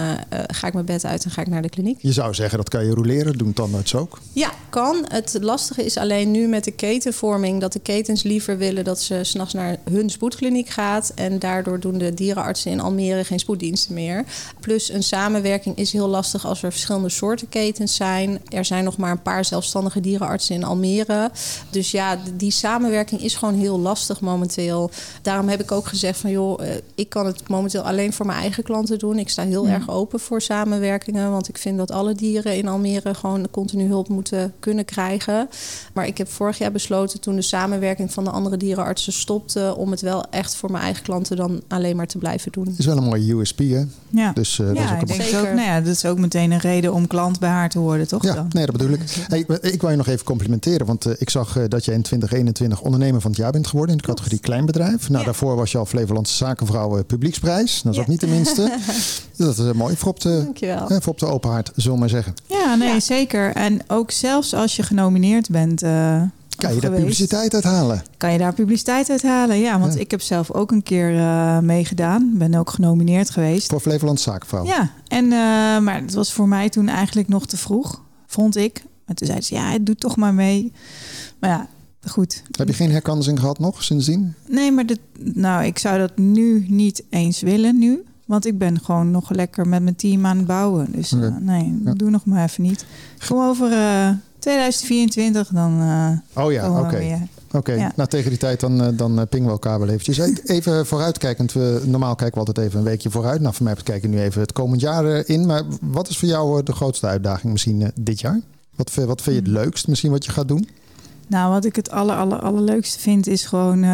ga 0.46 0.66
ik 0.66 0.72
mijn 0.72 0.84
bed 0.84 1.04
uit 1.04 1.24
en 1.24 1.30
ga 1.30 1.40
ik 1.40 1.48
naar 1.48 1.62
de 1.62 1.68
kliniek. 1.68 1.98
Je 2.00 2.12
zou 2.12 2.34
zeggen 2.34 2.58
dat 2.58 2.68
kan 2.68 2.84
je 2.84 2.90
roleren, 2.90 3.38
doen 3.38 3.52
tandarts 3.52 3.94
ook. 3.94 4.18
Ja, 4.32 4.50
kan. 4.70 5.04
Het 5.08 5.38
lastige 5.40 5.84
is 5.84 5.96
alleen 5.96 6.30
nu 6.30 6.48
met 6.48 6.64
de 6.64 6.70
ketenvorming 6.90 7.60
dat 7.60 7.72
de 7.72 7.80
ketens 7.80 8.22
liever 8.22 8.58
willen 8.58 8.84
dat 8.84 9.00
ze 9.00 9.20
s'nachts 9.22 9.54
naar 9.54 9.76
hun 9.90 10.10
spoedkliniek 10.10 10.68
gaat. 10.68 11.12
En 11.14 11.38
daardoor 11.38 11.80
doen 11.80 11.98
de 11.98 12.14
dierenartsen 12.14 12.70
in 12.70 12.80
Almere 12.80 13.24
geen 13.24 13.38
spoeddiensten 13.38 13.94
meer. 13.94 14.24
Plus 14.60 14.92
een 14.92 15.02
samenwerking 15.02 15.76
is 15.76 15.92
heel 15.92 16.08
lastig 16.08 16.46
als 16.46 16.62
er 16.62 16.70
verschillende 16.70 17.08
soorten 17.08 17.48
ketens 17.48 17.94
zijn. 17.94 18.40
Er 18.48 18.64
zijn 18.64 18.84
nog 18.84 18.96
maar 18.96 19.10
een 19.10 19.22
paar 19.22 19.44
zelfstandige 19.44 20.00
dierenartsen 20.00 20.54
in 20.54 20.64
Almere. 20.64 21.30
Dus 21.70 21.90
ja, 21.90 22.18
die 22.36 22.50
samenwerking 22.50 23.22
is 23.22 23.34
gewoon 23.34 23.54
heel 23.54 23.78
lastig 23.78 24.20
momenteel. 24.20 24.90
Daarom 25.22 25.48
heb 25.48 25.60
ik 25.60 25.72
ook 25.72 25.86
gezegd 25.86 26.18
van 26.18 26.30
joh, 26.30 26.66
eh, 26.66 26.74
ik 26.94 27.08
kan 27.08 27.26
het 27.26 27.48
momenteel 27.48 27.82
alleen 27.82 28.12
voor 28.12 28.26
mijn 28.26 28.38
eigen 28.38 28.62
klanten 28.62 28.98
doen. 28.98 29.18
Ik 29.18 29.28
sta 29.28 29.44
heel 29.44 29.68
erg 29.68 29.90
open 29.90 30.20
voor 30.20 30.42
samenwerkingen. 30.42 31.30
Want 31.30 31.48
ik 31.48 31.58
vind 31.58 31.78
dat 31.78 31.90
alle 31.90 32.14
dieren 32.14 32.56
in 32.56 32.68
Almere 32.68 33.14
gewoon 33.14 33.50
continu 33.50 33.86
hulp 33.86 34.08
moeten 34.08 34.54
kunnen 34.60 34.84
krijgen. 34.84 35.48
Maar 35.92 36.06
ik 36.06 36.18
heb 36.18 36.28
vorig 36.28 36.58
jaar 36.58 36.69
besloten 36.70 37.20
toen 37.20 37.34
de 37.36 37.42
samenwerking 37.42 38.12
van 38.12 38.24
de 38.24 38.30
andere 38.30 38.56
dierenartsen 38.56 39.12
stopte. 39.12 39.74
om 39.76 39.90
het 39.90 40.00
wel 40.00 40.24
echt 40.30 40.56
voor 40.56 40.70
mijn 40.70 40.82
eigen 40.84 41.02
klanten 41.02 41.36
dan 41.36 41.60
alleen 41.68 41.96
maar 41.96 42.06
te 42.06 42.18
blijven 42.18 42.52
doen. 42.52 42.66
Het 42.66 42.78
is 42.78 42.86
wel 42.86 42.96
een 42.96 43.04
mooie 43.04 43.34
USP 43.34 43.58
hè. 43.58 43.82
Ja. 44.08 44.32
Dus 44.32 44.58
eh, 44.58 44.66
dat 44.66 44.76
is 44.76 44.82
ook 44.90 45.00
een 45.00 45.06
denk 45.06 45.22
Zeker. 45.22 45.38
ook, 45.40 45.44
nou 45.46 45.60
ja, 45.60 45.80
dat 45.80 45.94
is 45.94 46.04
ook 46.04 46.18
meteen 46.18 46.50
een 46.50 46.58
reden 46.58 46.92
om 46.94 47.06
klant 47.06 47.38
bij 47.38 47.48
haar 47.50 47.68
te 47.70 47.78
worden, 47.78 48.08
toch? 48.08 48.22
Ja, 48.22 48.34
dan? 48.34 48.46
nee, 48.52 48.66
dat 48.66 48.76
bedoel 48.76 48.92
ik. 48.94 49.00
Hey, 49.28 49.44
ik- 49.60 49.80
wil 49.80 49.90
je 49.90 49.96
nog 49.96 50.06
even 50.06 50.24
complimenteren, 50.24 50.86
want 50.86 51.06
eh, 51.06 51.12
ik 51.18 51.30
zag 51.30 51.56
eh, 51.56 51.64
dat 51.68 51.84
je 51.84 51.92
in 51.92 52.02
2021 52.02 52.80
ondernemer 52.80 53.20
van 53.20 53.30
het 53.30 53.40
jaar 53.40 53.52
bent 53.52 53.66
geworden 53.66 53.94
in 53.96 54.00
de 54.02 54.06
categorie 54.08 54.38
kleinbedrijf. 54.38 55.08
Nou, 55.08 55.18
Ja. 55.18 55.24
daarvoor 55.24 55.56
was 55.56 55.72
je 55.72 55.78
al 55.78 55.86
Flevolandse 55.86 56.34
Zakenvrouw 56.36 57.02
Publieksprijs. 57.04 57.80
Dat 57.82 57.92
is 57.92 57.96
Ja. 57.98 58.02
ook 58.02 58.08
niet 58.08 58.20
de 58.20 58.26
minste. 58.26 58.78
dat 59.36 59.58
is 59.58 59.72
mooi. 59.72 59.96
Voor 59.96 60.08
op, 60.08 60.20
de, 60.20 60.46
voor 61.00 61.12
op 61.12 61.18
de 61.18 61.26
open 61.26 61.50
haard, 61.50 61.70
zullen 61.74 61.92
we 61.92 61.98
maar 61.98 62.08
zeggen. 62.08 62.34
Ja, 62.46 62.74
nee, 62.74 62.88
Ja. 62.92 63.00
zeker. 63.00 63.52
En 63.54 63.80
ook 63.86 64.10
zelfs 64.10 64.54
als 64.54 64.76
je 64.76 64.82
genomineerd 64.82 65.48
bent. 65.50 65.82
Kan 66.60 66.74
je 66.74 66.80
daar 66.80 66.90
geweest, 66.90 67.00
publiciteit 67.08 67.54
uithalen? 67.54 68.02
Kan 68.16 68.32
je 68.32 68.38
daar 68.38 68.54
publiciteit 68.54 69.10
uit 69.10 69.22
halen? 69.22 69.58
Ja, 69.58 69.78
want 69.80 69.94
Ja. 69.94 70.00
ik 70.00 70.10
heb 70.10 70.20
zelf 70.20 70.50
ook 70.50 70.70
een 70.70 70.82
keer 70.82 71.16
eh, 71.18 71.58
meegedaan. 71.58 72.30
Ben 72.34 72.54
ook 72.54 72.70
genomineerd 72.70 73.30
geweest. 73.30 73.68
Voor 73.70 73.80
Flevolandse 73.80 74.30
Zakenvrouw. 74.30 74.64
Ja, 74.64 74.90
en, 75.08 75.24
eh, 75.24 75.30
maar 75.80 76.00
het 76.00 76.14
was 76.14 76.32
voor 76.32 76.48
mij 76.48 76.68
toen 76.68 76.88
eigenlijk 76.88 77.28
nog 77.28 77.46
te 77.46 77.56
vroeg, 77.56 78.02
vond 78.26 78.56
ik. 78.56 78.82
Maar 79.06 79.16
toen 79.16 79.26
zei 79.26 79.40
ze, 79.40 79.54
ja, 79.54 79.78
doe 79.80 79.94
toch 79.94 80.16
maar 80.16 80.34
mee. 80.34 80.72
Maar 81.40 81.50
ja, 81.50 81.66
goed. 82.08 82.42
Heb 82.50 82.68
je 82.68 82.74
geen 82.74 82.90
herkansing 82.90 83.38
gehad 83.40 83.58
nog 83.58 83.82
sindsdien? 83.84 84.34
Nee, 84.48 84.72
maar 84.72 84.86
dit, 84.86 85.00
nou, 85.18 85.64
ik 85.64 85.78
zou 85.78 85.98
dat 85.98 86.18
nu 86.18 86.64
niet 86.68 87.02
eens 87.10 87.40
willen 87.40 87.78
nu. 87.78 88.02
Want 88.26 88.46
ik 88.46 88.58
ben 88.58 88.80
gewoon 88.80 89.10
nog 89.10 89.30
lekker 89.30 89.68
met 89.68 89.82
mijn 89.82 89.96
team 89.96 90.26
aan 90.26 90.36
het 90.36 90.46
bouwen. 90.46 90.92
Dus 90.92 91.12
eh, 91.12 91.36
nee, 91.40 91.80
Ja. 91.84 91.92
doe 91.92 92.10
nog 92.10 92.24
maar 92.24 92.44
even 92.44 92.62
niet. 92.62 92.84
Kom 93.28 93.40
over 93.40 93.70
2024, 94.40 95.48
dan 95.48 95.80
eh 95.80 96.44
Oh 96.44 96.52
ja, 96.52 96.80
oké. 96.80 97.28
Oké, 97.52 97.72
Ja. 97.72 97.92
nou 97.96 98.08
tegen 98.08 98.30
die 98.30 98.38
tijd 98.38 98.60
dan, 98.60 98.82
eh, 98.82 98.88
dan 98.92 99.18
eh, 99.20 99.26
pingen 99.28 99.46
we 99.46 99.52
elkaar 99.52 99.78
wel 99.78 99.88
eventjes. 99.88 100.18
Even 100.44 100.86
vooruitkijkend, 100.86 101.52
we, 101.52 101.82
normaal 101.86 102.14
kijken 102.14 102.40
we 102.40 102.46
altijd 102.46 102.66
even 102.66 102.78
een 102.78 102.84
weekje 102.84 103.10
vooruit. 103.10 103.40
Nou, 103.40 103.54
voor 103.54 103.64
mij 103.64 103.74
kijken 103.84 104.10
we 104.10 104.16
nu 104.16 104.22
even 104.22 104.40
het 104.40 104.52
komend 104.52 104.80
jaar 104.80 105.28
in. 105.28 105.46
Maar 105.46 105.62
wat 105.80 106.08
is 106.08 106.18
voor 106.18 106.28
jou 106.28 106.62
de 106.62 106.72
grootste 106.72 107.06
uitdaging 107.06 107.52
misschien 107.52 107.90
dit 108.00 108.20
jaar? 108.20 108.40
Wat, 108.76 108.90
vind- 108.90 109.06
wat 109.06 109.22
vind 109.22 109.36
je 109.36 109.42
het 109.42 109.50
Hmm. 109.50 109.60
leukst 109.60 109.88
misschien 109.88 110.10
wat 110.10 110.24
je 110.24 110.30
gaat 110.30 110.48
doen? 110.48 110.68
Nou, 111.26 111.52
wat 111.52 111.64
ik 111.64 111.76
het 111.76 111.90
aller, 111.90 112.16
aller, 112.16 112.38
allerleukste 112.38 112.98
vind 112.98 113.26
is 113.26 113.44
gewoon 113.44 113.84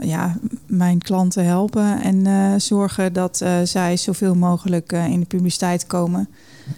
ja, 0.00 0.38
mijn 0.66 0.98
klanten 0.98 1.44
helpen 1.44 2.02
en 2.02 2.26
eh, 2.26 2.54
zorgen 2.58 3.12
dat 3.12 3.40
eh, 3.40 3.60
zij 3.64 3.96
zoveel 3.96 4.34
mogelijk 4.34 4.92
eh, 4.92 5.04
in 5.06 5.20
de 5.20 5.26
publiciteit 5.26 5.86
komen. 5.86 6.28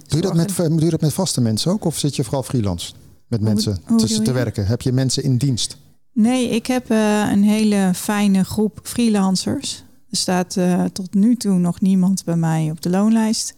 Doe 0.07 0.17
je, 0.21 0.27
dat 0.27 0.35
met, 0.35 0.51
Zorgen- 0.51 0.77
doe 0.77 0.85
je 0.85 0.91
dat 0.91 1.01
met 1.01 1.13
vaste 1.13 1.41
mensen 1.41 1.71
ook? 1.73 1.85
Of 1.85 1.99
zit 1.99 2.17
je 2.17 2.25
vooral 2.25 2.43
freelance 2.43 2.93
met 3.27 3.41
Hoe 3.41 3.49
mensen 3.49 3.81
hoe 3.85 3.99
tussen 3.99 4.25
te 4.25 4.33
werken? 4.33 4.67
Heb 4.67 4.83
je 4.83 4.93
mensen 4.93 5.23
in 5.23 5.37
dienst? 5.37 5.77
Nee, 6.13 6.49
ik 6.49 6.67
heb 6.67 6.91
eh, 6.91 7.29
een 7.33 7.43
hele 7.43 7.91
fijne 7.95 8.45
groep 8.45 8.81
freelancers. 8.83 9.85
Er 10.11 10.17
staat 10.17 10.57
eh, 10.57 10.85
tot 10.85 11.15
nu 11.15 11.37
toe 11.37 11.59
nog 11.59 11.81
niemand 11.81 12.25
bij 12.25 12.37
mij 12.37 12.71
op 12.71 12.83
de 12.83 12.91
loonlijst. 12.91 13.55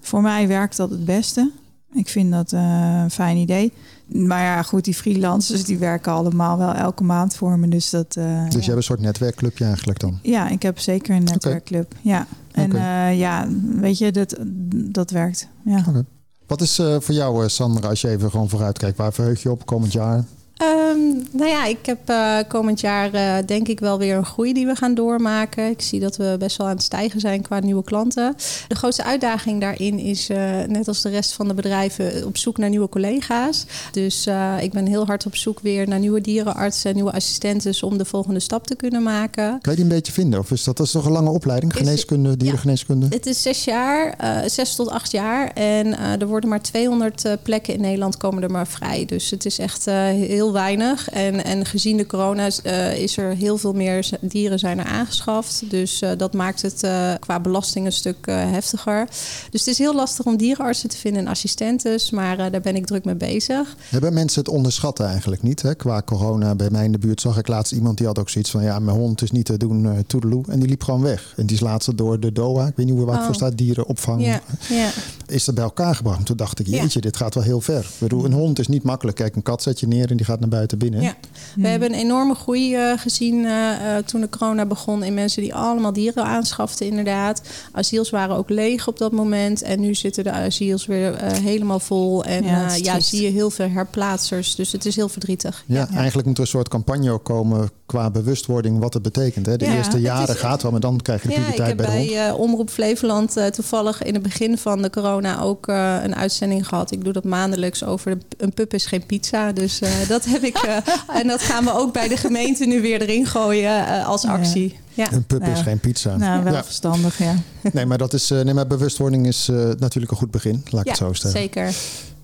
Voor 0.00 0.22
mij 0.22 0.48
werkt 0.48 0.76
dat 0.76 0.90
het 0.90 1.04
beste. 1.04 1.50
Ik 1.92 2.08
vind 2.08 2.32
dat 2.32 2.52
uh, 2.52 3.00
een 3.02 3.10
fijn 3.10 3.36
idee. 3.36 3.72
Maar 4.06 4.42
ja, 4.42 4.62
goed, 4.62 4.84
die 4.84 4.94
freelancers 4.94 5.64
die 5.64 5.78
werken 5.78 6.12
allemaal 6.12 6.58
wel 6.58 6.72
elke 6.72 7.04
maand 7.04 7.36
voor 7.36 7.58
me. 7.58 7.68
Dus, 7.68 7.90
dat, 7.90 8.16
uh, 8.18 8.44
dus 8.44 8.54
je 8.54 8.64
hebt 8.64 8.76
een 8.76 8.82
soort 8.82 9.00
netwerkclubje 9.00 9.64
eigenlijk 9.64 9.98
dan? 9.98 10.18
Ja, 10.22 10.48
ik 10.48 10.62
heb 10.62 10.78
zeker 10.78 11.14
een 11.14 11.24
netwerkclub. 11.24 11.86
Okay. 11.90 12.00
Ja. 12.02 12.26
En 12.52 12.72
okay. 12.72 13.12
uh, 13.12 13.18
ja, 13.18 13.48
weet 13.80 13.98
je, 13.98 14.12
dat, 14.12 14.36
dat 14.74 15.10
werkt. 15.10 15.48
Ja. 15.64 15.84
Okay. 15.88 16.04
Wat 16.46 16.60
is 16.60 16.78
uh, 16.78 16.96
voor 17.00 17.14
jou, 17.14 17.48
Sandra, 17.48 17.88
als 17.88 18.00
je 18.00 18.08
even 18.08 18.30
gewoon 18.30 18.48
vooruit 18.48 18.78
kijkt, 18.78 18.96
waar 18.96 19.12
verheug 19.12 19.42
je 19.42 19.50
op 19.50 19.66
komend 19.66 19.92
jaar? 19.92 20.24
Um, 20.62 21.22
nou 21.30 21.50
ja, 21.50 21.66
ik 21.66 21.86
heb 21.86 22.10
uh, 22.10 22.38
komend 22.48 22.80
jaar 22.80 23.14
uh, 23.14 23.46
denk 23.46 23.68
ik 23.68 23.80
wel 23.80 23.98
weer 23.98 24.16
een 24.16 24.24
groei 24.24 24.52
die 24.52 24.66
we 24.66 24.74
gaan 24.74 24.94
doormaken. 24.94 25.70
Ik 25.70 25.82
zie 25.82 26.00
dat 26.00 26.16
we 26.16 26.36
best 26.38 26.56
wel 26.56 26.66
aan 26.66 26.74
het 26.74 26.82
stijgen 26.82 27.20
zijn 27.20 27.42
qua 27.42 27.58
nieuwe 27.58 27.84
klanten. 27.84 28.34
De 28.68 28.74
grootste 28.74 29.04
uitdaging 29.04 29.60
daarin 29.60 29.98
is, 29.98 30.30
uh, 30.30 30.36
net 30.66 30.88
als 30.88 31.02
de 31.02 31.08
rest 31.08 31.32
van 31.32 31.48
de 31.48 31.54
bedrijven, 31.54 32.26
op 32.26 32.36
zoek 32.36 32.58
naar 32.58 32.68
nieuwe 32.68 32.88
collega's. 32.88 33.66
Dus 33.92 34.26
ik 34.60 34.72
ben 34.72 34.86
heel 34.86 35.06
hard 35.06 35.26
op 35.26 35.36
zoek 35.36 35.60
weer 35.60 35.88
naar 35.88 35.98
nieuwe 35.98 36.20
dierenartsen, 36.20 36.94
nieuwe 36.94 37.12
assistenten 37.12 37.82
om 37.82 37.98
de 37.98 38.04
volgende 38.04 38.40
stap 38.40 38.66
te 38.66 38.74
kunnen 38.74 39.02
maken. 39.02 39.58
Kan 39.60 39.72
je 39.72 39.74
die 39.74 39.84
een 39.84 39.96
beetje 39.96 40.12
vinden? 40.12 40.40
Of 40.40 40.50
is 40.50 40.64
dat, 40.64 40.76
dat 40.76 40.86
is 40.86 40.92
toch 40.92 41.04
een 41.04 41.12
lange 41.12 41.30
opleiding? 41.30 41.76
Geneeskunde, 41.76 42.36
dierengeneeskunde? 42.36 43.06
Ja, 43.10 43.16
het 43.16 43.26
is 43.26 43.42
zes 43.42 43.64
jaar, 43.64 44.16
zes 44.46 44.74
tot 44.74 44.88
acht 44.88 45.10
jaar. 45.10 45.50
En 45.52 45.98
er 45.98 46.26
worden 46.26 46.48
maar 46.48 46.62
200 46.62 47.24
plekken 47.42 47.74
in 47.74 47.80
Nederland 47.80 48.16
komen 48.16 48.42
er 48.42 48.50
maar 48.50 48.66
vrij. 48.66 49.04
Dus 49.04 49.30
het 49.30 49.44
is 49.44 49.58
echt 49.58 49.84
heel 49.84 50.43
heel 50.44 50.52
weinig. 50.52 51.10
En, 51.10 51.44
en 51.44 51.66
gezien 51.66 51.96
de 51.96 52.06
corona 52.06 52.48
uh, 52.64 52.98
is 52.98 53.16
er 53.16 53.34
heel 53.34 53.58
veel 53.58 53.72
meer 53.72 54.08
dieren 54.20 54.58
zijn 54.58 54.78
er 54.78 54.84
aangeschaft. 54.84 55.62
Dus 55.70 56.02
uh, 56.02 56.10
dat 56.16 56.32
maakt 56.32 56.62
het 56.62 56.82
uh, 56.84 57.12
qua 57.20 57.40
belasting 57.40 57.86
een 57.86 57.92
stuk 57.92 58.26
heftiger. 58.26 59.06
Dus 59.50 59.60
het 59.60 59.66
is 59.66 59.78
heel 59.78 59.94
lastig 59.94 60.26
om 60.26 60.36
dierenartsen 60.36 60.88
te 60.88 60.96
vinden 60.96 61.22
en 61.22 61.28
assistentes. 61.28 62.10
Maar 62.10 62.50
daar 62.50 62.60
ben 62.60 62.76
ik 62.76 62.86
druk 62.86 63.04
mee 63.04 63.14
bezig. 63.14 63.76
Hebben 63.88 64.14
mensen 64.14 64.40
het 64.40 64.48
onderschatten 64.48 65.06
eigenlijk 65.06 65.42
niet? 65.42 65.62
Hè? 65.62 65.74
Qua 65.74 66.02
corona 66.02 66.54
bij 66.54 66.70
mij 66.70 66.84
in 66.84 66.92
de 66.92 66.98
buurt 66.98 67.20
zag 67.20 67.38
ik 67.38 67.48
laatst 67.48 67.72
iemand 67.72 67.98
die 67.98 68.06
had 68.06 68.18
ook 68.18 68.30
zoiets 68.30 68.50
van... 68.50 68.62
ja, 68.62 68.78
mijn 68.78 68.96
hond 68.96 69.22
is 69.22 69.30
niet 69.30 69.44
te 69.44 69.56
doen, 69.56 69.84
uh, 69.84 69.92
toedeloe. 70.06 70.44
En 70.48 70.58
die 70.58 70.68
liep 70.68 70.82
gewoon 70.82 71.02
weg. 71.02 71.32
En 71.36 71.46
die 71.46 71.56
is 71.56 71.62
laatst 71.62 71.96
door 71.96 72.20
de 72.20 72.32
DOA, 72.32 72.66
ik 72.66 72.76
weet 72.76 72.86
niet 72.86 72.94
hoe 72.94 73.04
waar 73.04 73.14
het 73.14 73.20
oh. 73.20 73.26
voor 73.26 73.34
staat, 73.34 73.58
dierenopvang. 73.58 74.24
Ja, 74.24 74.40
ja. 74.68 74.90
Is 75.26 75.44
dat 75.44 75.54
bij 75.54 75.64
elkaar 75.64 75.94
gebracht. 75.94 76.26
Toen 76.26 76.36
dacht 76.36 76.58
ik, 76.58 76.66
jeetje, 76.66 76.88
ja. 76.92 77.00
dit 77.00 77.16
gaat 77.16 77.34
wel 77.34 77.44
heel 77.44 77.60
ver. 77.60 77.80
Ik 77.80 77.98
bedoel, 77.98 78.24
een 78.24 78.32
hond 78.32 78.58
is 78.58 78.68
niet 78.68 78.82
makkelijk. 78.82 79.16
Kijk, 79.16 79.36
een 79.36 79.42
kat 79.42 79.62
zet 79.62 79.80
je 79.80 79.86
neer 79.86 80.10
en 80.10 80.16
die 80.16 80.26
gaat 80.26 80.40
naar 80.40 80.48
buiten 80.48 80.78
binnen. 80.78 81.00
Ja. 81.00 81.14
We 81.22 81.28
hmm. 81.54 81.64
hebben 81.64 81.92
een 81.92 81.98
enorme 81.98 82.34
groei 82.34 82.76
uh, 82.76 82.98
gezien 82.98 83.34
uh, 83.34 83.96
toen 83.96 84.20
de 84.20 84.28
corona 84.28 84.66
begon 84.66 85.02
in 85.02 85.14
mensen 85.14 85.42
die 85.42 85.54
allemaal 85.54 85.92
dieren 85.92 86.24
aanschaften, 86.24 86.86
inderdaad. 86.86 87.42
Asiels 87.72 88.10
waren 88.10 88.36
ook 88.36 88.50
leeg 88.50 88.88
op 88.88 88.98
dat 88.98 89.12
moment. 89.12 89.62
En 89.62 89.80
nu 89.80 89.94
zitten 89.94 90.24
de 90.24 90.30
asiels 90.30 90.86
weer 90.86 91.22
uh, 91.22 91.32
helemaal 91.32 91.80
vol. 91.80 92.24
En 92.24 92.44
ja, 92.44 92.74
ja, 92.74 93.00
zie 93.00 93.22
je 93.22 93.30
heel 93.30 93.50
veel 93.50 93.68
herplaatsers. 93.68 94.54
Dus 94.54 94.72
het 94.72 94.84
is 94.86 94.96
heel 94.96 95.08
verdrietig. 95.08 95.64
Ja, 95.66 95.88
ja, 95.90 95.96
eigenlijk 95.96 96.26
moet 96.26 96.36
er 96.36 96.42
een 96.42 96.48
soort 96.48 96.68
campagne 96.68 97.10
ook 97.10 97.24
komen 97.24 97.70
qua 97.86 98.10
bewustwording 98.10 98.78
wat 98.78 98.94
het 98.94 99.02
betekent. 99.02 99.46
Hè? 99.46 99.56
De 99.56 99.66
eerste 99.66 100.00
jaren 100.00 100.34
is, 100.34 100.40
gaat 100.40 100.62
wel, 100.62 100.70
maar 100.70 100.80
dan 100.80 101.00
krijg 101.02 101.22
je 101.22 101.28
de 101.28 101.34
prioriteit 101.34 101.76
bij 101.76 101.86
de 101.86 101.92
hond. 101.92 102.04
Ik 102.04 102.16
heb 102.16 102.26
bij 102.26 102.32
Omroep 102.32 102.70
Flevoland 102.70 103.36
toevallig 103.52 104.02
in 104.02 104.14
het 104.14 104.22
begin 104.22 104.58
van 104.58 104.82
de 104.82 104.90
corona 104.90 105.13
ook 105.40 105.66
een 105.66 106.16
uitzending 106.16 106.68
gehad. 106.68 106.92
Ik 106.92 107.04
doe 107.04 107.12
dat 107.12 107.24
maandelijks 107.24 107.84
over 107.84 108.18
een 108.36 108.54
pup 108.54 108.74
is 108.74 108.86
geen 108.86 109.06
pizza. 109.06 109.52
Dus 109.52 109.80
dat 110.08 110.24
heb 110.24 110.42
ik 110.42 110.82
en 111.12 111.26
dat 111.26 111.42
gaan 111.42 111.64
we 111.64 111.72
ook 111.72 111.92
bij 111.92 112.08
de 112.08 112.16
gemeente 112.16 112.66
nu 112.66 112.80
weer 112.80 113.02
erin 113.02 113.26
gooien 113.26 113.80
uh, 113.80 114.08
als 114.08 114.26
actie. 114.26 114.78
Ja. 114.94 115.12
Een 115.12 115.24
pup 115.24 115.42
is 115.42 115.60
geen 115.60 115.78
pizza. 115.78 116.16
Nou, 116.16 116.44
wel 116.44 116.52
ja. 116.52 116.64
verstandig, 116.64 117.18
ja. 117.18 117.34
Nee, 117.72 117.86
maar, 117.86 117.98
dat 117.98 118.12
is, 118.12 118.30
uh, 118.30 118.40
nee, 118.40 118.54
maar 118.54 118.66
bewustwording 118.66 119.26
is 119.26 119.48
uh, 119.48 119.56
natuurlijk 119.56 120.12
een 120.12 120.18
goed 120.18 120.30
begin, 120.30 120.64
laat 120.70 120.82
ik 120.82 120.88
het 120.88 120.96
zo 120.96 121.12
stellen. 121.12 121.36
zeker. 121.36 121.74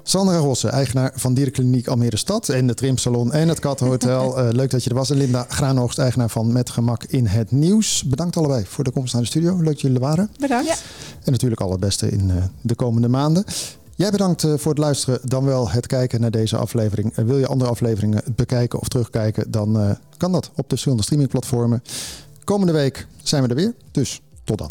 Sandra 0.02 0.36
Rosse, 0.36 0.68
eigenaar 0.68 1.12
van 1.14 1.34
Dierenkliniek 1.34 1.88
Almere 1.88 2.16
Stad 2.16 2.48
en 2.48 2.66
de 2.66 2.74
Trimsalon 2.74 3.32
en 3.32 3.48
het 3.48 3.58
Kattenhotel. 3.58 4.38
uh, 4.38 4.52
leuk 4.60 4.70
dat 4.70 4.84
je 4.84 4.90
er 4.90 4.96
was. 4.96 5.10
En 5.10 5.16
Linda 5.16 5.46
Graanoogst, 5.48 5.98
eigenaar 5.98 6.28
van 6.28 6.52
Met 6.52 6.70
Gemak 6.70 7.04
in 7.04 7.26
het 7.26 7.50
Nieuws. 7.50 8.04
Bedankt 8.04 8.36
allebei 8.36 8.64
voor 8.66 8.84
de 8.84 8.90
komst 8.90 9.12
naar 9.12 9.22
de 9.22 9.28
studio. 9.28 9.56
Leuk 9.56 9.64
dat 9.64 9.80
jullie 9.80 9.96
er 9.96 10.02
waren. 10.02 10.30
Bedankt. 10.38 10.66
Ja. 10.68 10.74
En 11.24 11.32
natuurlijk 11.32 11.60
al 11.60 11.70
het 11.70 11.80
beste 11.80 12.08
in 12.08 12.32
de 12.60 12.74
komende 12.74 13.08
maanden. 13.08 13.44
Jij 13.94 14.10
bedankt 14.10 14.44
eh, 14.44 14.52
voor 14.56 14.70
het 14.70 14.80
luisteren, 14.80 15.20
dan 15.22 15.44
wel 15.44 15.70
het 15.70 15.86
kijken 15.86 16.20
naar 16.20 16.30
deze 16.30 16.56
aflevering. 16.56 17.14
Wil 17.14 17.38
je 17.38 17.46
andere 17.46 17.70
afleveringen 17.70 18.22
bekijken 18.36 18.80
of 18.80 18.88
terugkijken, 18.88 19.50
dan 19.50 19.96
kan 20.16 20.32
dat 20.32 20.46
op 20.50 20.56
de 20.56 20.64
verschillende 20.68 21.02
streamingplatformen. 21.02 21.82
Komende 22.44 22.72
week 22.72 23.06
zijn 23.22 23.42
we 23.42 23.48
er 23.48 23.54
weer, 23.54 23.74
dus 23.90 24.20
tot 24.44 24.58
dan. 24.58 24.70